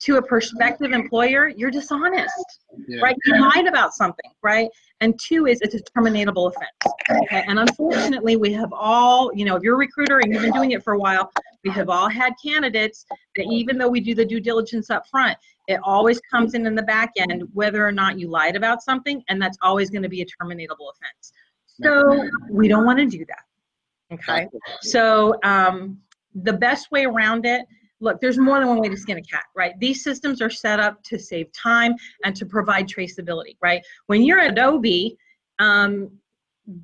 to 0.00 0.16
a 0.16 0.22
prospective 0.22 0.92
employer, 0.92 1.48
you're 1.48 1.70
dishonest, 1.70 2.60
yeah. 2.88 3.00
right? 3.00 3.14
You 3.26 3.40
lied 3.40 3.66
about 3.66 3.92
something, 3.92 4.30
right? 4.42 4.68
And 5.00 5.18
two 5.20 5.46
is 5.46 5.60
it's 5.60 5.74
a 5.74 5.80
terminatable 5.80 6.48
offense. 6.50 7.22
Okay? 7.22 7.44
And 7.46 7.58
unfortunately, 7.58 8.36
we 8.36 8.52
have 8.54 8.72
all, 8.72 9.30
you 9.34 9.44
know, 9.44 9.56
if 9.56 9.62
you're 9.62 9.74
a 9.74 9.78
recruiter 9.78 10.18
and 10.18 10.32
you've 10.32 10.42
been 10.42 10.52
doing 10.52 10.70
it 10.70 10.82
for 10.82 10.94
a 10.94 10.98
while, 10.98 11.30
we 11.64 11.70
have 11.72 11.90
all 11.90 12.08
had 12.08 12.32
candidates 12.42 13.04
that 13.36 13.46
even 13.50 13.76
though 13.76 13.88
we 13.88 14.00
do 14.00 14.14
the 14.14 14.24
due 14.24 14.40
diligence 14.40 14.88
up 14.88 15.06
front, 15.06 15.36
it 15.68 15.78
always 15.84 16.18
comes 16.30 16.54
in 16.54 16.66
in 16.66 16.74
the 16.74 16.82
back 16.82 17.12
end 17.18 17.44
whether 17.52 17.86
or 17.86 17.92
not 17.92 18.18
you 18.18 18.28
lied 18.28 18.56
about 18.56 18.82
something, 18.82 19.22
and 19.28 19.40
that's 19.40 19.58
always 19.60 19.90
going 19.90 20.02
to 20.02 20.08
be 20.08 20.22
a 20.22 20.26
terminatable 20.26 20.90
offense. 20.92 21.32
So 21.66 22.28
we 22.50 22.68
don't 22.68 22.86
want 22.86 22.98
to 22.98 23.06
do 23.06 23.24
that. 23.26 23.44
Okay. 24.12 24.48
So 24.80 25.34
um, 25.42 25.98
the 26.34 26.52
best 26.52 26.90
way 26.90 27.04
around 27.04 27.46
it 27.46 27.64
look, 28.00 28.20
there's 28.20 28.38
more 28.38 28.58
than 28.58 28.68
one 28.68 28.80
way 28.80 28.88
to 28.88 28.96
skin 28.96 29.18
a 29.18 29.22
cat, 29.22 29.44
right? 29.54 29.78
These 29.78 30.02
systems 30.02 30.40
are 30.40 30.50
set 30.50 30.80
up 30.80 31.02
to 31.04 31.18
save 31.18 31.52
time 31.52 31.94
and 32.24 32.34
to 32.36 32.46
provide 32.46 32.88
traceability, 32.88 33.56
right? 33.62 33.82
When 34.06 34.22
you're 34.22 34.40
Adobe, 34.40 35.16
um, 35.58 36.10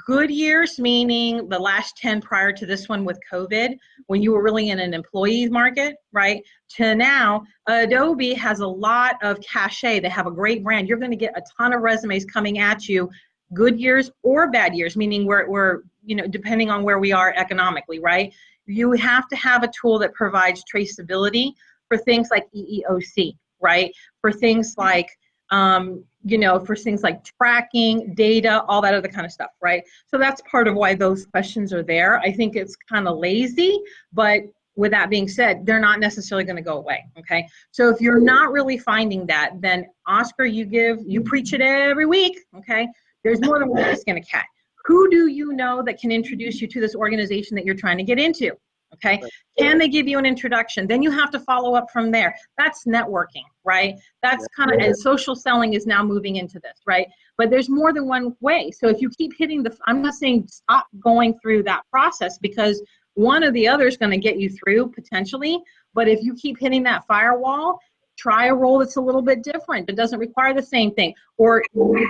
good 0.05 0.31
years, 0.31 0.79
meaning 0.79 1.49
the 1.49 1.59
last 1.59 1.97
10 1.99 2.21
prior 2.21 2.53
to 2.53 2.67
this 2.67 2.89
one 2.89 3.05
with 3.05 3.19
COVID, 3.33 3.77
when 4.07 4.21
you 4.21 4.33
were 4.33 4.43
really 4.43 4.71
in 4.71 4.79
an 4.79 4.95
employee 4.95 5.49
market, 5.49 5.97
right? 6.13 6.43
To 6.77 6.95
now, 6.95 7.45
Adobe 7.69 8.35
has 8.35 8.61
a 8.61 8.67
lot 8.67 9.17
of 9.23 9.39
cachet. 9.41 10.01
They 10.01 10.09
have 10.09 10.27
a 10.27 10.31
great 10.31 10.65
brand. 10.65 10.89
You're 10.89 10.99
going 10.99 11.13
to 11.13 11.17
get 11.17 11.37
a 11.37 11.43
ton 11.57 11.73
of 11.73 11.83
resumes 11.83 12.25
coming 12.25 12.59
at 12.59 12.89
you, 12.89 13.09
good 13.55 13.79
years 13.81 14.11
or 14.23 14.51
bad 14.51 14.75
years, 14.75 14.97
meaning 14.97 15.27
we're, 15.27 15.49
we're 15.49 15.83
you 16.05 16.17
know, 16.17 16.27
depending 16.27 16.71
on 16.71 16.83
where 16.83 16.99
we 16.99 17.13
are 17.13 17.33
economically, 17.37 17.99
right? 17.99 18.33
you 18.67 18.93
have 18.93 19.29
to 19.29 19.37
have 19.37 19.63
a 19.63 19.71
tool 19.81 19.99
that 20.01 20.13
provides 20.15 20.63
traceability 20.73 21.53
for 21.89 21.97
things 21.97 22.29
like 22.31 22.47
EEOC, 22.55 23.37
right? 23.61 23.93
For 24.21 24.33
things 24.33 24.75
like, 24.77 25.09
um, 25.51 26.05
you 26.25 26.39
know, 26.39 26.59
for 26.59 26.75
things 26.75 27.03
like 27.03 27.23
tracking, 27.41 28.13
data, 28.15 28.65
all 28.65 28.83
that 28.83 28.95
other 28.95 29.09
kind 29.09 29.25
of 29.25 29.31
stuff, 29.31 29.51
right? 29.63 29.85
So 30.09 30.19
that's 30.19 30.43
part 30.51 30.67
of 30.67 30.75
why 30.75 30.95
those 30.95 31.27
questions 31.27 31.73
are 31.73 31.85
there. 31.85 32.19
I 32.19 32.33
think 32.33 32.57
it's 32.57 32.75
kind 32.91 33.07
of 33.07 33.19
lazy, 33.19 33.79
but 34.13 34.43
with 34.75 34.91
that 34.91 35.09
being 35.09 35.29
said, 35.29 35.65
they're 35.65 35.81
not 35.81 36.01
necessarily 36.01 36.45
going 36.45 36.57
to 36.57 36.63
go 36.63 36.77
away. 36.77 37.05
Okay. 37.19 37.47
So 37.71 37.89
if 37.89 38.01
you're 38.01 38.21
not 38.21 38.53
really 38.53 38.77
finding 38.77 39.25
that, 39.27 39.53
then 39.61 39.87
Oscar, 40.07 40.45
you 40.45 40.67
give, 40.67 40.99
you 41.07 41.23
preach 41.23 41.55
it 41.55 41.63
every 41.63 42.05
week. 42.05 42.41
Okay. 42.59 42.89
There's 43.27 43.41
more 43.43 43.59
than 43.59 43.71
one 43.71 43.97
skin 43.97 44.17
a 44.19 44.23
cat. 44.23 44.45
Who 44.85 45.11
do 45.11 45.27
you 45.27 45.53
know 45.53 45.83
that 45.83 45.99
can 45.99 46.13
introduce 46.13 46.61
you 46.61 46.69
to 46.69 46.81
this 46.81 46.95
organization 46.95 47.57
that 47.57 47.65
you're 47.65 47.75
trying 47.75 47.99
to 47.99 48.05
get 48.05 48.21
into? 48.21 48.53
Okay. 48.95 49.21
Can 49.59 49.79
they 49.79 49.89
give 49.89 50.07
you 50.07 50.17
an 50.19 50.25
introduction? 50.25 50.87
Then 50.87 51.03
you 51.03 51.11
have 51.11 51.33
to 51.33 51.41
follow 51.41 51.75
up 51.75 51.91
from 51.93 52.13
there. 52.13 52.37
That's 52.57 52.85
networking, 52.85 53.43
right? 53.65 53.97
That's 54.23 54.47
kind 54.57 54.71
of, 54.73 54.79
and 54.79 54.97
social 54.97 55.35
selling 55.35 55.75
is 55.75 55.87
now 55.87 56.05
moving 56.05 56.37
into 56.37 56.61
this, 56.61 56.79
right? 56.87 57.09
But 57.37 57.51
there's 57.51 57.69
more 57.69 57.93
than 57.93 58.07
one 58.07 58.37
way. 58.41 58.71
So 58.71 58.89
if 58.89 59.01
you 59.01 59.11
keep 59.11 59.33
hitting 59.37 59.65
the, 59.65 59.77
I'm 59.89 60.03
not 60.03 60.15
saying 60.15 60.47
stop 60.47 60.87
going 61.01 61.37
through 61.41 61.65
that 61.65 61.83
process 61.91 62.39
because 62.39 62.81
one 63.15 63.43
or 63.43 63.51
the 63.51 63.67
other 63.67 63.89
is 63.89 63.97
going 63.97 64.13
to 64.13 64.19
get 64.19 64.39
you 64.39 64.49
through 64.51 64.93
potentially. 64.93 65.61
But 65.95 66.07
if 66.07 66.23
you 66.23 66.35
keep 66.35 66.61
hitting 66.61 66.85
that 66.85 67.05
firewall, 67.09 67.81
try 68.17 68.47
a 68.47 68.55
role 68.55 68.79
that's 68.79 68.97
a 68.97 69.01
little 69.01 69.23
bit 69.23 69.43
different 69.43 69.87
that 69.87 69.97
doesn't 69.97 70.19
require 70.19 70.55
the 70.55 70.63
same 70.63 70.93
thing 70.95 71.15
or 71.37 71.63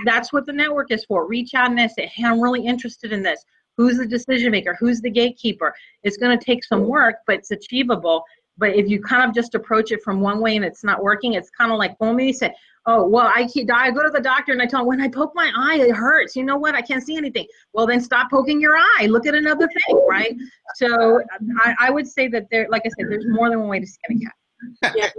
that's 0.05 0.31
what 0.31 0.45
the 0.45 0.53
network 0.53 0.91
is 0.91 1.05
for. 1.05 1.27
Reach 1.27 1.53
out 1.53 1.71
and 1.71 1.91
say 1.91 2.07
hey 2.07 2.23
i'm 2.25 2.39
really 2.39 2.65
interested 2.65 3.11
in 3.11 3.21
this. 3.21 3.43
Who's 3.75 3.97
the 3.97 4.07
decision 4.07 4.51
maker? 4.51 4.75
Who's 4.79 5.01
the 5.01 5.11
gatekeeper? 5.11 5.73
It's 6.03 6.17
going 6.17 6.37
to 6.37 6.43
take 6.43 6.63
some 6.63 6.87
work 6.87 7.17
but 7.27 7.37
it's 7.37 7.51
achievable. 7.51 8.23
But 8.59 8.75
if 8.75 8.89
you 8.89 8.99
kind 8.99 9.27
of 9.27 9.35
just 9.35 9.53
approach 9.53 9.91
it 9.91 10.01
from 10.01 10.19
one 10.19 10.39
way 10.39 10.55
and 10.55 10.65
it's 10.65 10.83
not 10.83 11.03
working 11.03 11.33
it's 11.33 11.49
kind 11.49 11.71
of 11.71 11.77
like 11.77 11.95
well 11.99 12.13
me 12.13 12.33
say 12.33 12.53
oh 12.85 13.07
well 13.07 13.27
I, 13.27 13.47
I 13.73 13.91
go 13.91 14.03
to 14.03 14.09
the 14.09 14.21
doctor 14.21 14.53
and 14.53 14.61
i 14.61 14.65
tell 14.65 14.81
him 14.81 14.87
when 14.87 15.01
i 15.01 15.09
poke 15.09 15.33
my 15.35 15.51
eye 15.55 15.79
it 15.79 15.91
hurts. 15.91 16.35
You 16.35 16.43
know 16.43 16.57
what? 16.57 16.73
I 16.73 16.81
can't 16.81 17.03
see 17.03 17.17
anything 17.17 17.45
well 17.73 17.85
then 17.85 18.01
stop 18.01 18.31
poking 18.31 18.61
your 18.61 18.77
eye. 18.77 19.07
Look 19.09 19.27
at 19.27 19.35
another 19.35 19.67
thing 19.67 20.05
right? 20.09 20.35
So 20.75 21.21
i, 21.59 21.75
I 21.79 21.89
would 21.91 22.07
say 22.07 22.27
that 22.29 22.47
there 22.49 22.67
like 22.69 22.83
i 22.85 22.89
said 22.97 23.07
there's 23.09 23.27
more 23.27 23.49
than 23.49 23.59
one 23.59 23.69
way 23.69 23.79
to 23.79 23.87
skin 23.87 24.17
a 24.17 24.25
cat. 24.25 24.33
Yeah. 24.95 25.09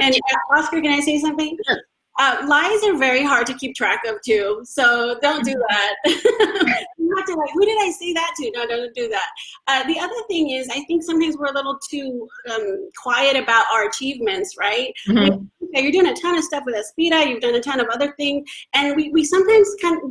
And 0.00 0.14
uh, 0.14 0.58
Oscar, 0.58 0.80
can 0.80 0.92
I 0.92 1.00
say 1.00 1.18
something? 1.18 1.56
Sure. 1.66 1.80
Uh, 2.18 2.42
lies 2.48 2.82
are 2.84 2.96
very 2.96 3.22
hard 3.22 3.46
to 3.46 3.52
keep 3.54 3.74
track 3.74 4.00
of 4.06 4.16
too, 4.24 4.62
so 4.64 5.18
don't 5.20 5.44
do 5.44 5.52
that. 5.68 5.94
you 6.98 7.14
have 7.14 7.26
to 7.26 7.34
like, 7.34 7.50
who 7.52 7.66
did 7.66 7.76
I 7.78 7.90
say 7.90 8.14
that 8.14 8.32
to? 8.38 8.50
No, 8.54 8.66
don't 8.66 8.94
do 8.94 9.06
that. 9.08 9.28
Uh, 9.66 9.86
the 9.86 10.00
other 10.00 10.14
thing 10.26 10.48
is, 10.48 10.66
I 10.70 10.82
think 10.84 11.02
sometimes 11.02 11.36
we're 11.36 11.50
a 11.50 11.54
little 11.54 11.78
too 11.90 12.26
um, 12.50 12.88
quiet 12.96 13.36
about 13.36 13.66
our 13.70 13.86
achievements, 13.86 14.56
right? 14.58 14.94
Mm-hmm. 15.06 15.44
Okay, 15.64 15.82
you're 15.82 15.92
doing 15.92 16.06
a 16.06 16.14
ton 16.14 16.38
of 16.38 16.44
stuff 16.44 16.62
with 16.64 16.74
Aspira, 16.74 17.28
you've 17.28 17.42
done 17.42 17.54
a 17.54 17.60
ton 17.60 17.80
of 17.80 17.88
other 17.92 18.14
things, 18.16 18.48
and 18.72 18.96
we, 18.96 19.10
we 19.10 19.22
sometimes 19.22 19.68
kind 19.82 20.02
of, 20.02 20.10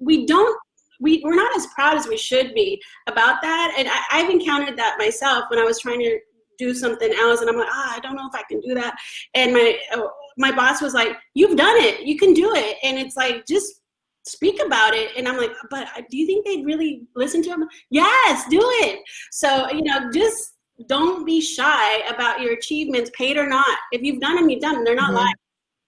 we 0.00 0.26
don't 0.26 0.58
we, 1.00 1.22
we're 1.24 1.34
not 1.34 1.56
as 1.56 1.66
proud 1.68 1.96
as 1.96 2.06
we 2.06 2.16
should 2.16 2.54
be 2.54 2.80
about 3.08 3.40
that. 3.40 3.74
And 3.78 3.88
I, 3.88 4.20
have 4.20 4.30
encountered 4.30 4.76
that 4.78 4.96
myself 4.98 5.44
when 5.48 5.58
I 5.58 5.64
was 5.64 5.80
trying 5.80 6.00
to 6.00 6.18
do 6.60 6.74
something 6.74 7.12
else 7.24 7.40
and 7.40 7.48
i'm 7.50 7.56
like 7.56 7.68
ah, 7.70 7.96
i 7.96 8.00
don't 8.00 8.16
know 8.16 8.28
if 8.32 8.34
i 8.34 8.44
can 8.48 8.60
do 8.60 8.74
that. 8.74 8.96
And 9.34 9.52
my 9.52 9.78
uh, 9.94 10.08
my 10.36 10.52
boss 10.52 10.80
was 10.80 10.94
like 10.94 11.16
you've 11.34 11.56
done 11.56 11.76
it. 11.76 12.06
You 12.06 12.16
can 12.18 12.32
do 12.34 12.54
it. 12.54 12.76
And 12.82 12.98
it's 12.98 13.16
like 13.16 13.46
just 13.46 13.80
speak 14.24 14.60
about 14.64 14.94
it. 14.94 15.10
And 15.16 15.26
i'm 15.28 15.36
like 15.36 15.52
but 15.70 15.86
do 16.10 16.16
you 16.16 16.26
think 16.26 16.46
they'd 16.46 16.64
really 16.64 17.02
listen 17.16 17.42
to 17.42 17.50
him? 17.50 17.68
Yes 17.90 18.44
do 18.48 18.60
it. 18.84 19.00
So 19.30 19.70
you 19.70 19.82
know 19.82 20.10
just 20.12 20.56
don't 20.88 21.26
be 21.26 21.40
shy 21.40 21.98
about 22.08 22.40
your 22.40 22.52
achievements 22.54 23.10
paid 23.14 23.36
or 23.36 23.46
not. 23.46 23.78
If 23.92 24.02
you've 24.02 24.20
done 24.20 24.36
them 24.36 24.48
you've 24.50 24.60
done 24.60 24.76
them. 24.76 24.84
They're 24.84 24.94
not 24.94 25.08
mm-hmm. 25.08 25.24
lying. 25.24 25.34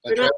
They're 0.04 0.16
not 0.16 0.32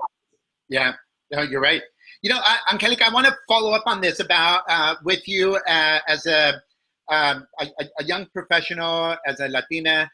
yeah. 0.68 0.92
No 1.32 1.42
you're 1.42 1.60
right. 1.60 1.82
You 2.22 2.30
know 2.30 2.40
I, 2.42 2.58
angelica 2.72 3.06
i 3.06 3.12
want 3.12 3.26
to 3.26 3.34
follow 3.48 3.72
up 3.72 3.84
on 3.86 4.00
this 4.00 4.20
about 4.20 4.62
uh, 4.68 4.94
with 5.04 5.28
you 5.28 5.56
uh, 5.68 5.98
as 6.08 6.26
a 6.26 6.62
um, 7.10 7.46
a, 7.60 7.66
a, 8.00 8.04
young 8.04 8.26
professional, 8.32 9.16
as 9.26 9.40
a 9.40 9.48
Latina, 9.48 10.10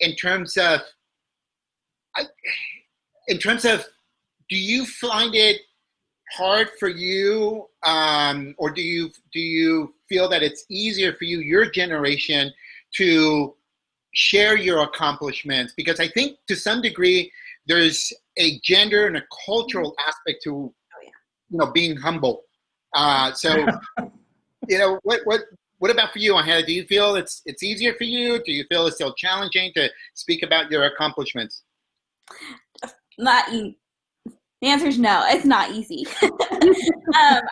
in 0.00 0.14
terms 0.16 0.56
of, 0.56 0.80
in 3.28 3.38
terms 3.38 3.64
of, 3.64 3.84
do 4.48 4.56
you 4.56 4.86
find 4.86 5.34
it 5.34 5.60
hard 6.32 6.68
for 6.78 6.88
you, 6.88 7.66
um, 7.84 8.54
or 8.58 8.70
do 8.70 8.82
you 8.82 9.10
do 9.32 9.40
you 9.40 9.94
feel 10.08 10.28
that 10.28 10.42
it's 10.42 10.64
easier 10.68 11.14
for 11.14 11.24
you, 11.24 11.40
your 11.40 11.70
generation, 11.70 12.52
to 12.96 13.54
share 14.14 14.56
your 14.56 14.82
accomplishments? 14.82 15.72
Because 15.76 16.00
I 16.00 16.08
think 16.08 16.38
to 16.48 16.56
some 16.56 16.82
degree 16.82 17.30
there's 17.66 18.12
a 18.36 18.58
gender 18.60 19.06
and 19.06 19.16
a 19.16 19.22
cultural 19.46 19.94
aspect 20.06 20.42
to, 20.44 20.52
oh, 20.54 20.72
you 21.50 21.58
know, 21.58 21.72
being 21.72 21.96
humble. 21.96 22.42
Uh, 22.94 23.32
so, 23.32 23.66
you 24.68 24.78
know, 24.78 24.98
what 25.02 25.20
what 25.24 25.42
what 25.78 25.90
about 25.90 26.12
for 26.12 26.18
you, 26.18 26.36
Angela? 26.36 26.62
Do 26.62 26.72
you 26.72 26.84
feel 26.84 27.16
it's 27.16 27.42
it's 27.46 27.62
easier 27.62 27.94
for 27.94 28.04
you? 28.04 28.42
Do 28.44 28.52
you 28.52 28.64
feel 28.68 28.86
it's 28.86 28.96
still 28.96 29.14
challenging 29.14 29.72
to 29.76 29.90
speak 30.14 30.42
about 30.42 30.70
your 30.70 30.84
accomplishments? 30.84 31.62
Not 33.18 33.52
e- 33.52 33.78
the 34.62 34.68
answer 34.68 34.86
is 34.86 34.98
no. 34.98 35.24
It's 35.28 35.44
not 35.44 35.70
easy. 35.70 36.06
um, 36.22 37.42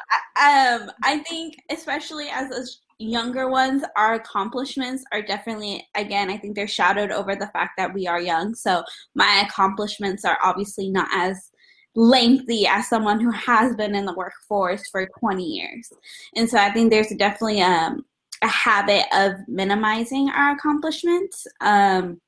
um, 0.41 0.91
I 1.03 1.22
think, 1.29 1.57
especially 1.70 2.29
as 2.29 2.81
younger 2.99 3.49
ones, 3.51 3.85
our 3.97 4.14
accomplishments 4.14 5.05
are 5.12 5.20
definitely, 5.20 5.87
again, 5.95 6.31
I 6.31 6.39
think 6.39 6.57
they're 6.57 6.66
shadowed 6.66 7.11
over 7.11 7.37
the 7.37 7.49
fact 7.49 7.72
that 7.77 7.93
we 7.93 8.07
are 8.07 8.20
young. 8.20 8.55
So 8.55 8.83
my 9.14 9.45
accomplishments 9.47 10.25
are 10.25 10.39
obviously 10.43 10.89
not 10.89 11.09
as 11.12 11.51
lengthy 11.95 12.66
as 12.66 12.89
someone 12.89 13.20
who 13.20 13.31
has 13.31 13.77
been 13.77 13.95
in 13.95 14.07
the 14.07 14.14
workforce 14.14 14.83
for 14.91 15.09
20 15.20 15.45
years. 15.45 15.93
And 16.35 16.49
so 16.49 16.59
I 16.59 16.72
think 16.72 16.91
there's 16.91 17.12
definitely 17.16 17.62
um, 17.62 18.05
a 18.45 18.49
habit 18.49 19.05
of 19.12 19.32
minimizing 19.49 20.28
our 20.28 20.53
accomplishments. 20.53 21.47
Um, 21.61 22.20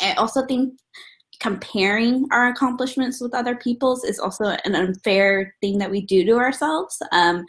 I 0.00 0.12
also 0.14 0.44
think 0.44 0.74
comparing 1.40 2.26
our 2.32 2.48
accomplishments 2.48 3.20
with 3.20 3.34
other 3.34 3.54
people's 3.54 4.04
is 4.04 4.18
also 4.18 4.56
an 4.64 4.74
unfair 4.74 5.54
thing 5.60 5.78
that 5.78 5.90
we 5.90 6.00
do 6.04 6.24
to 6.24 6.32
ourselves. 6.32 7.00
Um, 7.12 7.44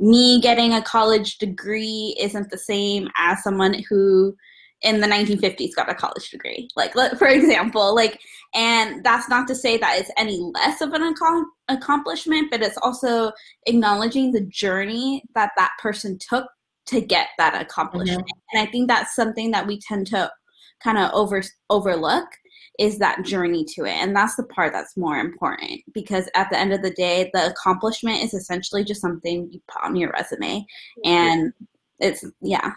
me 0.00 0.40
getting 0.40 0.74
a 0.74 0.82
college 0.82 1.38
degree 1.38 2.16
isn't 2.20 2.50
the 2.50 2.58
same 2.58 3.08
as 3.16 3.42
someone 3.42 3.82
who 3.88 4.34
in 4.82 5.00
the 5.00 5.06
1950s 5.06 5.76
got 5.76 5.90
a 5.90 5.94
college 5.94 6.30
degree 6.30 6.66
like 6.74 6.94
for 7.18 7.26
example 7.28 7.94
like 7.94 8.18
and 8.54 9.04
that's 9.04 9.28
not 9.28 9.46
to 9.46 9.54
say 9.54 9.76
that 9.76 9.98
it's 9.98 10.10
any 10.16 10.38
less 10.54 10.80
of 10.80 10.94
an 10.94 11.14
accomplishment 11.68 12.50
but 12.50 12.62
it's 12.62 12.78
also 12.78 13.30
acknowledging 13.66 14.32
the 14.32 14.40
journey 14.46 15.22
that 15.34 15.50
that 15.58 15.72
person 15.82 16.18
took 16.18 16.46
to 16.86 17.00
get 17.00 17.28
that 17.38 17.60
accomplishment 17.60 18.20
mm-hmm. 18.20 18.56
and 18.58 18.68
i 18.68 18.70
think 18.70 18.88
that's 18.88 19.14
something 19.14 19.50
that 19.50 19.66
we 19.66 19.78
tend 19.80 20.06
to 20.06 20.30
kind 20.82 20.98
of 20.98 21.10
over 21.12 21.42
overlook 21.68 22.26
is 22.80 22.98
that 22.98 23.24
journey 23.24 23.62
to 23.62 23.84
it. 23.84 23.92
And 23.92 24.16
that's 24.16 24.36
the 24.36 24.44
part 24.44 24.72
that's 24.72 24.96
more 24.96 25.18
important 25.18 25.82
because 25.92 26.28
at 26.34 26.48
the 26.50 26.58
end 26.58 26.72
of 26.72 26.82
the 26.82 26.92
day 26.92 27.30
the 27.34 27.50
accomplishment 27.50 28.22
is 28.24 28.32
essentially 28.32 28.84
just 28.84 29.02
something 29.02 29.48
you 29.52 29.60
put 29.70 29.84
on 29.84 29.96
your 29.96 30.10
resume. 30.12 30.64
And 31.04 31.52
it's 31.98 32.24
yeah. 32.40 32.72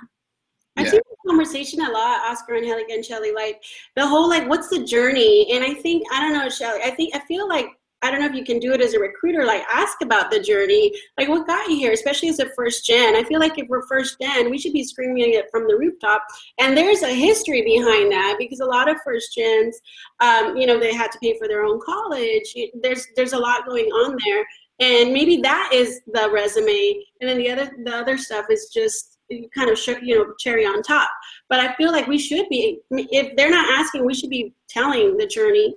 I 0.76 0.84
see 0.86 0.98
the 0.98 1.30
conversation 1.30 1.82
a 1.82 1.90
lot, 1.90 2.30
Oscar 2.30 2.56
and 2.56 2.66
Angelica 2.66 2.94
and 2.94 3.06
Shelly, 3.06 3.32
like 3.32 3.64
the 3.96 4.06
whole 4.06 4.28
like 4.28 4.50
what's 4.50 4.70
the 4.70 4.84
journey? 4.84 5.48
And 5.54 5.64
I 5.64 5.74
think 5.76 6.04
I 6.12 6.20
don't 6.20 6.34
know, 6.34 6.50
Shelly, 6.50 6.82
I 6.84 6.92
think 6.92 7.16
I 7.16 7.20
feel 7.20 7.48
like 7.48 7.68
I 8.04 8.12
don't 8.12 8.20
know 8.20 8.28
if 8.28 8.36
you 8.36 8.44
can 8.44 8.60
do 8.60 8.74
it 8.74 8.82
as 8.82 8.94
a 8.94 9.00
recruiter, 9.00 9.46
like 9.46 9.64
ask 9.74 10.02
about 10.02 10.30
the 10.30 10.40
journey, 10.40 10.92
like 11.18 11.30
what 11.30 11.48
got 11.48 11.70
you 11.70 11.78
here, 11.78 11.94
especially 11.94 12.28
as 12.28 12.40
a 12.40 12.50
first 12.54 12.86
gen. 12.86 13.16
I 13.16 13.24
feel 13.24 13.40
like 13.40 13.58
if 13.58 13.68
we're 13.70 13.88
first 13.88 14.18
gen, 14.22 14.52
we 14.52 14.60
should 14.60 14.74
be 14.74 14.84
screaming 14.84 15.34
it 15.34 15.46
from 15.50 15.68
the 15.68 15.78
rooftop. 15.78 16.22
And 16.60 16.76
there's 16.76 17.02
a 17.02 17.14
history 17.14 17.62
behind 17.62 18.12
that 18.12 18.36
because 18.38 18.60
a 18.60 18.66
lot 18.66 18.90
of 18.90 18.98
first 19.06 19.34
gens, 19.34 19.80
um, 20.20 20.58
you 20.58 20.68
know, 20.68 20.78
they 20.78 20.94
had 20.94 21.12
to 21.14 21.20
pay 21.20 21.38
for 21.40 21.48
their 21.48 21.64
own 21.64 21.80
college. 21.80 22.54
There's 22.82 23.08
there's 23.16 23.34
a 23.34 23.40
lot 23.40 23.66
going 23.66 23.86
on 23.86 24.18
there, 24.26 24.46
and 24.80 25.14
maybe 25.14 25.38
that 25.38 25.70
is 25.74 26.02
the 26.08 26.30
resume, 26.30 27.02
and 27.22 27.30
then 27.30 27.38
the 27.38 27.50
other 27.50 27.72
the 27.86 27.96
other 27.96 28.18
stuff 28.18 28.48
is 28.50 28.70
just 28.74 29.14
kind 29.56 29.70
of 29.70 29.80
you 30.04 30.16
know 30.16 30.34
cherry 30.38 30.66
on 30.66 30.84
top 30.84 31.10
but 31.50 31.60
i 31.60 31.74
feel 31.76 31.92
like 31.92 32.06
we 32.08 32.20
should 32.20 32.48
be 32.50 32.80
if 32.92 33.36
they're 33.36 33.50
not 33.50 33.68
asking 33.72 34.06
we 34.06 34.14
should 34.14 34.30
be 34.30 34.54
telling 34.70 35.18
the 35.18 35.26
journey 35.26 35.74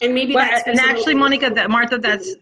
and 0.00 0.14
maybe 0.14 0.34
well, 0.34 0.62
and 0.66 0.80
actually 0.80 1.14
monica 1.14 1.50
that 1.50 1.70
martha 1.70 1.98
that's 1.98 2.34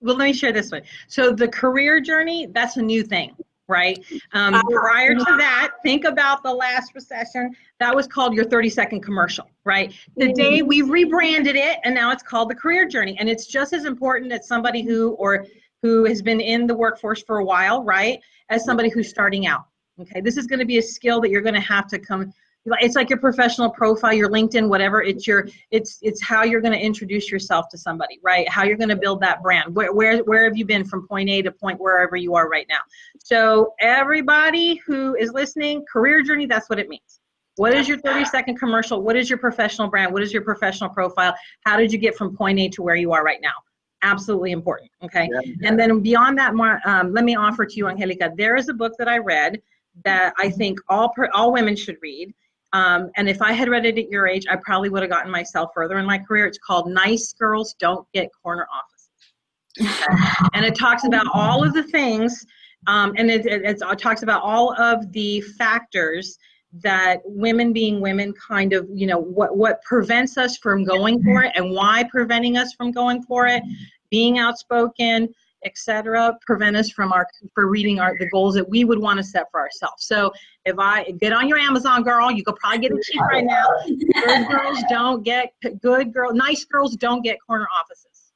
well 0.00 0.16
let 0.16 0.26
me 0.26 0.32
share 0.32 0.52
this 0.52 0.70
one 0.70 0.82
so 1.08 1.32
the 1.32 1.48
career 1.48 2.00
journey 2.00 2.46
that's 2.46 2.76
a 2.76 2.82
new 2.82 3.02
thing 3.02 3.34
right? 3.68 3.98
Um, 4.32 4.54
uh, 4.54 4.62
prior 4.62 5.14
to 5.14 5.24
that 5.24 5.72
think 5.82 6.04
about 6.04 6.44
the 6.44 6.52
last 6.52 6.94
recession. 6.94 7.50
That 7.80 7.96
was 7.96 8.06
called 8.06 8.32
your 8.32 8.44
30 8.44 8.70
second 8.70 9.00
commercial 9.00 9.50
right? 9.64 9.92
Today 10.16 10.60
mm-hmm. 10.60 10.68
we 10.68 10.82
rebranded 10.82 11.56
it 11.56 11.78
and 11.82 11.92
now 11.92 12.12
it's 12.12 12.22
called 12.22 12.48
the 12.48 12.54
career 12.54 12.86
journey. 12.86 13.16
And 13.18 13.28
it's 13.28 13.46
just 13.46 13.72
as 13.72 13.84
important 13.84 14.30
as 14.30 14.46
somebody 14.46 14.82
who 14.82 15.14
or 15.14 15.46
who 15.82 16.04
has 16.04 16.22
been 16.22 16.40
in 16.40 16.68
the 16.68 16.76
workforce 16.76 17.24
for 17.24 17.38
a 17.38 17.44
while 17.44 17.82
right 17.82 18.20
as 18.50 18.64
somebody 18.64 18.88
who's 18.88 19.08
starting 19.08 19.48
out 19.48 19.64
Okay, 19.98 20.20
this 20.20 20.36
is 20.36 20.46
going 20.46 20.58
to 20.58 20.66
be 20.66 20.76
a 20.76 20.82
skill 20.82 21.20
that 21.22 21.30
you're 21.30 21.40
going 21.40 21.54
to 21.54 21.60
have 21.60 21.86
to 21.88 21.98
come. 21.98 22.32
It's 22.80 22.96
like 22.96 23.10
your 23.10 23.18
professional 23.18 23.70
profile, 23.70 24.12
your 24.12 24.28
LinkedIn, 24.28 24.68
whatever. 24.68 25.02
It's 25.02 25.26
your, 25.26 25.48
it's 25.70 25.98
it's 26.02 26.22
how 26.22 26.42
you're 26.44 26.60
going 26.60 26.72
to 26.72 26.84
introduce 26.84 27.30
yourself 27.30 27.68
to 27.70 27.78
somebody, 27.78 28.18
right? 28.22 28.48
How 28.48 28.64
you're 28.64 28.76
going 28.76 28.88
to 28.88 28.96
build 28.96 29.20
that 29.20 29.42
brand. 29.42 29.74
Where 29.74 29.92
where 29.92 30.18
where 30.24 30.44
have 30.44 30.56
you 30.56 30.64
been 30.64 30.84
from 30.84 31.06
point 31.06 31.28
A 31.28 31.42
to 31.42 31.52
point 31.52 31.80
wherever 31.80 32.16
you 32.16 32.34
are 32.34 32.48
right 32.48 32.66
now? 32.68 32.80
So 33.18 33.74
everybody 33.80 34.76
who 34.86 35.14
is 35.16 35.32
listening, 35.32 35.84
career 35.90 36.22
journey, 36.22 36.46
that's 36.46 36.68
what 36.68 36.78
it 36.78 36.88
means. 36.88 37.20
What 37.56 37.72
is 37.72 37.88
your 37.88 37.98
30 37.98 38.26
second 38.26 38.58
commercial? 38.58 39.00
What 39.02 39.16
is 39.16 39.30
your 39.30 39.38
professional 39.38 39.88
brand? 39.88 40.12
What 40.12 40.22
is 40.22 40.32
your 40.32 40.42
professional 40.42 40.90
profile? 40.90 41.34
How 41.64 41.76
did 41.78 41.90
you 41.90 41.98
get 41.98 42.14
from 42.14 42.36
point 42.36 42.58
A 42.58 42.68
to 42.70 42.82
where 42.82 42.96
you 42.96 43.12
are 43.12 43.24
right 43.24 43.40
now? 43.40 43.54
Absolutely 44.02 44.52
important. 44.52 44.90
Okay. 45.02 45.28
Yeah, 45.32 45.40
yeah. 45.42 45.68
And 45.68 45.78
then 45.78 46.00
beyond 46.00 46.38
that, 46.38 46.52
um, 46.84 47.12
let 47.12 47.24
me 47.24 47.34
offer 47.34 47.64
to 47.64 47.76
you, 47.76 47.88
Angelica, 47.88 48.30
there 48.36 48.56
is 48.56 48.68
a 48.68 48.74
book 48.74 48.92
that 48.98 49.08
I 49.08 49.18
read 49.18 49.62
that 50.04 50.34
I 50.38 50.50
think 50.50 50.78
all 50.88 51.08
per, 51.08 51.30
all 51.32 51.50
women 51.50 51.74
should 51.74 51.96
read. 52.02 52.34
Um, 52.76 53.10
and 53.16 53.26
if 53.26 53.40
I 53.40 53.52
had 53.52 53.70
read 53.70 53.86
it 53.86 53.96
at 53.96 54.10
your 54.10 54.28
age, 54.28 54.44
I 54.50 54.56
probably 54.56 54.90
would 54.90 55.00
have 55.00 55.10
gotten 55.10 55.32
myself 55.32 55.70
further 55.74 55.98
in 55.98 56.04
my 56.04 56.18
career. 56.18 56.44
It's 56.44 56.58
called 56.58 56.90
Nice 56.90 57.32
Girls 57.32 57.74
Don't 57.78 58.06
Get 58.12 58.28
Corner 58.42 58.66
Offices. 58.70 60.48
and 60.52 60.62
it 60.62 60.74
talks 60.74 61.04
about 61.04 61.26
all 61.32 61.64
of 61.66 61.72
the 61.72 61.84
things, 61.84 62.44
um, 62.86 63.14
and 63.16 63.30
it, 63.30 63.46
it, 63.46 63.62
it 63.64 63.98
talks 63.98 64.22
about 64.22 64.42
all 64.42 64.78
of 64.78 65.10
the 65.12 65.40
factors 65.58 66.38
that 66.82 67.20
women 67.24 67.72
being 67.72 68.02
women 68.02 68.34
kind 68.34 68.74
of 68.74 68.86
you 68.92 69.06
know 69.06 69.18
what 69.18 69.56
what 69.56 69.80
prevents 69.82 70.36
us 70.36 70.58
from 70.58 70.84
going 70.84 71.22
for 71.22 71.42
it 71.42 71.52
and 71.54 71.70
why 71.70 72.04
preventing 72.10 72.58
us 72.58 72.74
from 72.74 72.90
going 72.90 73.22
for 73.22 73.46
it 73.46 73.62
being 74.10 74.38
outspoken 74.38 75.26
etc., 75.66 76.38
prevent 76.46 76.76
us 76.76 76.90
from 76.90 77.12
our 77.12 77.26
for 77.54 77.68
reading 77.68 78.00
our 78.00 78.16
the 78.18 78.28
goals 78.30 78.54
that 78.54 78.68
we 78.68 78.84
would 78.84 78.98
want 78.98 79.18
to 79.18 79.24
set 79.24 79.46
for 79.50 79.60
ourselves. 79.60 80.06
So 80.06 80.32
if 80.64 80.78
I 80.78 81.04
get 81.20 81.32
on 81.32 81.48
your 81.48 81.58
Amazon 81.58 82.02
girl, 82.02 82.30
you 82.30 82.42
could 82.42 82.56
probably 82.56 82.78
get 82.78 82.92
it 82.92 83.02
cheap 83.02 83.20
right 83.22 83.44
now. 83.44 83.66
Good 83.86 84.48
girls 84.48 84.82
don't 84.88 85.22
get 85.22 85.52
good 85.82 86.14
girl, 86.14 86.32
nice 86.32 86.64
girls 86.64 86.96
don't 86.96 87.22
get 87.22 87.36
corner 87.46 87.68
offices. 87.78 88.32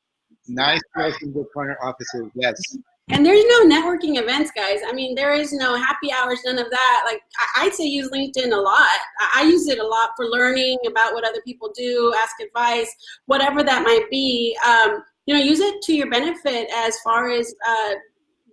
Nice 0.49 0.81
girls 0.95 1.15
don't 1.21 1.33
get 1.33 1.47
corner 1.55 1.79
offices. 1.83 2.31
Yes. 2.35 2.61
And 3.13 3.27
there's 3.27 3.45
no 3.45 3.67
networking 3.67 4.21
events, 4.21 4.53
guys. 4.55 4.81
I 4.87 4.93
mean, 4.93 5.17
there 5.17 5.35
is 5.35 5.53
no 5.53 5.75
happy 5.75 6.13
hours, 6.13 6.41
none 6.45 6.59
of 6.59 6.71
that. 6.71 7.03
Like, 7.05 7.21
I'd 7.57 7.75
say 7.75 7.85
use 7.85 8.09
LinkedIn 8.11 8.53
a 8.53 8.61
lot. 8.61 8.87
I 9.35 9.43
use 9.43 9.67
it 9.67 9.81
a 9.81 9.87
lot 9.87 10.11
for 10.17 10.27
learning 10.27 10.79
about 10.87 11.13
what 11.13 11.25
other 11.25 11.41
people 11.45 11.73
do, 11.75 12.15
ask 12.17 12.37
advice, 12.41 12.95
whatever 13.27 13.65
that 13.65 13.83
might 13.83 14.09
be. 14.11 14.57
Um, 14.65 15.03
you 15.31 15.37
know 15.37 15.43
use 15.45 15.61
it 15.61 15.81
to 15.83 15.95
your 15.95 16.11
benefit 16.11 16.69
as 16.75 16.99
far 17.05 17.31
as 17.31 17.55
uh, 17.65 17.95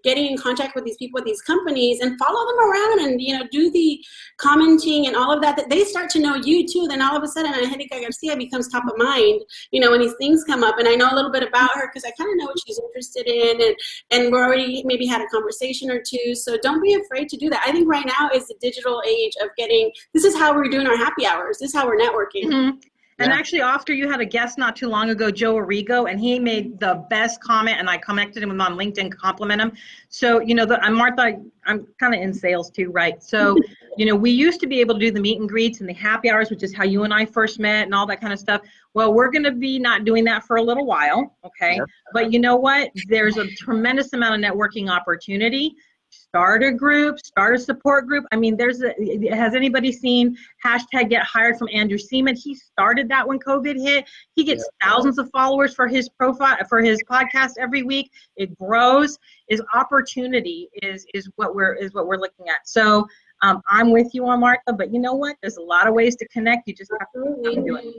getting 0.04 0.28
in 0.28 0.38
contact 0.38 0.76
with 0.76 0.86
these 0.86 0.96
people 0.98 1.20
these 1.26 1.42
companies 1.42 2.02
and 2.02 2.20
follow 2.20 2.46
them 2.46 2.60
around 2.60 3.00
and 3.00 3.20
you 3.20 3.36
know 3.36 3.44
do 3.52 3.72
the 3.72 4.00
commenting 4.38 5.08
and 5.08 5.16
all 5.16 5.34
of 5.34 5.42
that 5.42 5.56
that 5.58 5.72
they 5.72 5.84
start 5.84 6.08
to 6.08 6.20
know 6.20 6.36
you 6.36 6.68
too. 6.68 6.86
Then 6.88 7.02
all 7.02 7.18
of 7.18 7.24
a 7.24 7.28
sudden 7.28 7.52
Angelica 7.52 8.00
Garcia 8.00 8.38
becomes 8.38 8.68
top 8.68 8.84
of 8.88 8.96
mind 8.96 9.42
you 9.72 9.82
know 9.82 9.90
when 9.90 10.02
these 10.02 10.14
things 10.20 10.44
come 10.44 10.64
up. 10.64 10.78
And 10.78 10.88
I 10.88 10.94
know 10.94 11.10
a 11.12 11.16
little 11.16 11.32
bit 11.32 11.42
about 11.42 11.72
her 11.74 11.88
because 11.88 12.06
I 12.06 12.12
kind 12.12 12.30
of 12.30 12.38
know 12.38 12.46
what 12.46 12.60
she's 12.64 12.80
interested 12.80 13.26
in 13.26 13.60
and 13.60 13.76
and 14.12 14.32
we're 14.32 14.46
already 14.46 14.84
maybe 14.86 15.08
had 15.08 15.22
a 15.22 15.28
conversation 15.30 15.90
or 15.90 16.00
two. 16.00 16.36
So 16.36 16.60
don't 16.62 16.84
be 16.84 16.94
afraid 16.94 17.28
to 17.30 17.38
do 17.38 17.50
that. 17.50 17.64
I 17.66 17.72
think 17.72 17.90
right 17.90 18.06
now 18.06 18.30
is 18.36 18.48
the 18.48 18.56
digital 18.62 19.02
age 19.08 19.34
of 19.42 19.50
getting 19.58 19.92
this 20.14 20.26
is 20.26 20.38
how 20.38 20.56
we're 20.56 20.70
doing 20.70 20.86
our 20.86 20.98
happy 20.98 21.26
hours. 21.26 21.58
This 21.58 21.74
is 21.74 21.76
how 21.76 21.88
we're 21.88 21.98
networking. 21.98 22.46
Mm-hmm. 22.46 22.78
And 23.20 23.32
yeah. 23.32 23.38
actually, 23.38 23.62
after 23.62 23.94
you 23.94 24.08
had 24.08 24.22
a 24.22 24.26
guest 24.26 24.60
not 24.60 24.76
too 24.76 24.88
long 24.88 25.10
ago, 25.10 25.32
Joe 25.32 25.56
Arrigo, 25.56 26.10
and 26.10 26.20
he 26.20 26.38
made 26.38 26.80
the 26.80 27.04
best 27.10 27.42
comment, 27.42 27.78
and 27.80 27.90
I 27.90 27.98
connected 27.98 28.44
him 28.44 28.62
on 28.62 28.78
LinkedIn, 28.78 29.12
compliment 29.12 29.60
him. 29.60 29.72
So, 30.10 30.40
you 30.40 30.54
know, 30.54 30.68
the, 30.68 30.80
I'm 30.84 30.94
Martha, 30.94 31.42
I'm 31.66 31.88
kind 32.00 32.14
of 32.14 32.22
in 32.22 32.32
sales 32.32 32.70
too, 32.70 32.92
right? 32.92 33.22
So, 33.24 33.58
you 33.98 34.06
know, 34.06 34.16
we 34.16 34.30
used 34.30 34.60
to 34.62 34.68
be 34.68 34.80
able 34.82 34.94
to 34.94 35.00
do 35.00 35.10
the 35.10 35.20
meet 35.20 35.40
and 35.40 35.50
greets 35.50 35.80
and 35.80 35.90
the 35.90 35.94
happy 35.94 36.30
hours, 36.30 36.52
which 36.52 36.62
is 36.62 36.76
how 36.76 36.84
you 36.84 37.06
and 37.06 37.14
I 37.14 37.26
first 37.26 37.60
met 37.60 37.86
and 37.86 37.96
all 37.96 38.06
that 38.06 38.22
kind 38.22 38.32
of 38.32 38.38
stuff. 38.38 38.62
Well, 38.94 39.12
we're 39.14 39.32
going 39.32 39.46
to 39.46 39.52
be 39.52 39.80
not 39.80 40.06
doing 40.06 40.24
that 40.26 40.44
for 40.44 40.58
a 40.58 40.62
little 40.62 40.86
while, 40.86 41.36
okay? 41.44 41.78
Yep. 41.78 41.86
But 42.14 42.32
you 42.32 42.40
know 42.40 42.56
what? 42.56 42.92
There's 43.08 43.38
a 43.38 43.48
tremendous 43.56 44.14
amount 44.14 44.44
of 44.44 44.52
networking 44.52 44.92
opportunity 44.92 45.76
start 46.10 46.64
a 46.64 46.72
group, 46.72 47.20
start 47.20 47.56
a 47.56 47.60
support 47.60 48.08
group. 48.08 48.26
I 48.32 48.36
mean, 48.36 48.58
there's 48.58 48.82
a, 48.82 48.94
has 49.32 49.56
anybody 49.56 49.92
seen 49.92 50.38
hashtag 50.64 51.10
get 51.10 51.24
hired 51.24 51.58
from 51.58 51.70
Andrew 51.74 51.98
Seaman? 51.98 52.36
He 52.36 52.56
started 52.56 53.10
that 53.10 53.28
when 53.28 53.40
COVID 53.40 53.82
hit. 53.82 54.06
He 54.36 54.44
gets 54.44 54.68
yeah. 54.82 54.90
thousands 54.90 55.18
of 55.18 55.30
followers 55.32 55.74
for 55.74 55.88
his 55.88 56.10
profile, 56.10 56.58
for 56.70 56.82
his 56.82 57.02
podcast 57.10 57.54
every 57.60 57.84
week. 57.84 58.12
It 58.36 58.58
grows. 58.58 59.18
Is 59.50 59.62
opportunity 59.74 60.70
is, 60.84 61.06
is 61.14 61.30
what 61.36 61.56
we're, 61.56 61.74
is 61.74 61.94
what 61.94 62.08
we're 62.08 62.18
looking 62.18 62.50
at. 62.50 62.68
So 62.68 63.08
um, 63.42 63.62
I'm 63.70 63.92
with 63.92 64.14
you 64.14 64.28
on 64.28 64.40
Martha, 64.40 64.74
but 64.74 64.94
you 64.94 65.00
know 65.00 65.14
what? 65.14 65.38
There's 65.42 65.58
a 65.58 65.62
lot 65.62 65.88
of 65.88 65.94
ways 65.94 66.16
to 66.18 66.28
connect. 66.28 66.68
You 66.68 66.76
just 66.76 66.92
have 67.00 67.08
to 67.16 67.42
do 67.44 67.78
it. 67.78 67.96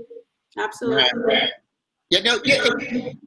Absolutely. 0.59 1.05
Right, 1.15 1.51
Yeah, 2.11 2.21
no, 2.21 2.41
yeah, 2.45 2.65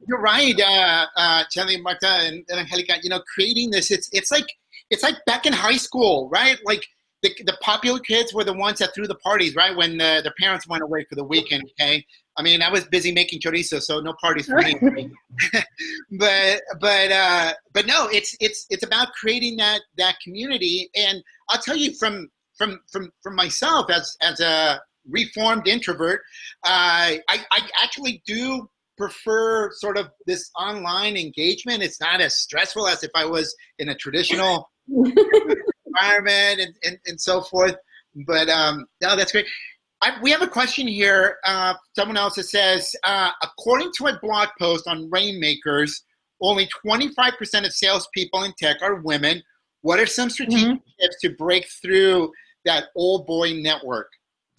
you're 0.06 0.20
right, 0.20 0.60
uh, 0.60 1.06
uh, 1.16 1.44
Charlie, 1.50 1.80
Marta, 1.80 2.08
and, 2.08 2.44
and 2.48 2.60
Angelica. 2.60 2.94
You 3.02 3.10
know, 3.10 3.22
creating 3.32 3.70
this, 3.70 3.90
it's 3.90 4.08
it's 4.12 4.30
like 4.30 4.46
it's 4.92 5.02
like 5.02 5.16
back 5.24 5.46
in 5.46 5.52
high 5.54 5.78
school, 5.78 6.28
right? 6.28 6.58
Like 6.64 6.86
the, 7.22 7.32
the 7.46 7.56
popular 7.62 7.98
kids 7.98 8.34
were 8.34 8.44
the 8.44 8.52
ones 8.52 8.78
that 8.78 8.94
threw 8.94 9.06
the 9.06 9.16
parties, 9.16 9.56
right? 9.56 9.74
When 9.74 9.96
the, 9.96 10.20
their 10.22 10.34
parents 10.38 10.68
went 10.68 10.82
away 10.82 11.06
for 11.08 11.14
the 11.14 11.24
weekend. 11.24 11.64
Okay, 11.80 12.04
I 12.36 12.42
mean, 12.42 12.62
I 12.62 12.70
was 12.70 12.84
busy 12.84 13.10
making 13.10 13.40
chorizo, 13.40 13.80
so 13.80 14.00
no 14.00 14.14
parties 14.20 14.46
for 14.46 14.58
me. 14.58 14.74
but 16.12 16.60
but 16.78 17.10
uh, 17.10 17.54
but 17.72 17.86
no, 17.86 18.08
it's 18.08 18.36
it's 18.38 18.66
it's 18.68 18.82
about 18.84 19.08
creating 19.12 19.56
that 19.56 19.80
that 19.96 20.16
community. 20.22 20.90
And 20.94 21.22
I'll 21.48 21.60
tell 21.60 21.76
you 21.76 21.94
from 21.94 22.28
from 22.58 22.80
from 22.92 23.10
from 23.22 23.34
myself 23.34 23.90
as 23.90 24.14
as 24.20 24.40
a 24.40 24.80
reformed 25.08 25.66
introvert, 25.66 26.20
uh, 26.64 27.16
I 27.16 27.20
I 27.28 27.60
actually 27.82 28.22
do 28.26 28.68
prefer 28.98 29.70
sort 29.72 29.96
of 29.96 30.10
this 30.26 30.50
online 30.58 31.16
engagement. 31.16 31.82
It's 31.82 32.00
not 32.00 32.20
as 32.20 32.36
stressful 32.36 32.86
as 32.86 33.02
if 33.02 33.10
I 33.14 33.24
was 33.24 33.54
in 33.78 33.88
a 33.88 33.94
traditional 33.94 34.68
environment 34.88 36.60
and, 36.60 36.74
and, 36.84 36.98
and 37.06 37.20
so 37.20 37.42
forth. 37.42 37.76
But 38.26 38.48
um, 38.48 38.86
no, 39.00 39.16
that's 39.16 39.32
great. 39.32 39.46
I, 40.02 40.18
we 40.20 40.30
have 40.30 40.42
a 40.42 40.48
question 40.48 40.88
here. 40.88 41.36
Uh, 41.44 41.74
someone 41.96 42.16
else 42.16 42.34
that 42.34 42.44
says, 42.44 42.94
uh, 43.04 43.30
according 43.42 43.92
to 43.98 44.08
a 44.08 44.18
blog 44.20 44.48
post 44.58 44.86
on 44.88 45.08
Rainmakers, 45.10 46.02
only 46.40 46.68
25% 46.84 47.64
of 47.64 47.72
salespeople 47.72 48.42
in 48.42 48.52
tech 48.58 48.78
are 48.82 48.96
women. 48.96 49.42
What 49.82 50.00
are 50.00 50.06
some 50.06 50.28
strategic 50.28 50.68
mm-hmm. 50.68 51.00
tips 51.00 51.16
to 51.22 51.30
break 51.30 51.66
through 51.80 52.32
that 52.64 52.86
old 52.96 53.26
boy 53.26 53.54
network? 53.54 54.08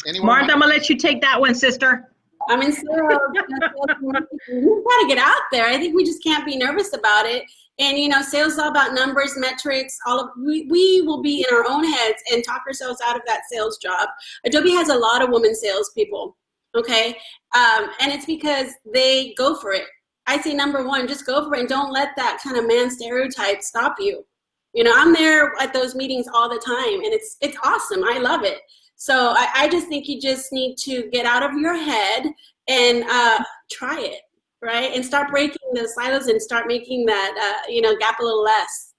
Anyone? 0.07 0.27
Martha, 0.27 0.53
I'm 0.53 0.59
gonna 0.59 0.73
let 0.73 0.89
you 0.89 0.97
take 0.97 1.21
that 1.21 1.39
one, 1.39 1.55
sister. 1.55 2.12
I'm 2.49 2.61
in 2.61 2.71
sales. 2.71 2.85
we 2.87 4.11
got 4.13 5.01
to 5.01 5.05
get 5.07 5.17
out 5.17 5.41
there. 5.51 5.65
I 5.65 5.77
think 5.77 5.95
we 5.95 6.03
just 6.03 6.23
can't 6.23 6.45
be 6.45 6.57
nervous 6.57 6.93
about 6.93 7.25
it. 7.25 7.43
And 7.79 7.97
you 7.97 8.07
know, 8.07 8.21
sales 8.21 8.53
is 8.53 8.59
all 8.59 8.69
about 8.69 8.93
numbers, 8.93 9.33
metrics. 9.35 9.97
All 10.05 10.19
of 10.19 10.29
we, 10.37 10.67
we 10.69 11.01
will 11.01 11.21
be 11.21 11.45
in 11.47 11.55
our 11.55 11.65
own 11.67 11.83
heads 11.83 12.21
and 12.31 12.43
talk 12.43 12.61
ourselves 12.67 12.99
out 13.05 13.15
of 13.15 13.23
that 13.25 13.41
sales 13.51 13.77
job. 13.77 14.09
Adobe 14.45 14.71
has 14.71 14.89
a 14.89 14.95
lot 14.95 15.23
of 15.23 15.29
women 15.29 15.55
salespeople. 15.55 16.37
Okay, 16.75 17.09
um, 17.55 17.89
and 17.99 18.11
it's 18.11 18.25
because 18.25 18.71
they 18.93 19.33
go 19.37 19.55
for 19.55 19.73
it. 19.73 19.85
I 20.25 20.39
say 20.39 20.53
number 20.53 20.87
one, 20.87 21.07
just 21.07 21.25
go 21.25 21.47
for 21.47 21.55
it 21.55 21.61
and 21.61 21.69
don't 21.69 21.91
let 21.91 22.15
that 22.15 22.39
kind 22.43 22.57
of 22.57 22.67
man 22.67 22.89
stereotype 22.89 23.61
stop 23.61 23.95
you. 23.99 24.25
You 24.73 24.83
know, 24.83 24.93
I'm 24.95 25.13
there 25.13 25.53
at 25.59 25.73
those 25.73 25.93
meetings 25.93 26.27
all 26.33 26.49
the 26.49 26.61
time, 26.65 27.03
and 27.03 27.13
it's 27.13 27.37
it's 27.41 27.57
awesome. 27.63 28.03
I 28.03 28.19
love 28.19 28.43
it. 28.43 28.59
So 29.03 29.33
I, 29.35 29.49
I 29.53 29.67
just 29.67 29.89
think 29.89 30.07
you 30.07 30.17
just 30.17 30.53
need 30.53 30.77
to 30.77 31.09
get 31.11 31.25
out 31.25 31.43
of 31.43 31.51
your 31.59 31.75
head 31.75 32.23
and 32.69 33.03
uh, 33.03 33.43
try 33.69 33.99
it, 33.99 34.21
right? 34.61 34.95
And 34.95 35.05
start 35.05 35.29
breaking 35.29 35.57
the 35.73 35.89
silos 35.89 36.27
and 36.27 36.41
start 36.41 36.67
making 36.67 37.05
that 37.07 37.35
uh, 37.37 37.69
you 37.69 37.81
know 37.81 37.97
gap 37.97 38.21
a 38.21 38.23
little 38.23 38.41
less. 38.41 38.93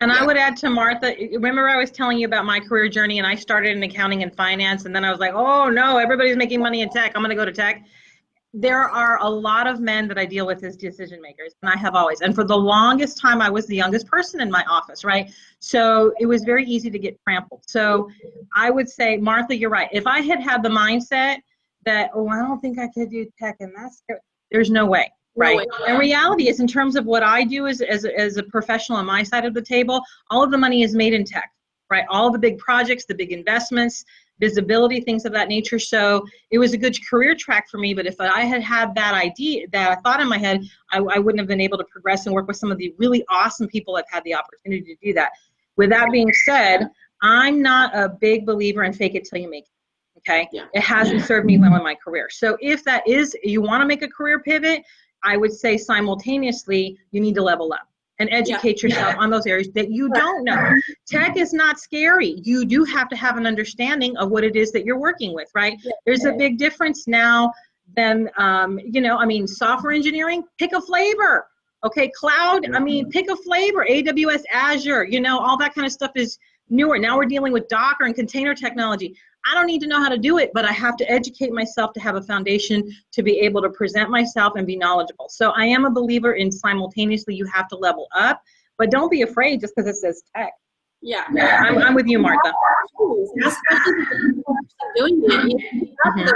And 0.00 0.10
I 0.10 0.26
would 0.26 0.36
add 0.36 0.56
to 0.56 0.68
Martha, 0.68 1.14
remember 1.34 1.68
I 1.68 1.76
was 1.76 1.92
telling 1.92 2.18
you 2.18 2.26
about 2.26 2.44
my 2.44 2.58
career 2.58 2.88
journey 2.88 3.18
and 3.18 3.26
I 3.26 3.36
started 3.36 3.76
in 3.76 3.84
accounting 3.84 4.24
and 4.24 4.34
finance 4.34 4.84
and 4.84 4.94
then 4.94 5.04
I 5.04 5.12
was 5.12 5.20
like, 5.20 5.32
oh 5.32 5.70
no, 5.70 5.98
everybody's 5.98 6.36
making 6.36 6.58
money 6.58 6.80
in 6.80 6.90
tech. 6.90 7.12
I'm 7.14 7.22
going 7.22 7.30
to 7.30 7.36
go 7.36 7.44
to 7.44 7.52
tech. 7.52 7.86
There 8.54 8.82
are 8.82 9.18
a 9.20 9.28
lot 9.28 9.66
of 9.66 9.80
men 9.80 10.08
that 10.08 10.18
I 10.18 10.24
deal 10.24 10.46
with 10.46 10.64
as 10.64 10.76
decision 10.76 11.20
makers 11.20 11.54
and 11.62 11.70
I 11.70 11.76
have 11.76 11.94
always. 11.94 12.20
And 12.22 12.34
for 12.34 12.44
the 12.44 12.56
longest 12.56 13.20
time, 13.20 13.42
I 13.42 13.50
was 13.50 13.66
the 13.66 13.76
youngest 13.76 14.06
person 14.06 14.40
in 14.40 14.50
my 14.50 14.64
office, 14.68 15.04
right? 15.04 15.30
So 15.58 16.12
it 16.20 16.26
was 16.26 16.42
very 16.42 16.64
easy 16.64 16.90
to 16.90 16.98
get 16.98 17.20
trampled. 17.22 17.62
So 17.66 18.08
I 18.54 18.70
would 18.70 18.88
say, 18.88 19.18
Martha, 19.18 19.54
you're 19.54 19.70
right. 19.70 19.88
If 19.92 20.06
I 20.06 20.20
had 20.20 20.40
had 20.40 20.62
the 20.62 20.70
mindset 20.70 21.38
that, 21.84 22.10
oh, 22.14 22.28
I 22.28 22.38
don't 22.38 22.60
think 22.60 22.78
I 22.78 22.88
could 22.88 23.10
do 23.10 23.26
tech 23.38 23.56
and 23.60 23.72
that's, 23.76 24.02
there's 24.50 24.70
no 24.70 24.86
way 24.86 25.10
right 25.36 25.60
and 25.86 25.98
reality 25.98 26.48
is 26.48 26.60
in 26.60 26.66
terms 26.66 26.96
of 26.96 27.04
what 27.04 27.22
i 27.22 27.44
do 27.44 27.66
as, 27.66 27.80
as, 27.82 28.04
as 28.04 28.38
a 28.38 28.42
professional 28.44 28.98
on 28.98 29.06
my 29.06 29.22
side 29.22 29.44
of 29.44 29.54
the 29.54 29.62
table 29.62 30.00
all 30.30 30.42
of 30.42 30.50
the 30.50 30.58
money 30.58 30.82
is 30.82 30.94
made 30.94 31.12
in 31.12 31.24
tech 31.24 31.50
right 31.90 32.04
all 32.10 32.30
the 32.30 32.38
big 32.38 32.58
projects 32.58 33.04
the 33.04 33.14
big 33.14 33.32
investments 33.32 34.04
visibility 34.38 35.00
things 35.00 35.24
of 35.24 35.32
that 35.32 35.48
nature. 35.48 35.78
So 35.78 36.24
it 36.50 36.58
was 36.58 36.72
a 36.72 36.78
good 36.78 36.96
career 37.08 37.34
track 37.34 37.68
for 37.70 37.78
me 37.78 37.94
but 37.94 38.06
if 38.06 38.20
i 38.20 38.42
had 38.42 38.62
had 38.62 38.94
that 38.94 39.14
idea 39.14 39.66
that 39.72 39.90
I 39.90 40.00
thought 40.02 40.20
in 40.20 40.28
my 40.28 40.38
head 40.38 40.62
I, 40.92 40.98
I 40.98 41.18
wouldn't 41.18 41.40
have 41.40 41.48
been 41.48 41.60
able 41.60 41.78
to 41.78 41.84
progress 41.84 42.26
and 42.26 42.34
work 42.34 42.46
with 42.46 42.56
some 42.56 42.70
of 42.70 42.78
the 42.78 42.94
really 42.98 43.24
awesome 43.30 43.68
people 43.68 43.94
that 43.96 44.04
had 44.10 44.22
the 44.24 44.34
opportunity 44.34 44.94
to 44.94 45.06
do 45.06 45.12
that. 45.14 45.30
With 45.76 45.90
that 45.90 46.10
being 46.10 46.32
said 46.44 46.88
i'm 47.22 47.62
not 47.62 47.96
a 47.96 48.10
big 48.20 48.44
believer 48.44 48.84
in 48.84 48.92
fake 48.92 49.14
it 49.14 49.24
till 49.24 49.40
you 49.40 49.50
make 49.50 49.64
it 49.64 50.18
okay? 50.18 50.48
Yeah. 50.52 50.66
it 50.74 50.82
hasn't 50.82 51.22
served 51.22 51.46
me 51.46 51.58
well 51.58 51.74
in 51.76 51.82
my 51.82 51.94
career. 51.94 52.28
So 52.30 52.56
if 52.60 52.84
that 52.84 53.06
is 53.06 53.36
you 53.42 53.62
want 53.62 53.80
to 53.80 53.86
make 53.86 54.02
a 54.02 54.08
career 54.08 54.40
pivot 54.40 54.84
I 55.24 55.36
would 55.36 55.52
say 55.52 55.76
simultaneously, 55.76 56.96
you 57.10 57.20
need 57.20 57.34
to 57.34 57.42
level 57.42 57.72
up 57.72 57.88
and 58.18 58.28
educate 58.32 58.82
yourself 58.82 59.14
on 59.18 59.30
those 59.30 59.46
areas 59.46 59.68
that 59.74 59.90
you 59.90 60.08
don't 60.10 60.44
know. 60.44 60.74
Tech 61.06 61.36
is 61.36 61.52
not 61.52 61.78
scary. 61.78 62.40
You 62.42 62.64
do 62.64 62.84
have 62.84 63.08
to 63.10 63.16
have 63.16 63.36
an 63.36 63.46
understanding 63.46 64.16
of 64.16 64.30
what 64.30 64.44
it 64.44 64.56
is 64.56 64.72
that 64.72 64.84
you're 64.84 64.98
working 64.98 65.34
with, 65.34 65.48
right? 65.54 65.78
There's 66.04 66.24
a 66.24 66.32
big 66.32 66.58
difference 66.58 67.06
now 67.06 67.52
than, 67.94 68.30
um, 68.36 68.78
you 68.78 69.00
know, 69.00 69.16
I 69.16 69.26
mean, 69.26 69.46
software 69.46 69.92
engineering, 69.92 70.44
pick 70.58 70.72
a 70.72 70.80
flavor. 70.80 71.46
Okay, 71.84 72.10
cloud, 72.18 72.74
I 72.74 72.80
mean, 72.80 73.10
pick 73.10 73.30
a 73.30 73.36
flavor, 73.36 73.86
AWS, 73.88 74.42
Azure, 74.50 75.04
you 75.04 75.20
know, 75.20 75.38
all 75.38 75.56
that 75.58 75.74
kind 75.74 75.86
of 75.86 75.92
stuff 75.92 76.10
is 76.16 76.38
newer. 76.68 76.98
Now 76.98 77.16
we're 77.16 77.26
dealing 77.26 77.52
with 77.52 77.68
Docker 77.68 78.04
and 78.04 78.14
container 78.14 78.54
technology. 78.54 79.14
I 79.48 79.54
don't 79.54 79.66
need 79.66 79.80
to 79.82 79.86
know 79.86 80.00
how 80.00 80.08
to 80.08 80.18
do 80.18 80.38
it, 80.38 80.50
but 80.54 80.64
I 80.64 80.72
have 80.72 80.96
to 80.96 81.10
educate 81.10 81.52
myself 81.52 81.92
to 81.94 82.00
have 82.00 82.16
a 82.16 82.22
foundation 82.22 82.90
to 83.12 83.22
be 83.22 83.38
able 83.40 83.62
to 83.62 83.70
present 83.70 84.10
myself 84.10 84.54
and 84.56 84.66
be 84.66 84.76
knowledgeable. 84.76 85.28
So 85.28 85.50
I 85.50 85.66
am 85.66 85.84
a 85.84 85.90
believer 85.90 86.32
in 86.34 86.50
simultaneously 86.50 87.34
you 87.34 87.46
have 87.46 87.68
to 87.68 87.76
level 87.76 88.08
up, 88.14 88.42
but 88.78 88.90
don't 88.90 89.10
be 89.10 89.22
afraid 89.22 89.60
just 89.60 89.74
because 89.76 89.88
it 89.88 89.96
says 89.96 90.22
tech. 90.34 90.52
Yeah. 91.02 91.24
I'm, 91.30 91.78
I'm 91.78 91.94
with 91.94 92.06
you, 92.06 92.18
Martha. 92.18 92.48
Ask 92.48 92.94
questions 92.94 93.56
of 93.70 93.78
people 94.34 94.42
who 94.46 94.54
are 94.54 95.08
doing 95.08 95.22
it. 95.22 95.90
Mm-hmm. 96.06 96.30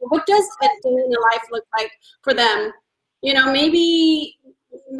What 0.00 0.26
does 0.26 0.44
a 0.62 0.66
day 0.66 0.90
in 0.90 1.10
the 1.10 1.28
life 1.32 1.42
look 1.50 1.64
like 1.78 1.90
for 2.22 2.34
them? 2.34 2.72
You 3.22 3.34
know, 3.34 3.52
maybe 3.52 4.36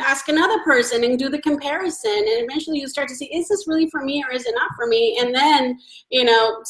ask 0.01 0.29
another 0.29 0.59
person 0.61 1.05
and 1.05 1.19
do 1.19 1.29
the 1.29 1.41
comparison 1.41 2.11
and 2.11 2.49
eventually 2.49 2.79
you 2.79 2.89
start 2.89 3.09
to 3.09 3.15
see 3.15 3.27
is 3.27 3.49
this 3.49 3.67
really 3.67 3.91
for 3.91 4.03
me 4.03 4.25
or 4.27 4.33
is 4.33 4.47
it 4.47 4.55
not 4.55 4.71
for 4.77 4.87
me 4.87 5.19
and 5.21 5.35
then 5.35 5.79
you 6.11 6.25
know 6.25 6.63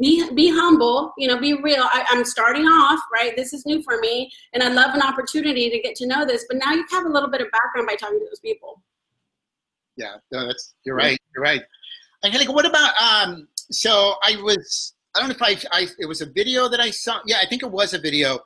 be 0.00 0.28
be 0.34 0.50
humble 0.50 1.12
you 1.16 1.26
know 1.26 1.38
be 1.38 1.54
real 1.54 1.82
I, 1.82 2.04
i'm 2.10 2.24
starting 2.24 2.64
off 2.64 3.00
right 3.12 3.34
this 3.36 3.52
is 3.52 3.64
new 3.64 3.82
for 3.82 3.98
me 4.00 4.30
and 4.52 4.62
i 4.62 4.68
love 4.68 4.94
an 4.94 5.02
opportunity 5.02 5.70
to 5.70 5.78
get 5.80 5.94
to 5.96 6.06
know 6.06 6.26
this 6.26 6.44
but 6.48 6.58
now 6.58 6.72
you 6.72 6.84
have 6.90 7.06
a 7.06 7.08
little 7.08 7.30
bit 7.30 7.40
of 7.40 7.50
background 7.52 7.86
by 7.86 7.94
talking 7.94 8.18
to 8.18 8.26
those 8.26 8.40
people 8.40 8.82
Yeah, 9.98 10.16
no, 10.30 10.46
that's 10.46 10.74
you're 10.84 10.94
right. 10.94 11.18
You're 11.34 11.42
right. 11.42 11.62
Angelica, 12.24 12.52
what 12.52 12.66
about 12.66 12.92
um? 13.02 13.48
So 13.70 14.14
I 14.22 14.36
was 14.42 14.94
I 15.14 15.20
don't 15.20 15.28
know 15.28 15.34
if 15.34 15.42
I 15.42 15.56
I 15.72 15.88
it 15.98 16.06
was 16.06 16.20
a 16.20 16.26
video 16.26 16.68
that 16.68 16.80
I 16.80 16.90
saw. 16.90 17.18
Yeah, 17.26 17.38
I 17.42 17.46
think 17.46 17.62
it 17.62 17.70
was 17.70 17.94
a 17.94 17.98
video 17.98 18.38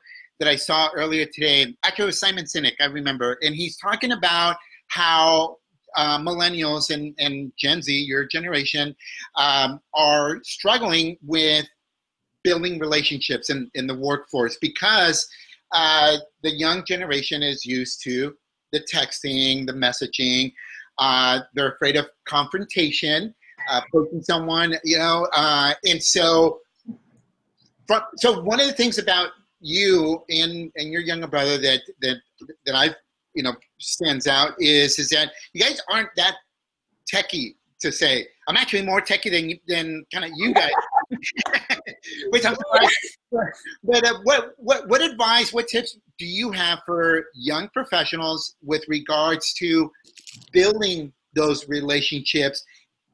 that 0.42 0.50
I 0.50 0.56
saw 0.56 0.88
earlier 0.96 1.24
today. 1.24 1.72
Actually, 1.84 2.02
it 2.02 2.06
was 2.06 2.18
Simon 2.18 2.46
Sinek. 2.46 2.72
I 2.80 2.86
remember, 2.86 3.38
and 3.42 3.54
he's 3.54 3.76
talking 3.76 4.10
about 4.10 4.56
how 4.88 5.58
uh, 5.94 6.18
millennials 6.18 6.90
and, 6.90 7.14
and 7.20 7.52
Gen 7.56 7.80
Z, 7.80 7.92
your 7.92 8.26
generation, 8.26 8.96
um, 9.36 9.78
are 9.94 10.40
struggling 10.42 11.16
with 11.24 11.64
building 12.42 12.80
relationships 12.80 13.50
in, 13.50 13.70
in 13.74 13.86
the 13.86 13.96
workforce 13.96 14.58
because 14.60 15.28
uh, 15.70 16.16
the 16.42 16.50
young 16.50 16.84
generation 16.84 17.40
is 17.40 17.64
used 17.64 18.02
to 18.02 18.34
the 18.72 18.80
texting, 18.92 19.64
the 19.64 19.72
messaging. 19.72 20.52
Uh, 20.98 21.38
they're 21.54 21.70
afraid 21.70 21.94
of 21.94 22.06
confrontation, 22.24 23.32
uh, 23.70 23.80
poking 23.92 24.22
someone, 24.22 24.74
you 24.82 24.98
know, 24.98 25.28
uh, 25.36 25.72
and 25.88 26.02
so. 26.02 26.58
From, 27.86 28.02
so 28.16 28.40
one 28.42 28.60
of 28.60 28.66
the 28.66 28.72
things 28.72 28.98
about 28.98 29.30
you 29.62 30.22
and 30.28 30.70
and 30.76 30.92
your 30.92 31.00
younger 31.00 31.28
brother 31.28 31.56
that 31.58 31.80
that 32.02 32.16
that 32.66 32.74
I 32.74 32.94
you 33.34 33.42
know 33.42 33.54
stands 33.78 34.26
out 34.26 34.52
is 34.58 34.98
is 34.98 35.08
that 35.10 35.32
you 35.54 35.62
guys 35.62 35.80
aren't 35.90 36.10
that 36.16 36.34
techie 37.12 37.54
to 37.80 37.92
say. 37.92 38.26
I'm 38.48 38.56
actually 38.56 38.84
more 38.84 39.00
techie 39.00 39.30
than 39.30 39.58
than 39.68 40.04
kind 40.12 40.24
of 40.24 40.32
you 40.34 40.52
guys, 40.52 40.70
which 42.30 42.44
I'm 42.44 42.54
surprised. 42.54 43.18
But 43.84 44.04
uh, 44.04 44.18
what 44.24 44.54
what 44.56 44.88
what 44.88 45.02
advice, 45.02 45.52
what 45.52 45.68
tips 45.68 45.98
do 46.18 46.26
you 46.26 46.50
have 46.50 46.80
for 46.86 47.26
young 47.34 47.68
professionals 47.68 48.56
with 48.62 48.84
regards 48.88 49.52
to 49.54 49.90
building 50.52 51.12
those 51.34 51.68
relationships 51.68 52.64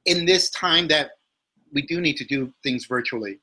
in 0.07 0.24
this 0.24 0.51
time 0.51 0.88
that 0.88 1.11
we 1.72 1.82
do 1.82 2.01
need 2.01 2.16
to 2.16 2.24
do 2.24 2.53
things 2.62 2.86
virtually? 2.86 3.38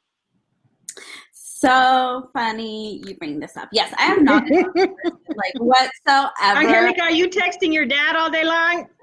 So 1.65 2.29
funny 2.31 3.01
you 3.07 3.17
bring 3.17 3.39
this 3.39 3.57
up. 3.57 3.69
Yes, 3.71 3.91
I 3.97 4.05
am 4.05 4.23
not 4.23 4.43
like 4.51 5.53
whatsoever. 5.57 6.59
Angelica, 6.59 7.01
are 7.01 7.11
you 7.11 7.27
texting 7.27 7.73
your 7.73 7.87
dad 7.87 8.15
all 8.15 8.29
day 8.29 8.43
long? 8.43 8.85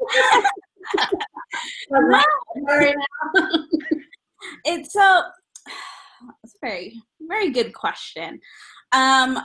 it's 4.65 4.93
so 4.93 5.23
it's 6.45 6.55
a 6.55 6.59
very 6.61 7.03
very 7.23 7.51
good 7.51 7.75
question. 7.75 8.39
Um, 8.93 9.41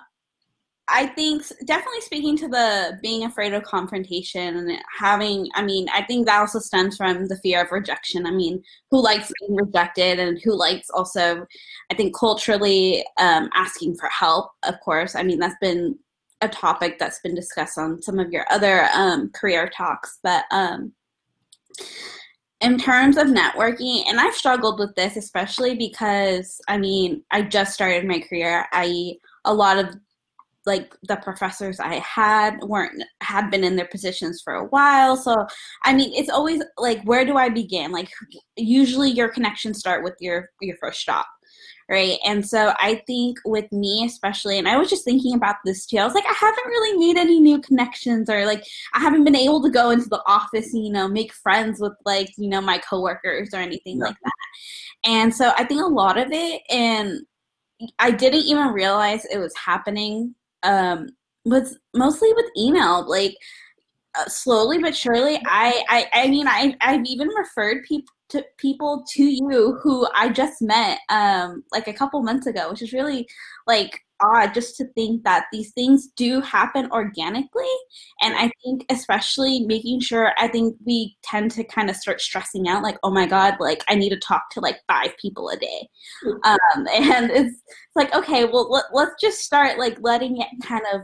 I 0.90 1.08
think 1.08 1.44
definitely 1.66 2.02
speaking 2.02 2.38
to 2.38 2.48
the 2.48 2.98
being 3.02 3.26
afraid 3.26 3.54
of 3.54 3.64
confrontation 3.64 4.56
and 4.56 4.72
having, 4.98 5.50
I 5.54 5.62
mean, 5.62 5.88
I 5.94 6.04
think 6.04 6.26
that 6.26 6.40
also 6.40 6.60
stems 6.60 6.96
from 6.96 7.28
the 7.28 7.38
fear 7.38 7.62
of 7.62 7.72
rejection. 7.74 8.26
I 8.26 8.32
mean, 8.32 8.64
who 8.90 9.02
likes 9.02 9.32
being 9.42 9.56
rejected 9.56 10.18
and 10.20 10.40
who 10.42 10.56
likes 10.56 10.90
also, 10.90 11.46
I 11.92 11.96
think, 11.96 12.18
culturally 12.18 13.06
um, 13.20 13.50
asking 13.54 13.98
for 13.98 14.08
help, 14.08 14.52
of 14.64 14.80
course. 14.80 15.14
I 15.14 15.24
mean, 15.24 15.40
that's 15.40 15.58
been 15.60 16.00
a 16.40 16.48
topic 16.48 17.00
that's 17.00 17.20
been 17.20 17.36
discussed 17.36 17.78
on 17.78 18.02
some 18.02 18.18
of 18.18 18.32
your 18.32 18.46
other 18.50 18.88
um, 18.94 19.30
career 19.32 19.70
talks. 19.70 20.20
But 20.24 20.46
um, 20.52 20.94
in 22.62 22.78
terms 22.78 23.18
of 23.18 23.28
networking, 23.28 24.04
and 24.08 24.22
I've 24.22 24.36
struggled 24.36 24.80
with 24.80 24.96
this, 24.96 25.18
especially 25.18 25.76
because, 25.76 26.62
I 26.70 26.78
mean, 26.78 27.24
I 27.30 27.42
just 27.42 27.74
started 27.74 28.06
my 28.06 28.22
career. 28.22 28.68
I, 28.72 29.16
a 29.44 29.54
lot 29.54 29.78
of 29.78 29.96
like 30.68 30.94
the 31.08 31.16
professors 31.16 31.80
I 31.80 31.96
had 31.96 32.60
weren't 32.62 33.02
had 33.22 33.50
been 33.50 33.64
in 33.64 33.78
their 33.78 33.88
positions 33.88 34.42
for 34.44 34.54
a 34.54 34.66
while. 34.66 35.16
So 35.16 35.48
I 35.84 35.94
mean, 35.94 36.12
it's 36.14 36.30
always 36.30 36.62
like 36.78 37.02
where 37.04 37.26
do 37.26 37.38
I 37.38 37.50
begin? 37.50 37.92
Like 37.92 38.10
usually 38.58 39.10
your 39.10 39.30
connections 39.30 39.80
start 39.80 40.04
with 40.04 40.16
your 40.20 40.50
your 40.62 40.78
first 40.78 41.00
stop. 41.00 41.26
Right. 41.90 42.18
And 42.26 42.46
so 42.46 42.74
I 42.80 43.02
think 43.08 43.40
with 43.46 43.72
me 43.72 44.04
especially, 44.06 44.60
and 44.60 44.68
I 44.68 44.78
was 44.78 44.90
just 44.90 45.06
thinking 45.06 45.36
about 45.36 45.56
this 45.64 45.86
too, 45.86 46.00
I 46.00 46.04
was 46.04 46.14
like, 46.14 46.26
I 46.26 46.36
haven't 46.38 46.68
really 46.68 46.98
made 46.98 47.18
any 47.18 47.40
new 47.40 47.62
connections 47.62 48.30
or 48.30 48.46
like 48.46 48.62
I 48.94 49.00
haven't 49.00 49.24
been 49.24 49.38
able 49.38 49.64
to 49.64 49.70
go 49.70 49.92
into 49.92 50.10
the 50.10 50.22
office, 50.28 50.74
you 50.74 50.92
know, 50.92 51.08
make 51.08 51.32
friends 51.32 51.80
with 51.80 51.94
like, 52.06 52.28
you 52.38 52.50
know, 52.50 52.60
my 52.60 52.80
coworkers 52.80 53.54
or 53.54 53.58
anything 53.58 54.00
yeah. 54.00 54.08
like 54.08 54.18
that. 54.22 54.32
And 55.06 55.34
so 55.34 55.54
I 55.58 55.64
think 55.64 55.82
a 55.82 55.86
lot 55.86 56.18
of 56.18 56.28
it 56.32 56.62
and 56.70 57.22
I 58.00 58.12
didn't 58.12 58.42
even 58.42 58.68
realize 58.70 59.26
it 59.26 59.38
was 59.38 59.56
happening. 59.56 60.36
Um, 60.64 61.10
was 61.46 61.78
mostly 61.96 62.34
with 62.34 62.46
email, 62.58 63.10
like 63.10 63.36
uh, 64.16 64.26
slowly 64.28 64.80
but 64.80 64.96
surely. 64.96 65.42
I, 65.46 65.84
I, 65.90 66.06
I 66.14 66.28
mean, 66.28 66.48
I, 66.48 66.76
I've 66.82 67.06
even 67.06 67.30
referred 67.30 67.84
people 67.84 68.14
to 68.30 68.44
people 68.58 69.06
to 69.14 69.24
you 69.24 69.80
who 69.82 70.06
I 70.14 70.30
just 70.30 70.62
met, 70.62 71.00
um, 71.10 71.64
like 71.72 71.88
a 71.88 71.94
couple 71.94 72.22
months 72.22 72.46
ago, 72.46 72.70
which 72.70 72.82
is 72.82 72.92
really 72.92 73.26
like 73.66 74.02
odd 74.22 74.54
just 74.54 74.76
to 74.78 74.86
think 74.94 75.24
that 75.24 75.46
these 75.52 75.72
things 75.72 76.10
do 76.16 76.42
happen 76.42 76.90
organically. 76.92 77.66
And 78.22 78.36
i 78.36 78.52
think 78.64 78.86
especially 78.90 79.62
making 79.62 80.02
sure 80.02 80.34
i 80.38 80.48
think 80.48 80.76
we 80.86 81.16
tend 81.24 81.52
to 81.52 81.64
kind 81.64 81.90
of 81.90 81.96
start 81.96 82.22
stressing 82.22 82.68
out 82.68 82.84
like 82.84 82.98
oh 83.04 83.12
my 83.12 83.26
god 83.26 83.56
like 83.60 83.84
i 83.88 83.96
need 83.96 84.10
to 84.10 84.20
talk 84.20 84.50
to 84.52 84.60
like 84.60 84.78
five 84.88 85.12
people 85.22 85.50
a 85.50 85.58
day. 85.58 85.90
Um, 86.44 86.58
and 86.94 87.32
it's, 87.32 87.56
it's 87.56 87.96
like 87.96 88.14
okay 88.16 88.46
well 88.46 88.70
let, 88.72 88.86
let's 88.94 89.22
just 89.22 89.40
start 89.40 89.78
like 89.78 89.98
letting 90.02 90.42
it 90.42 90.48
kind 90.64 90.84
of 90.94 91.02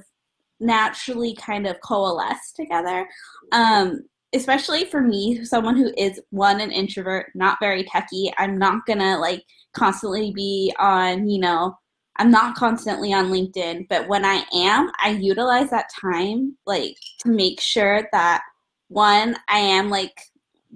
naturally 0.60 1.36
kind 1.36 1.68
of 1.68 1.80
coalesce 1.82 2.54
together. 2.56 3.08
Um, 3.52 4.04
especially 4.34 4.86
for 4.86 5.02
me 5.02 5.44
someone 5.46 5.78
who 5.78 5.94
is 5.98 6.20
one 6.32 6.60
an 6.60 6.72
introvert 6.72 7.28
not 7.36 7.58
very 7.62 7.84
techy 7.84 8.34
i'm 8.38 8.58
not 8.58 8.86
gonna 8.86 9.18
like 9.20 9.44
constantly 9.74 10.32
be 10.32 10.74
on 10.80 11.28
you 11.28 11.40
know 11.40 11.78
I'm 12.18 12.30
not 12.30 12.56
constantly 12.56 13.12
on 13.14 13.32
LinkedIn, 13.32 13.88
but 13.90 14.08
when 14.08 14.24
I 14.24 14.44
am, 14.54 14.92
I 15.04 15.10
utilize 15.20 15.70
that 15.72 15.90
time 16.00 16.58
like 16.66 16.98
to 17.20 17.30
make 17.30 17.60
sure 17.60 18.08
that 18.12 18.44
one, 18.90 19.36
I 19.50 19.58
am 19.58 19.90
like 19.90 20.16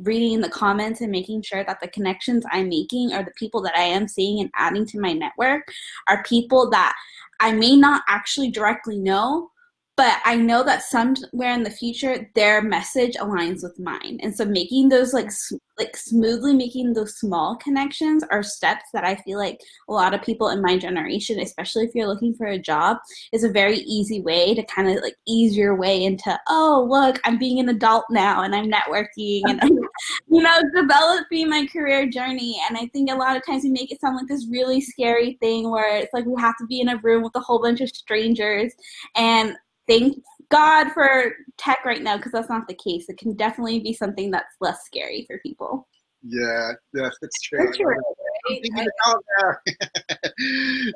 reading 0.01 0.41
the 0.41 0.49
comments 0.49 1.01
and 1.01 1.11
making 1.11 1.41
sure 1.41 1.63
that 1.63 1.79
the 1.79 1.87
connections 1.87 2.43
I'm 2.51 2.69
making 2.69 3.13
or 3.13 3.23
the 3.23 3.33
people 3.37 3.61
that 3.63 3.75
I 3.75 3.83
am 3.83 4.07
seeing 4.07 4.39
and 4.39 4.49
adding 4.55 4.85
to 4.87 4.99
my 4.99 5.13
network 5.13 5.63
are 6.07 6.23
people 6.23 6.69
that 6.71 6.95
I 7.39 7.51
may 7.51 7.75
not 7.75 8.03
actually 8.07 8.49
directly 8.49 8.97
know, 8.97 9.51
but 9.97 10.19
I 10.25 10.35
know 10.35 10.63
that 10.63 10.83
somewhere 10.83 11.53
in 11.53 11.63
the 11.63 11.71
future 11.71 12.29
their 12.35 12.61
message 12.61 13.15
aligns 13.15 13.63
with 13.63 13.79
mine. 13.79 14.19
And 14.21 14.33
so 14.33 14.45
making 14.45 14.89
those 14.89 15.11
like 15.11 15.31
like 15.79 15.97
smoothly 15.97 16.53
making 16.53 16.93
those 16.93 17.17
small 17.17 17.55
connections 17.57 18.23
are 18.31 18.41
steps 18.41 18.85
that 18.93 19.03
I 19.03 19.15
feel 19.15 19.37
like 19.37 19.59
a 19.89 19.93
lot 19.93 20.13
of 20.13 20.21
people 20.21 20.49
in 20.49 20.61
my 20.61 20.77
generation, 20.77 21.39
especially 21.39 21.85
if 21.85 21.93
you're 21.93 22.07
looking 22.07 22.33
for 22.33 22.47
a 22.47 22.57
job, 22.57 22.97
is 23.31 23.43
a 23.43 23.49
very 23.49 23.77
easy 23.79 24.21
way 24.21 24.55
to 24.55 24.63
kind 24.63 24.89
of 24.89 25.03
like 25.03 25.15
ease 25.27 25.55
your 25.55 25.75
way 25.75 26.03
into, 26.03 26.39
oh, 26.47 26.87
look, 26.89 27.19
I'm 27.25 27.37
being 27.37 27.59
an 27.59 27.69
adult 27.69 28.05
now 28.09 28.43
and 28.43 28.55
I'm 28.55 28.71
networking 28.71 29.41
and 29.45 29.59
I'm, 29.61 29.77
you 30.29 30.41
know, 30.41 30.61
developing 30.75 31.49
my 31.49 31.67
career 31.67 32.07
journey. 32.07 32.59
And 32.67 32.77
I 32.77 32.87
think 32.87 33.11
a 33.11 33.15
lot 33.15 33.37
of 33.37 33.45
times 33.45 33.63
we 33.63 33.69
make 33.69 33.91
it 33.91 34.01
sound 34.01 34.15
like 34.15 34.27
this 34.27 34.47
really 34.49 34.81
scary 34.81 35.37
thing 35.41 35.69
where 35.69 35.97
it's 35.97 36.13
like 36.13 36.25
we 36.25 36.39
have 36.41 36.57
to 36.57 36.65
be 36.65 36.81
in 36.81 36.89
a 36.89 36.97
room 36.97 37.23
with 37.23 37.35
a 37.35 37.39
whole 37.39 37.61
bunch 37.61 37.81
of 37.81 37.89
strangers 37.89 38.73
and 39.15 39.55
thank 39.87 40.23
God 40.49 40.91
for 40.91 41.33
tech 41.57 41.83
right 41.85 42.01
now 42.01 42.17
because 42.17 42.31
that's 42.31 42.49
not 42.49 42.67
the 42.67 42.75
case. 42.75 43.09
It 43.09 43.17
can 43.17 43.35
definitely 43.35 43.79
be 43.79 43.93
something 43.93 44.31
that's 44.31 44.55
less 44.61 44.85
scary 44.85 45.25
for 45.27 45.39
people. 45.39 45.87
Yeah, 46.23 46.71
yeah, 46.93 47.09
that's 47.21 47.41
true. 47.41 47.59
That's 47.59 47.77
true. 47.77 47.95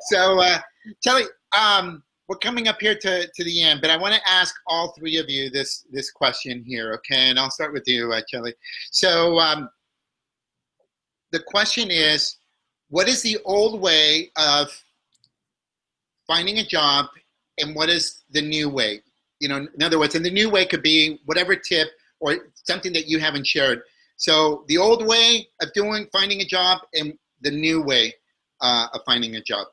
so, 0.10 0.40
uh, 0.40 0.58
Kelly, 1.04 1.24
um, 1.56 2.02
we're 2.28 2.38
coming 2.38 2.68
up 2.68 2.80
here 2.80 2.94
to, 2.94 3.26
to 3.26 3.44
the 3.44 3.62
end, 3.62 3.80
but 3.80 3.90
I 3.90 3.96
want 3.96 4.14
to 4.14 4.28
ask 4.28 4.54
all 4.66 4.92
three 4.98 5.18
of 5.18 5.28
you 5.28 5.50
this 5.50 5.84
this 5.90 6.10
question 6.10 6.64
here, 6.66 6.92
okay? 6.94 7.30
And 7.30 7.38
I'll 7.38 7.50
start 7.50 7.72
with 7.72 7.86
you, 7.86 8.12
uh, 8.12 8.20
Kelly. 8.30 8.54
So, 8.90 9.38
um, 9.38 9.68
the 11.30 11.40
question 11.46 11.90
is, 11.90 12.36
what 12.90 13.08
is 13.08 13.22
the 13.22 13.38
old 13.44 13.80
way 13.80 14.30
of 14.36 14.68
finding 16.26 16.58
a 16.58 16.64
job 16.64 17.06
and 17.58 17.74
what 17.74 17.88
is 17.88 18.22
the 18.30 18.42
new 18.42 18.68
way? 18.68 19.02
You 19.40 19.48
know, 19.48 19.66
in 19.74 19.82
other 19.82 19.98
words, 19.98 20.14
and 20.14 20.24
the 20.24 20.30
new 20.30 20.50
way 20.50 20.64
could 20.66 20.82
be 20.82 21.20
whatever 21.24 21.56
tip 21.56 21.88
or 22.20 22.50
something 22.54 22.92
that 22.92 23.06
you 23.06 23.18
haven't 23.18 23.46
shared. 23.46 23.82
So 24.16 24.64
the 24.68 24.78
old 24.78 25.06
way 25.06 25.48
of 25.60 25.72
doing 25.72 26.06
finding 26.12 26.40
a 26.40 26.44
job 26.44 26.82
and 26.94 27.14
the 27.40 27.50
new 27.50 27.82
way 27.82 28.14
uh, 28.60 28.86
of 28.94 29.00
finding 29.04 29.34
a 29.36 29.42
job. 29.42 29.66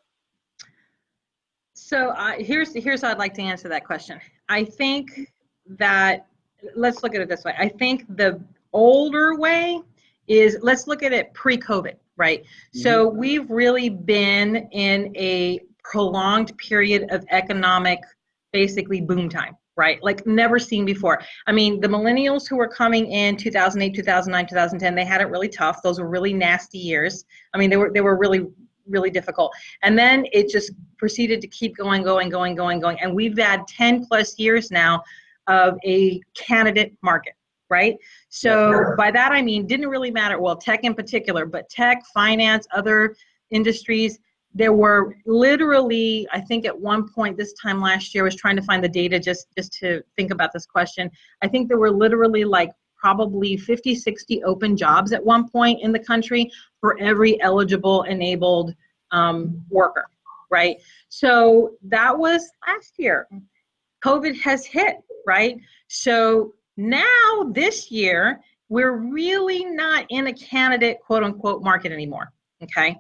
So 1.76 2.10
uh, 2.10 2.34
here's 2.38 2.74
here's 2.74 3.02
how 3.02 3.12
I'd 3.12 3.18
like 3.18 3.34
to 3.36 3.42
answer 3.42 3.70
that 3.70 3.86
question. 3.86 4.20
I 4.50 4.64
think 4.64 5.32
that 5.78 6.28
let's 6.76 7.04
look 7.04 7.16
at 7.16 7.22
it 7.22 7.30
this 7.30 7.44
way. 7.44 7.54
I 7.58 7.70
think 7.70 8.06
the 8.16 8.42
older 8.74 9.36
way 9.36 9.82
is 10.28 10.58
let's 10.62 10.88
look 10.88 11.04
at 11.04 11.14
it 11.14 11.34
pre-COVID, 11.34 11.96
right? 12.18 12.42
Mm-hmm. 12.42 12.80
So 12.80 13.08
we've 13.08 13.50
really 13.50 13.90
been 13.90 14.68
in 14.72 15.16
a 15.16 15.62
prolonged 15.90 16.56
period 16.58 17.08
of 17.10 17.26
economic 17.32 18.00
basically 18.54 19.02
boom 19.02 19.28
time 19.30 19.56
right? 19.80 20.04
Like 20.04 20.28
never 20.28 20.60
seen 20.60 20.84
before. 20.84 21.22
I 21.48 21.54
mean 21.54 21.80
the 21.80 21.88
millennials 21.88 22.50
who 22.50 22.58
were 22.58 22.68
coming 22.68 23.10
in 23.14 23.38
2008 23.38 23.96
2009 23.96 24.46
2010 24.46 24.94
they 24.94 25.06
had 25.06 25.22
it 25.22 25.30
really 25.30 25.48
tough. 25.48 25.82
Those 25.82 26.02
were 26.02 26.10
really 26.10 26.34
nasty 26.34 26.78
years. 26.78 27.24
I 27.54 27.58
mean 27.58 27.70
they 27.70 27.78
were 27.78 27.90
they 27.94 28.02
were 28.02 28.18
really 28.18 28.46
really 28.88 29.10
difficult. 29.10 29.54
And 29.82 29.98
then 29.98 30.26
it 30.34 30.50
just 30.50 30.72
proceeded 30.98 31.40
to 31.42 31.48
keep 31.48 31.78
going 31.78 32.04
going 32.04 32.30
going 32.30 32.56
going 32.56 32.82
going. 32.82 33.00
And 33.00 33.16
we've 33.16 33.38
had 33.38 33.66
10 33.68 34.06
plus 34.06 34.38
years 34.38 34.70
now 34.70 35.02
of 35.48 35.78
a 35.86 36.22
candidate 36.36 36.94
market 37.02 37.34
right? 37.70 37.96
So 38.30 38.96
by 38.98 39.12
that 39.12 39.32
i 39.32 39.42
mean 39.42 39.66
didn't 39.66 39.88
really 39.88 40.12
matter. 40.12 40.42
Well 40.42 40.58
tech 40.58 40.82
in 40.84 40.94
particular 40.94 41.46
but 41.46 41.70
tech 41.70 42.04
finance 42.14 42.68
other 42.76 43.16
industries 43.50 44.20
there 44.54 44.74
were 44.74 45.16
literally 45.26 46.28
i 46.34 46.40
think 46.40 46.66
at 46.66 46.78
one 46.78 47.08
point 47.08 47.38
this 47.38 47.54
time 47.54 47.80
last 47.80 48.14
year 48.14 48.24
I 48.24 48.26
was 48.26 48.36
trying 48.36 48.56
to 48.56 48.64
find 48.64 48.84
the 48.84 48.90
data 48.90 49.20
just 49.20 49.48
just 49.58 49.74
to 49.74 50.02
think 50.16 50.32
about 50.32 50.52
this 50.54 50.66
question. 50.66 51.10
I 51.42 51.48
think 51.48 51.68
there 51.68 51.78
were 51.78 51.92
literally 51.92 52.44
like 52.44 52.72
probably 52.98 53.56
50 53.56 53.96
60 53.96 54.44
open 54.44 54.76
jobs 54.76 55.14
at 55.14 55.24
one 55.24 55.50
point 55.50 55.82
in 55.82 55.92
the 55.92 56.00
country 56.00 56.52
for 56.82 57.00
every 57.00 57.40
eligible 57.42 58.04
enabled 58.04 58.76
um, 59.12 59.64
worker 59.70 60.06
right? 60.52 60.78
So 61.10 61.76
that 61.84 62.18
was 62.18 62.50
last 62.68 62.94
year. 62.98 63.28
Covid 64.04 64.40
has 64.42 64.66
hit 64.66 64.96
right? 65.28 65.58
So 65.88 66.54
now 66.76 67.52
this 67.52 67.92
year 67.92 68.42
we're 68.70 68.98
really 68.98 69.66
not 69.66 70.06
in 70.10 70.28
a 70.28 70.34
candidate 70.34 71.00
quote 71.02 71.24
unquote 71.24 71.62
market 71.62 71.92
anymore 71.92 72.32
okay 72.64 72.96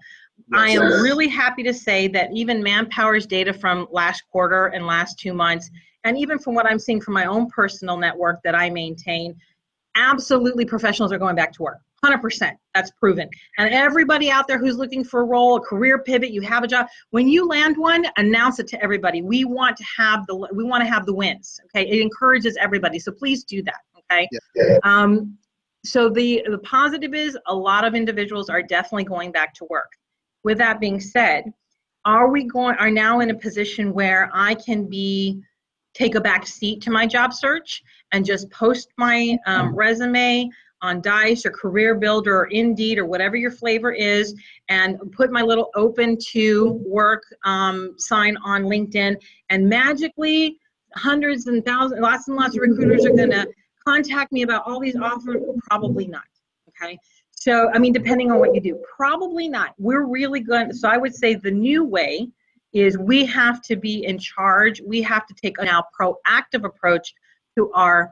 I 0.53 0.69
am 0.69 1.01
really 1.01 1.27
happy 1.27 1.63
to 1.63 1.73
say 1.73 2.07
that 2.09 2.29
even 2.33 2.63
Manpower's 2.63 3.25
data 3.25 3.53
from 3.53 3.87
last 3.91 4.23
quarter 4.31 4.67
and 4.67 4.85
last 4.85 5.19
two 5.19 5.33
months, 5.33 5.69
and 6.03 6.17
even 6.17 6.39
from 6.39 6.55
what 6.55 6.65
I'm 6.65 6.79
seeing 6.79 7.01
from 7.01 7.13
my 7.13 7.25
own 7.25 7.47
personal 7.49 7.97
network 7.97 8.41
that 8.43 8.55
I 8.55 8.69
maintain, 8.69 9.35
absolutely 9.95 10.65
professionals 10.65 11.11
are 11.11 11.17
going 11.17 11.35
back 11.35 11.51
to 11.53 11.63
work. 11.63 11.79
100%. 12.03 12.51
That's 12.73 12.91
proven. 12.91 13.29
And 13.57 13.73
everybody 13.73 14.31
out 14.31 14.47
there 14.47 14.57
who's 14.57 14.77
looking 14.77 15.03
for 15.03 15.21
a 15.21 15.23
role, 15.25 15.57
a 15.57 15.59
career 15.59 15.99
pivot, 15.99 16.31
you 16.31 16.41
have 16.41 16.63
a 16.63 16.67
job, 16.67 16.87
when 17.09 17.27
you 17.27 17.45
land 17.45 17.75
one, 17.77 18.05
announce 18.17 18.59
it 18.59 18.67
to 18.69 18.81
everybody. 18.81 19.21
We 19.21 19.43
want 19.45 19.75
to 19.77 19.83
have 19.97 20.25
the 20.27 20.47
we 20.53 20.63
want 20.63 20.81
to 20.83 20.89
have 20.89 21.05
the 21.05 21.13
wins. 21.13 21.59
Okay? 21.65 21.87
It 21.87 22.01
encourages 22.01 22.55
everybody. 22.57 22.99
So 22.99 23.11
please 23.11 23.43
do 23.43 23.61
that, 23.63 23.81
okay? 23.97 24.27
Yeah. 24.55 24.77
Um 24.83 25.37
so 25.85 26.09
the 26.09 26.45
the 26.49 26.59
positive 26.59 27.13
is 27.13 27.37
a 27.47 27.55
lot 27.55 27.85
of 27.85 27.95
individuals 27.95 28.49
are 28.49 28.61
definitely 28.61 29.05
going 29.05 29.31
back 29.31 29.53
to 29.55 29.65
work 29.69 29.91
with 30.43 30.57
that 30.57 30.79
being 30.79 30.99
said, 30.99 31.51
are 32.05 32.29
we 32.29 32.45
going 32.45 32.75
are 32.77 32.91
now 32.91 33.19
in 33.19 33.29
a 33.29 33.35
position 33.35 33.93
where 33.93 34.29
I 34.33 34.55
can 34.55 34.85
be 34.85 35.41
take 35.93 36.15
a 36.15 36.21
back 36.21 36.47
seat 36.47 36.81
to 36.81 36.91
my 36.91 37.05
job 37.05 37.33
search 37.33 37.83
and 38.11 38.25
just 38.25 38.49
post 38.51 38.89
my 38.97 39.37
um, 39.45 39.75
resume 39.75 40.49
on 40.81 41.01
Dice 41.01 41.45
or 41.45 41.51
Career 41.51 41.95
Builder 41.95 42.37
or 42.39 42.45
Indeed 42.45 42.99
or 42.99 43.05
whatever 43.05 43.35
your 43.35 43.51
flavor 43.51 43.91
is, 43.91 44.33
and 44.69 44.97
put 45.11 45.31
my 45.31 45.41
little 45.41 45.71
open 45.75 46.17
to 46.31 46.81
work 46.85 47.23
um, 47.43 47.95
sign 47.97 48.37
on 48.37 48.63
LinkedIn, 48.63 49.17
and 49.49 49.67
magically 49.67 50.57
hundreds 50.95 51.47
and 51.47 51.65
thousands, 51.65 52.01
lots 52.01 52.27
and 52.27 52.37
lots 52.37 52.55
of 52.55 52.61
recruiters 52.61 53.05
are 53.05 53.09
going 53.09 53.29
to 53.29 53.47
contact 53.85 54.31
me 54.31 54.43
about 54.43 54.63
all 54.65 54.79
these 54.79 54.95
offers. 54.95 55.41
Probably 55.69 56.07
not. 56.07 56.23
Okay. 56.69 56.97
So, 57.39 57.71
I 57.73 57.79
mean, 57.79 57.93
depending 57.93 58.31
on 58.31 58.39
what 58.39 58.53
you 58.53 58.59
do, 58.59 58.83
probably 58.97 59.47
not. 59.47 59.73
We're 59.77 60.05
really 60.05 60.41
good. 60.41 60.75
So, 60.75 60.89
I 60.89 60.97
would 60.97 61.15
say 61.15 61.35
the 61.35 61.49
new 61.49 61.85
way 61.85 62.27
is 62.73 62.97
we 62.97 63.25
have 63.25 63.61
to 63.61 63.77
be 63.77 64.05
in 64.05 64.19
charge. 64.19 64.81
We 64.85 65.01
have 65.03 65.25
to 65.25 65.33
take 65.33 65.57
a 65.57 65.63
now 65.63 65.85
proactive 65.99 66.65
approach 66.65 67.13
to 67.57 67.71
our 67.71 68.11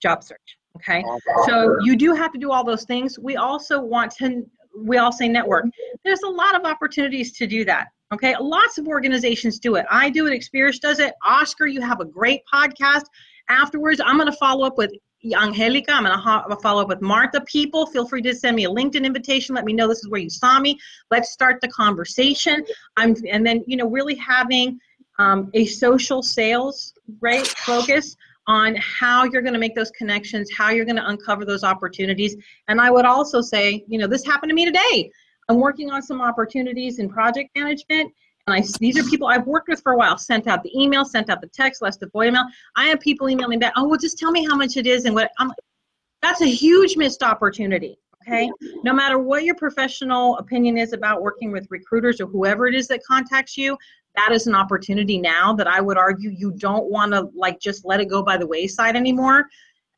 job 0.00 0.24
search. 0.24 0.56
Okay. 0.76 1.04
So, 1.44 1.76
you 1.82 1.94
do 1.94 2.14
have 2.14 2.32
to 2.32 2.38
do 2.38 2.50
all 2.50 2.64
those 2.64 2.84
things. 2.84 3.18
We 3.18 3.36
also 3.36 3.80
want 3.80 4.12
to, 4.12 4.46
we 4.78 4.96
all 4.96 5.12
say 5.12 5.28
network. 5.28 5.66
There's 6.02 6.22
a 6.22 6.30
lot 6.30 6.54
of 6.54 6.64
opportunities 6.64 7.32
to 7.32 7.46
do 7.46 7.66
that. 7.66 7.88
Okay. 8.14 8.34
Lots 8.40 8.78
of 8.78 8.88
organizations 8.88 9.58
do 9.58 9.74
it. 9.74 9.84
I 9.90 10.08
do 10.08 10.26
it, 10.26 10.32
Experis 10.32 10.80
does 10.80 11.00
it. 11.00 11.12
Oscar, 11.22 11.66
you 11.66 11.82
have 11.82 12.00
a 12.00 12.04
great 12.06 12.40
podcast. 12.52 13.04
Afterwards, 13.50 14.00
I'm 14.02 14.16
going 14.16 14.30
to 14.30 14.38
follow 14.38 14.66
up 14.66 14.78
with 14.78 14.90
Angelica. 15.32 15.92
I'm 15.92 16.04
going 16.04 16.50
to 16.50 16.56
follow 16.56 16.82
up 16.82 16.88
with 16.88 17.00
Martha. 17.00 17.40
People, 17.42 17.86
feel 17.86 18.06
free 18.06 18.20
to 18.22 18.34
send 18.34 18.56
me 18.56 18.64
a 18.64 18.68
LinkedIn 18.68 19.04
invitation. 19.04 19.54
Let 19.54 19.64
me 19.64 19.72
know 19.72 19.88
this 19.88 20.00
is 20.00 20.08
where 20.08 20.20
you 20.20 20.30
saw 20.30 20.58
me. 20.58 20.78
Let's 21.10 21.30
start 21.30 21.60
the 21.60 21.68
conversation. 21.68 22.64
I'm, 22.96 23.16
and 23.30 23.46
then, 23.46 23.64
you 23.66 23.76
know, 23.76 23.88
really 23.88 24.16
having 24.16 24.78
um, 25.18 25.50
a 25.54 25.64
social 25.66 26.22
sales 26.22 26.92
right 27.20 27.46
focus 27.46 28.16
on 28.46 28.76
how 28.76 29.24
you're 29.24 29.42
going 29.42 29.54
to 29.54 29.58
make 29.58 29.74
those 29.74 29.90
connections, 29.92 30.50
how 30.54 30.70
you're 30.70 30.84
going 30.84 30.96
to 30.96 31.08
uncover 31.08 31.44
those 31.44 31.64
opportunities. 31.64 32.36
And 32.68 32.80
I 32.80 32.90
would 32.90 33.06
also 33.06 33.40
say, 33.40 33.84
you 33.88 33.98
know, 33.98 34.06
this 34.06 34.24
happened 34.24 34.50
to 34.50 34.54
me 34.54 34.66
today. 34.66 35.10
I'm 35.48 35.60
working 35.60 35.90
on 35.90 36.02
some 36.02 36.20
opportunities 36.20 36.98
in 36.98 37.08
project 37.08 37.50
management. 37.56 38.12
And 38.46 38.56
I, 38.56 38.64
these 38.78 38.98
are 38.98 39.04
people 39.04 39.26
I've 39.26 39.46
worked 39.46 39.68
with 39.68 39.82
for 39.82 39.92
a 39.92 39.96
while. 39.96 40.18
Sent 40.18 40.46
out 40.46 40.62
the 40.62 40.78
email, 40.78 41.04
sent 41.04 41.30
out 41.30 41.40
the 41.40 41.48
text, 41.48 41.80
left 41.80 42.00
the 42.00 42.06
voicemail. 42.08 42.44
I 42.76 42.86
have 42.86 43.00
people 43.00 43.28
emailing 43.28 43.58
back. 43.58 43.72
Oh, 43.76 43.88
well, 43.88 43.98
just 43.98 44.18
tell 44.18 44.30
me 44.30 44.44
how 44.44 44.56
much 44.56 44.76
it 44.76 44.86
is 44.86 45.04
and 45.04 45.14
what. 45.14 45.30
I'm. 45.38 45.50
That's 46.20 46.40
a 46.40 46.46
huge 46.46 46.96
missed 46.96 47.22
opportunity. 47.22 47.98
Okay. 48.26 48.50
No 48.82 48.94
matter 48.94 49.18
what 49.18 49.44
your 49.44 49.54
professional 49.54 50.38
opinion 50.38 50.78
is 50.78 50.94
about 50.94 51.20
working 51.20 51.52
with 51.52 51.66
recruiters 51.70 52.20
or 52.20 52.26
whoever 52.26 52.66
it 52.66 52.74
is 52.74 52.88
that 52.88 53.02
contacts 53.04 53.58
you, 53.58 53.76
that 54.16 54.30
is 54.32 54.46
an 54.46 54.54
opportunity 54.54 55.18
now 55.18 55.52
that 55.52 55.66
I 55.66 55.80
would 55.80 55.98
argue 55.98 56.30
you 56.30 56.52
don't 56.52 56.90
want 56.90 57.12
to 57.12 57.28
like 57.34 57.60
just 57.60 57.84
let 57.84 58.00
it 58.00 58.06
go 58.06 58.22
by 58.22 58.38
the 58.38 58.46
wayside 58.46 58.96
anymore 58.96 59.46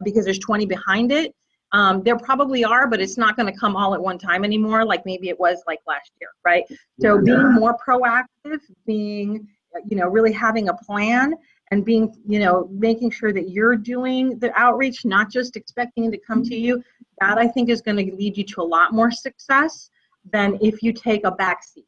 because 0.02 0.24
there's 0.24 0.40
20 0.40 0.66
behind 0.66 1.12
it. 1.12 1.34
Um, 1.72 2.02
there 2.02 2.16
probably 2.16 2.64
are, 2.64 2.86
but 2.86 3.00
it's 3.00 3.18
not 3.18 3.36
going 3.36 3.52
to 3.52 3.58
come 3.58 3.76
all 3.76 3.92
at 3.94 4.00
one 4.00 4.18
time 4.18 4.44
anymore, 4.44 4.84
like 4.84 5.04
maybe 5.04 5.28
it 5.28 5.38
was 5.38 5.62
like 5.66 5.80
last 5.86 6.12
year, 6.20 6.30
right? 6.44 6.64
So 7.00 7.20
being 7.20 7.52
more 7.54 7.76
proactive, 7.76 8.60
being, 8.86 9.46
you 9.88 9.96
know, 9.96 10.06
really 10.06 10.32
having 10.32 10.68
a 10.68 10.74
plan 10.74 11.34
and 11.72 11.84
being, 11.84 12.14
you 12.26 12.38
know, 12.38 12.68
making 12.70 13.10
sure 13.10 13.32
that 13.32 13.50
you're 13.50 13.76
doing 13.76 14.38
the 14.38 14.52
outreach, 14.58 15.04
not 15.04 15.30
just 15.30 15.56
expecting 15.56 16.04
it 16.04 16.12
to 16.12 16.18
come 16.18 16.44
to 16.44 16.56
you, 16.56 16.82
that 17.20 17.36
I 17.36 17.48
think 17.48 17.68
is 17.68 17.82
going 17.82 17.96
to 17.96 18.14
lead 18.14 18.36
you 18.36 18.44
to 18.44 18.62
a 18.62 18.62
lot 18.62 18.92
more 18.92 19.10
success 19.10 19.90
than 20.32 20.58
if 20.62 20.82
you 20.82 20.92
take 20.92 21.26
a 21.26 21.32
back 21.32 21.64
seat. 21.64 21.86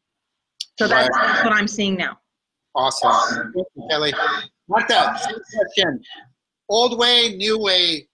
So 0.79 0.89
that's, 0.89 1.09
that's 1.16 1.45
what 1.45 1.53
I'm 1.53 1.68
seeing 1.68 1.95
now. 1.95 2.18
Awesome. 2.74 3.53
Thank 3.55 3.66
you, 3.76 3.89
Kelly. 3.89 4.12
Martha, 4.68 5.16
same 5.20 5.39
question. 5.55 6.01
Old 6.68 6.99
way, 6.99 7.37
new 7.37 7.59
way. 7.59 8.07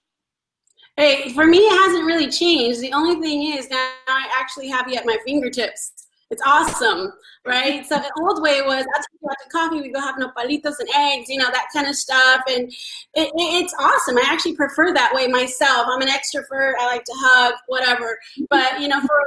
Hey, 0.96 1.32
for 1.32 1.44
me, 1.44 1.58
it 1.58 1.72
hasn't 1.72 2.04
really 2.04 2.30
changed. 2.30 2.80
The 2.80 2.92
only 2.92 3.20
thing 3.20 3.58
is 3.58 3.68
now 3.68 3.90
I 4.06 4.28
actually 4.38 4.68
have 4.68 4.88
you 4.88 4.94
at 4.94 5.04
my 5.04 5.18
fingertips. 5.26 6.03
It's 6.34 6.42
awesome, 6.44 7.12
right? 7.46 7.86
So 7.86 7.94
the 7.94 8.10
old 8.20 8.42
way 8.42 8.60
was 8.60 8.84
I'll 8.92 9.02
take 9.02 9.20
you 9.22 9.30
out 9.30 9.36
to 9.44 9.48
coffee, 9.50 9.80
we 9.80 9.92
go 9.92 10.00
have 10.00 10.16
nopalitos 10.16 10.80
and 10.80 10.88
eggs, 10.96 11.28
you 11.28 11.38
know, 11.38 11.48
that 11.52 11.68
kind 11.72 11.86
of 11.86 11.94
stuff. 11.94 12.42
And 12.48 12.64
it, 13.14 13.28
it, 13.28 13.62
it's 13.62 13.72
awesome. 13.78 14.18
I 14.18 14.24
actually 14.26 14.56
prefer 14.56 14.92
that 14.92 15.14
way 15.14 15.28
myself. 15.28 15.86
I'm 15.88 16.02
an 16.02 16.08
extrovert. 16.08 16.72
I 16.80 16.86
like 16.86 17.04
to 17.04 17.12
hug, 17.14 17.54
whatever. 17.68 18.18
But, 18.50 18.80
you 18.80 18.88
know, 18.88 19.00
for 19.00 19.22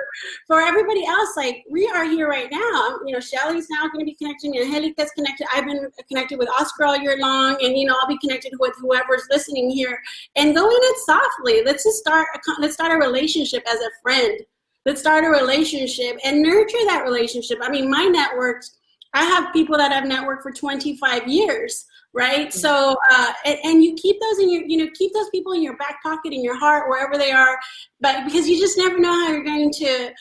for 0.47 0.60
everybody 0.60 1.05
else, 1.05 1.30
like 1.38 1.64
we 1.72 1.88
are 1.88 2.03
here 2.03 2.28
right 2.28 2.51
now. 2.51 2.99
You 3.05 3.14
know, 3.14 3.22
Shelly's 3.22 3.70
now 3.70 3.88
going 3.88 3.99
to 3.99 4.05
be 4.05 4.16
connecting 4.16 4.58
and 4.58 4.66
Angelica's 4.66 5.12
connected. 5.12 5.47
I've 5.53 5.64
been 5.64 5.89
connected 6.10 6.39
with 6.39 6.49
Oscar 6.60 6.84
all 6.84 6.97
year 6.97 7.18
long. 7.18 7.55
And, 7.64 7.78
you 7.78 7.88
know, 7.88 7.95
I'll 8.01 8.10
be 8.10 8.18
connected 8.18 8.51
with 8.60 8.74
whoever's 8.82 9.24
listening 9.32 9.70
here. 9.70 9.97
And 10.36 10.53
going 10.53 10.78
it 10.78 10.97
softly. 11.05 11.64
Let's 11.64 11.86
just 11.86 11.99
start, 11.99 12.28
a, 12.36 12.39
let's 12.60 12.74
start 12.74 12.91
a 12.91 12.97
relationship 12.97 13.64
as 13.66 13.80
a 13.80 13.89
friend 14.03 14.41
let's 14.88 15.02
start 15.02 15.26
a 15.26 15.30
relationship 15.30 16.18
and 16.24 16.42
nurture 16.42 16.78
that 16.86 17.04
relationship. 17.04 17.60
I 17.62 17.70
mean, 17.70 17.92
my 17.92 18.06
networks, 18.06 18.78
I 19.14 19.26
have 19.26 19.52
people 19.52 19.78
that 19.78 19.92
I've 19.92 20.10
networked 20.10 20.42
for 20.42 20.52
25 20.52 21.28
years, 21.28 21.86
right? 22.14 22.48
Mm-hmm. 22.48 22.58
So, 22.58 22.96
uh, 23.12 23.34
and, 23.44 23.58
and, 23.66 23.84
you 23.84 23.96
keep 23.96 24.18
those 24.22 24.40
in 24.40 24.50
your, 24.50 24.64
you 24.66 24.78
know, 24.78 24.88
keep 24.94 25.14
those 25.14 25.30
people 25.30 25.52
in 25.52 25.62
your 25.62 25.76
back 25.76 26.02
pocket, 26.02 26.32
in 26.32 26.42
your 26.42 26.58
heart, 26.58 26.90
wherever 26.90 27.18
they 27.18 27.32
are, 27.32 27.60
but 28.00 28.24
because 28.24 28.48
you 28.48 28.58
just 28.58 28.78
never 28.78 28.98
know 28.98 29.12
how 29.12 29.30
you're 29.30 29.44
going 29.44 29.72
to 29.74 30.12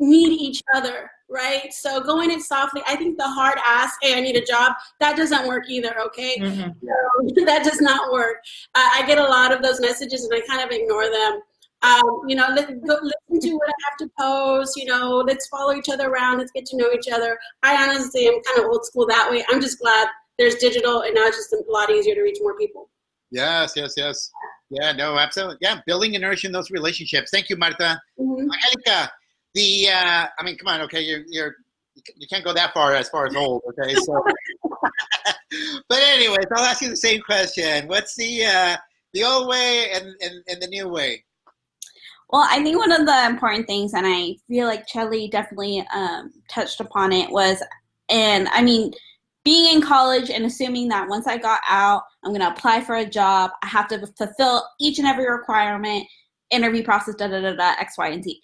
need 0.00 0.32
each 0.32 0.62
other, 0.74 1.08
right? 1.30 1.72
So 1.72 2.00
going 2.00 2.32
it 2.32 2.42
softly. 2.42 2.82
I 2.88 2.96
think 2.96 3.18
the 3.18 3.28
hard 3.28 3.58
ask, 3.64 3.98
hey, 4.02 4.16
I 4.16 4.20
need 4.20 4.34
a 4.34 4.44
job, 4.44 4.72
that 4.98 5.16
doesn't 5.16 5.46
work 5.46 5.70
either, 5.70 5.94
okay? 6.06 6.36
Mm-hmm. 6.40 6.70
So, 6.82 7.44
that 7.46 7.62
does 7.62 7.80
not 7.80 8.12
work. 8.12 8.38
Uh, 8.74 8.88
I 8.94 9.04
get 9.06 9.18
a 9.18 9.22
lot 9.22 9.52
of 9.52 9.62
those 9.62 9.80
messages 9.80 10.24
and 10.24 10.34
I 10.34 10.44
kind 10.44 10.62
of 10.62 10.70
ignore 10.72 11.08
them. 11.08 11.40
Um, 11.82 12.22
you 12.26 12.34
know, 12.34 12.48
let, 12.54 12.68
go, 12.84 12.98
listen 13.02 13.50
to 13.50 13.56
what 13.56 13.68
I 13.68 13.74
have 13.88 13.98
to 13.98 14.10
post. 14.18 14.76
You 14.76 14.86
know, 14.86 15.18
let's 15.26 15.46
follow 15.48 15.74
each 15.74 15.88
other 15.88 16.10
around. 16.10 16.38
Let's 16.38 16.50
get 16.52 16.66
to 16.66 16.76
know 16.76 16.90
each 16.92 17.08
other. 17.12 17.38
I 17.62 17.76
honestly 17.82 18.26
am 18.26 18.40
kind 18.42 18.60
of 18.60 18.66
old 18.66 18.84
school 18.84 19.06
that 19.06 19.30
way. 19.30 19.44
I'm 19.48 19.60
just 19.60 19.78
glad 19.78 20.08
there's 20.38 20.56
digital, 20.56 21.02
and 21.02 21.14
now 21.14 21.26
it's 21.26 21.36
just 21.36 21.52
a 21.52 21.62
lot 21.68 21.90
easier 21.90 22.14
to 22.14 22.22
reach 22.22 22.38
more 22.40 22.56
people. 22.56 22.88
Yes, 23.30 23.74
yes, 23.76 23.94
yes. 23.96 24.30
Yeah, 24.70 24.92
no, 24.92 25.18
absolutely. 25.18 25.58
Yeah, 25.60 25.80
building 25.86 26.14
and 26.14 26.22
nourishing 26.22 26.52
those 26.52 26.70
relationships. 26.70 27.30
Thank 27.30 27.48
you, 27.48 27.56
Marta. 27.56 28.00
Mm-hmm. 28.18 28.50
Angelica, 28.50 29.12
the 29.54 29.88
uh, 29.88 30.26
I 30.38 30.44
mean, 30.44 30.56
come 30.58 30.68
on, 30.68 30.80
okay, 30.82 31.00
you're 31.00 31.22
you're 31.28 31.56
you 32.16 32.26
can't 32.28 32.44
go 32.44 32.52
that 32.52 32.72
far 32.72 32.94
as 32.94 33.08
far 33.08 33.26
as 33.26 33.34
old, 33.34 33.62
okay? 33.68 33.94
So, 33.94 34.24
but 35.88 35.98
anyways, 35.98 36.46
I'll 36.54 36.64
ask 36.64 36.82
you 36.82 36.88
the 36.88 36.96
same 36.96 37.20
question. 37.22 37.88
What's 37.88 38.14
the 38.16 38.44
uh, 38.44 38.76
the 39.14 39.24
old 39.24 39.48
way 39.48 39.90
and, 39.92 40.14
and, 40.20 40.42
and 40.48 40.62
the 40.62 40.68
new 40.68 40.88
way? 40.88 41.24
Well, 42.30 42.46
I 42.48 42.62
think 42.62 42.76
one 42.78 42.92
of 42.92 43.06
the 43.06 43.26
important 43.26 43.66
things, 43.66 43.94
and 43.94 44.06
I 44.06 44.36
feel 44.48 44.66
like 44.66 44.86
Chelly 44.86 45.28
definitely 45.28 45.86
um, 45.94 46.32
touched 46.50 46.80
upon 46.80 47.12
it, 47.12 47.30
was, 47.30 47.62
and 48.10 48.48
I 48.48 48.62
mean, 48.62 48.92
being 49.44 49.74
in 49.74 49.80
college 49.80 50.30
and 50.30 50.44
assuming 50.44 50.88
that 50.88 51.08
once 51.08 51.26
I 51.26 51.38
got 51.38 51.60
out, 51.66 52.02
I'm 52.22 52.32
going 52.32 52.42
to 52.42 52.50
apply 52.50 52.82
for 52.82 52.96
a 52.96 53.08
job, 53.08 53.52
I 53.62 53.66
have 53.68 53.88
to 53.88 54.06
fulfill 54.18 54.66
each 54.78 54.98
and 54.98 55.08
every 55.08 55.30
requirement, 55.30 56.04
interview 56.50 56.82
process, 56.82 57.14
da 57.14 57.28
da 57.28 57.40
da 57.40 57.54
da, 57.54 57.74
X, 57.80 57.96
Y, 57.96 58.08
and 58.08 58.22
Z. 58.22 58.40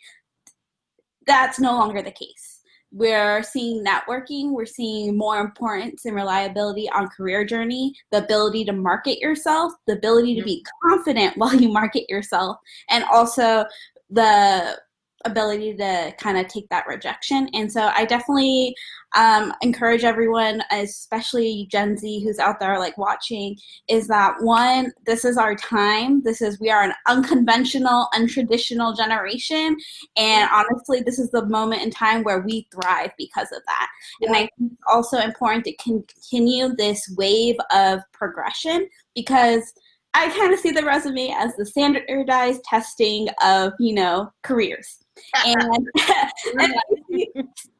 That's 1.27 1.61
no 1.61 1.73
longer 1.73 2.01
the 2.01 2.11
case 2.11 2.54
we're 2.95 3.43
seeing 3.43 3.85
networking. 3.85 4.53
We're 4.53 4.67
seeing 4.67 5.19
more 5.19 5.41
importance 5.41 6.05
and 6.05 6.15
reliability 6.15 6.89
on 6.91 7.09
career 7.09 7.45
journey. 7.45 7.93
The 8.13 8.23
ability 8.25 8.65
to 8.67 8.73
market 8.73 9.19
yourself 9.19 9.73
the 9.87 9.95
ability 9.95 10.37
to 10.37 10.45
be 10.45 10.65
confident 10.83 11.37
while 11.37 11.55
you 11.55 11.69
market 11.69 12.09
yourself 12.09 12.57
and 12.89 13.05
also 13.05 13.65
the 14.11 14.79
ability 15.25 15.75
to 15.77 16.13
kind 16.19 16.39
of 16.39 16.49
take 16.49 16.69
that 16.69 16.87
rejection. 16.87 17.49
And 17.55 17.71
so 17.71 17.91
I 17.95 18.05
definitely 18.05 18.75
um, 19.17 19.53
encourage 19.63 20.05
everyone, 20.05 20.63
especially 20.73 21.69
Gen 21.71 21.97
Z 21.97 22.23
who's 22.25 22.39
out 22.39 22.59
there 22.59 22.79
like 22.79 22.99
watching, 22.99 23.57
is 23.89 24.09
that 24.09 24.35
one, 24.41 24.93
this 25.07 25.25
is 25.25 25.37
our 25.37 25.55
time. 25.55 26.23
This 26.23 26.43
is, 26.43 26.59
we 26.61 26.71
are 26.71 26.83
an 26.83 26.93
unconventional, 27.07 28.09
untraditional 28.15 28.97
generation. 28.97 29.77
And 30.17 30.51
honestly, 30.53 31.01
this 31.01 31.19
is 31.19 31.31
the 31.31 31.47
moment 31.47 31.83
in 31.83 31.91
time 31.91 32.25
where 32.25 32.41
we 32.41 32.67
thrive 32.73 33.13
because 33.17 33.53
of 33.53 33.63
that. 33.67 33.89
Yeah. 34.21 34.29
And 34.29 34.37
I 34.37 34.41
think 34.41 34.73
it's 34.73 34.83
also 34.89 35.19
important 35.19 35.65
to 35.67 35.77
continue 35.77 36.75
this 36.75 37.13
wave 37.17 37.57
of 37.73 38.01
progression 38.13 38.89
because 39.15 39.73
I 40.13 40.29
kind 40.31 40.53
of 40.53 40.61
see 40.61 40.71
the 40.71 40.85
resume 40.85 41.35
as 41.37 41.57
the 41.57 41.67
standardized 41.67 42.63
testing 42.65 43.29
of, 43.43 43.73
you 43.81 43.95
know, 43.95 44.31
careers 44.43 45.04
and, 45.45 45.89
and 46.59 46.75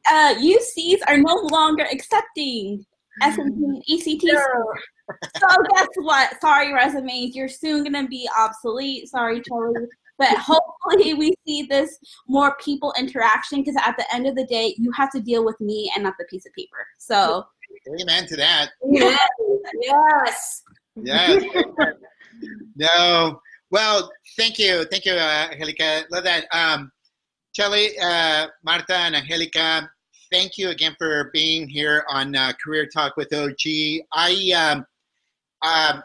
uh, 0.09 0.35
UCs 0.35 0.99
are 1.07 1.17
no 1.17 1.35
longer 1.51 1.85
accepting 1.91 2.85
SAT 3.21 3.37
and 3.37 3.77
ACT. 3.77 4.23
So 5.37 5.47
guess 5.73 5.87
what? 5.97 6.41
Sorry, 6.41 6.73
resumes, 6.73 7.35
you're 7.35 7.47
soon 7.47 7.83
gonna 7.83 8.07
be 8.07 8.27
obsolete. 8.37 9.07
Sorry, 9.07 9.41
Charlie. 9.41 9.87
But 10.17 10.29
hopefully, 10.37 11.13
we 11.13 11.33
see 11.45 11.63
this 11.63 11.97
more 12.27 12.55
people 12.57 12.93
interaction 12.97 13.61
because 13.61 13.75
at 13.85 13.97
the 13.97 14.05
end 14.13 14.27
of 14.27 14.35
the 14.35 14.45
day, 14.45 14.73
you 14.77 14.91
have 14.93 15.11
to 15.11 15.19
deal 15.19 15.43
with 15.43 15.59
me 15.59 15.91
and 15.93 16.03
not 16.03 16.13
the 16.17 16.25
piece 16.29 16.45
of 16.45 16.53
paper. 16.53 16.87
So, 16.97 17.45
amen 18.01 18.25
to 18.27 18.35
that. 18.37 18.69
Yes. 18.89 19.19
Yes. 19.81 20.63
Yes. 20.95 21.43
no. 22.75 23.41
Well, 23.71 24.09
thank 24.37 24.57
you, 24.57 24.85
thank 24.85 25.05
you, 25.05 25.13
uh, 25.13 25.49
Angelica. 25.51 26.03
Love 26.11 26.23
that. 26.23 26.45
Um, 26.53 26.91
Chelly, 27.55 27.97
uh, 27.99 28.47
Marta, 28.65 28.97
and 28.97 29.15
Angelica, 29.15 29.89
thank 30.29 30.57
you 30.57 30.71
again 30.71 30.93
for 30.97 31.29
being 31.31 31.69
here 31.69 32.03
on 32.09 32.35
uh, 32.35 32.51
Career 32.61 32.85
Talk 32.85 33.15
with 33.15 33.33
OG. 33.33 34.03
I, 34.13 34.51
um, 34.51 34.85
um, 35.61 36.03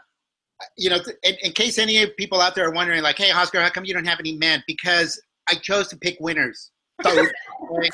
you 0.77 0.89
know, 0.89 0.99
in, 1.23 1.35
in, 1.43 1.51
case 1.51 1.77
any 1.77 2.07
people 2.17 2.39
out 2.39 2.55
there 2.55 2.69
are 2.69 2.71
wondering, 2.71 3.03
like, 3.03 3.17
hey, 3.17 3.31
Oscar, 3.31 3.59
how 3.59 3.69
come 3.69 3.83
you 3.83 3.93
don't 3.93 4.07
have 4.07 4.21
any 4.21 4.37
men? 4.37 4.63
Because 4.65 5.21
I 5.49 5.55
chose 5.55 5.89
to 5.89 5.97
pick 5.97 6.15
winners. 6.21 6.71
So, 7.03 7.21
right? 7.69 7.91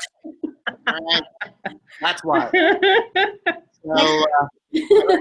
That's 2.00 2.22
why. 2.22 2.52
So, 3.96 4.24
uh, 5.10 5.18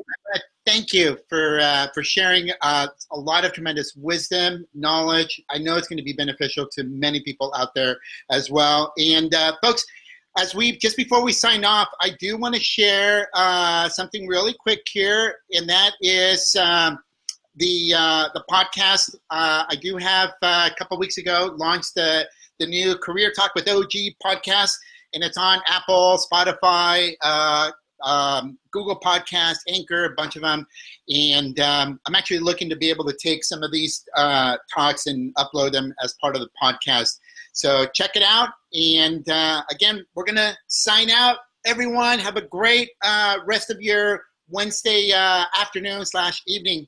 thank 0.65 0.93
you 0.93 1.17
for 1.29 1.59
uh, 1.59 1.87
for 1.93 2.03
sharing 2.03 2.49
uh, 2.61 2.87
a 3.11 3.19
lot 3.19 3.45
of 3.45 3.53
tremendous 3.53 3.95
wisdom, 3.95 4.65
knowledge. 4.73 5.41
I 5.49 5.57
know 5.57 5.77
it's 5.77 5.87
going 5.87 5.97
to 5.97 6.03
be 6.03 6.13
beneficial 6.13 6.67
to 6.73 6.83
many 6.83 7.21
people 7.21 7.53
out 7.55 7.73
there 7.73 7.97
as 8.29 8.51
well. 8.51 8.93
And 8.97 9.33
uh, 9.33 9.53
folks, 9.63 9.85
as 10.37 10.53
we 10.53 10.77
just 10.77 10.97
before 10.97 11.23
we 11.23 11.31
sign 11.31 11.65
off, 11.65 11.87
I 12.01 12.11
do 12.19 12.37
want 12.37 12.55
to 12.55 12.61
share 12.61 13.27
uh, 13.33 13.89
something 13.89 14.27
really 14.27 14.53
quick 14.59 14.81
here, 14.89 15.35
and 15.51 15.67
that 15.69 15.93
is 16.01 16.55
um, 16.55 16.99
the 17.55 17.93
uh, 17.95 18.29
the 18.33 18.43
podcast. 18.49 19.15
Uh, 19.29 19.63
I 19.69 19.75
do 19.81 19.97
have 19.97 20.31
uh, 20.41 20.69
a 20.71 20.75
couple 20.77 20.97
weeks 20.99 21.17
ago 21.17 21.55
launched 21.57 21.95
the 21.95 22.27
the 22.59 22.67
new 22.67 22.97
Career 22.97 23.31
Talk 23.35 23.53
with 23.55 23.67
OG 23.67 23.91
podcast, 24.23 24.73
and 25.13 25.23
it's 25.23 25.37
on 25.37 25.59
Apple, 25.67 26.19
Spotify, 26.31 27.13
uh, 27.21 27.71
um, 28.03 28.57
Google 28.71 28.99
Podcast, 28.99 29.57
Anchor, 29.67 30.05
a 30.05 30.13
bunch 30.15 30.35
of 30.35 30.41
them. 30.41 30.65
And 31.09 31.59
um, 31.59 31.99
I'm 32.05 32.15
actually 32.15 32.39
looking 32.39 32.69
to 32.69 32.75
be 32.75 32.89
able 32.89 33.05
to 33.05 33.17
take 33.21 33.43
some 33.43 33.63
of 33.63 33.71
these 33.71 34.03
uh, 34.15 34.57
talks 34.73 35.07
and 35.07 35.33
upload 35.35 35.71
them 35.71 35.93
as 36.03 36.15
part 36.21 36.35
of 36.35 36.41
the 36.41 36.49
podcast. 36.61 37.19
So 37.53 37.87
check 37.93 38.11
it 38.15 38.23
out. 38.23 38.49
And 38.73 39.27
uh, 39.29 39.63
again, 39.71 40.05
we're 40.15 40.25
going 40.25 40.35
to 40.35 40.55
sign 40.67 41.09
out. 41.09 41.37
Everyone, 41.65 42.19
have 42.19 42.37
a 42.37 42.41
great 42.41 42.91
uh, 43.03 43.37
rest 43.45 43.69
of 43.71 43.81
your 43.81 44.23
Wednesday 44.49 45.11
uh, 45.11 45.45
afternoon 45.59 46.05
slash 46.05 46.41
evening. 46.47 46.87